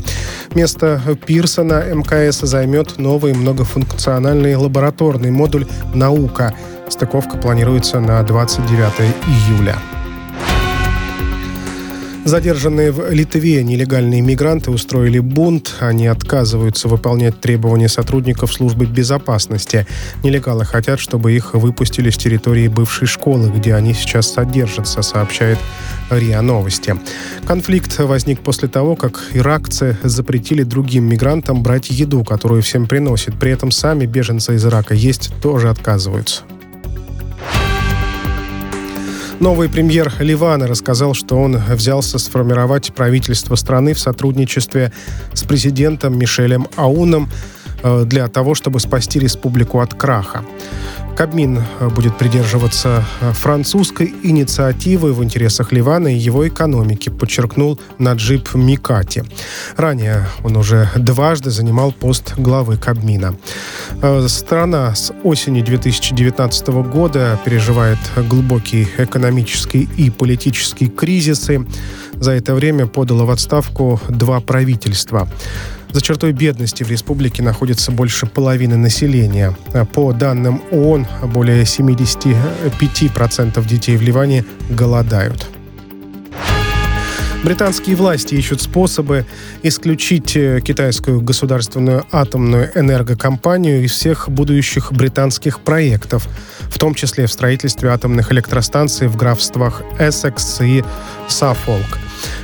Место 0.54 1.00
Пирсона 1.26 1.82
МКС 1.92 2.40
займет 2.40 2.98
новый 2.98 3.34
многофункциональный 3.34 4.54
лабораторный 4.54 5.30
модуль 5.30 5.66
«Наука». 5.94 6.54
Стыковка 6.88 7.38
планируется 7.38 7.98
на 7.98 8.22
29 8.22 9.14
июля. 9.26 9.78
Задержанные 12.24 12.92
в 12.92 13.10
Литве 13.10 13.64
нелегальные 13.64 14.20
мигранты 14.20 14.70
устроили 14.70 15.18
бунт. 15.18 15.74
Они 15.80 16.06
отказываются 16.06 16.86
выполнять 16.86 17.40
требования 17.40 17.88
сотрудников 17.88 18.52
службы 18.52 18.86
безопасности. 18.86 19.88
Нелегалы 20.22 20.64
хотят, 20.64 21.00
чтобы 21.00 21.32
их 21.32 21.54
выпустили 21.54 22.10
с 22.10 22.16
территории 22.16 22.68
бывшей 22.68 23.08
школы, 23.08 23.50
где 23.50 23.74
они 23.74 23.92
сейчас 23.92 24.32
содержатся, 24.32 25.02
сообщает 25.02 25.58
РИА 26.10 26.42
Новости. 26.42 26.94
Конфликт 27.44 27.98
возник 27.98 28.40
после 28.40 28.68
того, 28.68 28.94
как 28.94 29.20
иракцы 29.32 29.98
запретили 30.04 30.62
другим 30.62 31.08
мигрантам 31.08 31.64
брать 31.64 31.90
еду, 31.90 32.22
которую 32.22 32.62
всем 32.62 32.86
приносят. 32.86 33.34
При 33.38 33.50
этом 33.50 33.72
сами 33.72 34.06
беженцы 34.06 34.54
из 34.54 34.64
Ирака 34.64 34.94
есть 34.94 35.32
тоже 35.42 35.68
отказываются. 35.68 36.42
Новый 39.42 39.68
премьер 39.68 40.12
Ливана 40.20 40.68
рассказал, 40.68 41.14
что 41.14 41.36
он 41.36 41.56
взялся 41.56 42.20
сформировать 42.20 42.94
правительство 42.94 43.56
страны 43.56 43.92
в 43.92 43.98
сотрудничестве 43.98 44.92
с 45.32 45.42
президентом 45.42 46.16
Мишелем 46.16 46.68
Ауном 46.76 47.28
э, 47.82 48.04
для 48.06 48.28
того, 48.28 48.54
чтобы 48.54 48.78
спасти 48.78 49.18
республику 49.18 49.80
от 49.80 49.94
краха. 49.94 50.44
Кабмин 51.16 51.58
э, 51.58 51.88
будет 51.88 52.16
придерживаться 52.16 53.04
э, 53.20 53.32
французской 53.32 54.14
инициативы 54.22 55.12
в 55.12 55.22
интересах 55.22 55.72
Ливана 55.72 56.08
и 56.08 56.18
его 56.18 56.46
экономики, 56.48 57.10
подчеркнул 57.10 57.78
Наджиб 57.98 58.54
Микати. 58.54 59.24
Ранее 59.76 60.26
он 60.42 60.56
уже 60.56 60.88
дважды 60.96 61.50
занимал 61.50 61.92
пост 61.92 62.34
главы 62.36 62.76
Кабмина. 62.76 63.36
Э, 64.00 64.26
страна 64.28 64.94
с 64.94 65.12
осени 65.22 65.62
2019 65.62 66.68
года 66.68 67.38
переживает 67.44 67.98
глубокий 68.16 68.88
экономический 68.98 69.88
и 69.96 70.10
политический 70.10 70.88
кризисы. 70.88 71.66
За 72.14 72.32
это 72.32 72.54
время 72.54 72.86
подало 72.86 73.24
в 73.24 73.30
отставку 73.30 74.00
два 74.08 74.40
правительства. 74.40 75.28
За 75.92 76.00
чертой 76.00 76.32
бедности 76.32 76.84
в 76.84 76.90
республике 76.90 77.42
находится 77.42 77.92
больше 77.92 78.26
половины 78.26 78.76
населения. 78.76 79.56
По 79.92 80.12
данным 80.12 80.62
ООН, 80.70 81.06
более 81.24 81.64
75% 81.64 83.68
детей 83.68 83.96
в 83.96 84.02
Ливане 84.02 84.44
голодают. 84.70 85.48
Британские 87.44 87.96
власти 87.96 88.36
ищут 88.36 88.62
способы 88.62 89.26
исключить 89.64 90.36
э, 90.36 90.60
китайскую 90.60 91.20
государственную 91.20 92.06
атомную 92.12 92.70
энергокомпанию 92.76 93.84
из 93.84 93.92
всех 93.92 94.30
будущих 94.30 94.92
британских 94.92 95.58
проектов, 95.58 96.28
в 96.68 96.78
том 96.78 96.94
числе 96.94 97.26
в 97.26 97.32
строительстве 97.32 97.90
атомных 97.90 98.30
электростанций 98.30 99.08
в 99.08 99.16
графствах 99.16 99.82
Эссекс 99.98 100.60
и 100.60 100.84
Саффолк. 101.26 101.98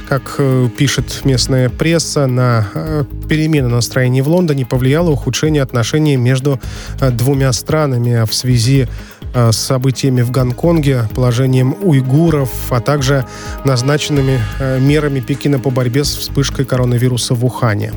Как 0.08 0.36
э, 0.38 0.68
пишет 0.76 1.20
местная 1.24 1.68
пресса, 1.68 2.26
на 2.26 2.66
э, 2.74 3.04
перемены 3.28 3.68
настроений 3.68 4.22
в 4.22 4.28
Лондоне 4.28 4.64
повлияло 4.64 5.10
ухудшение 5.10 5.62
отношений 5.62 6.16
между 6.16 6.60
э, 7.00 7.10
двумя 7.10 7.52
странами 7.52 8.24
в 8.24 8.34
связи 8.34 8.88
с 9.34 9.58
событиями 9.58 10.22
в 10.22 10.30
Гонконге, 10.30 11.02
положением 11.14 11.76
уйгуров, 11.82 12.50
а 12.70 12.80
также 12.80 13.26
назначенными 13.66 14.40
мерами 14.80 15.20
Пекина 15.20 15.58
по 15.58 15.68
борьбе 15.68 16.04
с 16.04 16.16
вспышкой 16.16 16.64
коронавируса 16.64 17.34
в 17.34 17.44
Ухане. 17.44 17.92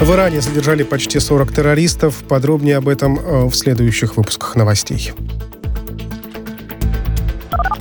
В 0.00 0.10
Иране 0.10 0.40
задержали 0.40 0.82
почти 0.82 1.20
40 1.20 1.52
террористов. 1.52 2.16
Подробнее 2.28 2.78
об 2.78 2.88
этом 2.88 3.48
в 3.48 3.54
следующих 3.54 4.16
выпусках 4.16 4.56
новостей. 4.56 5.12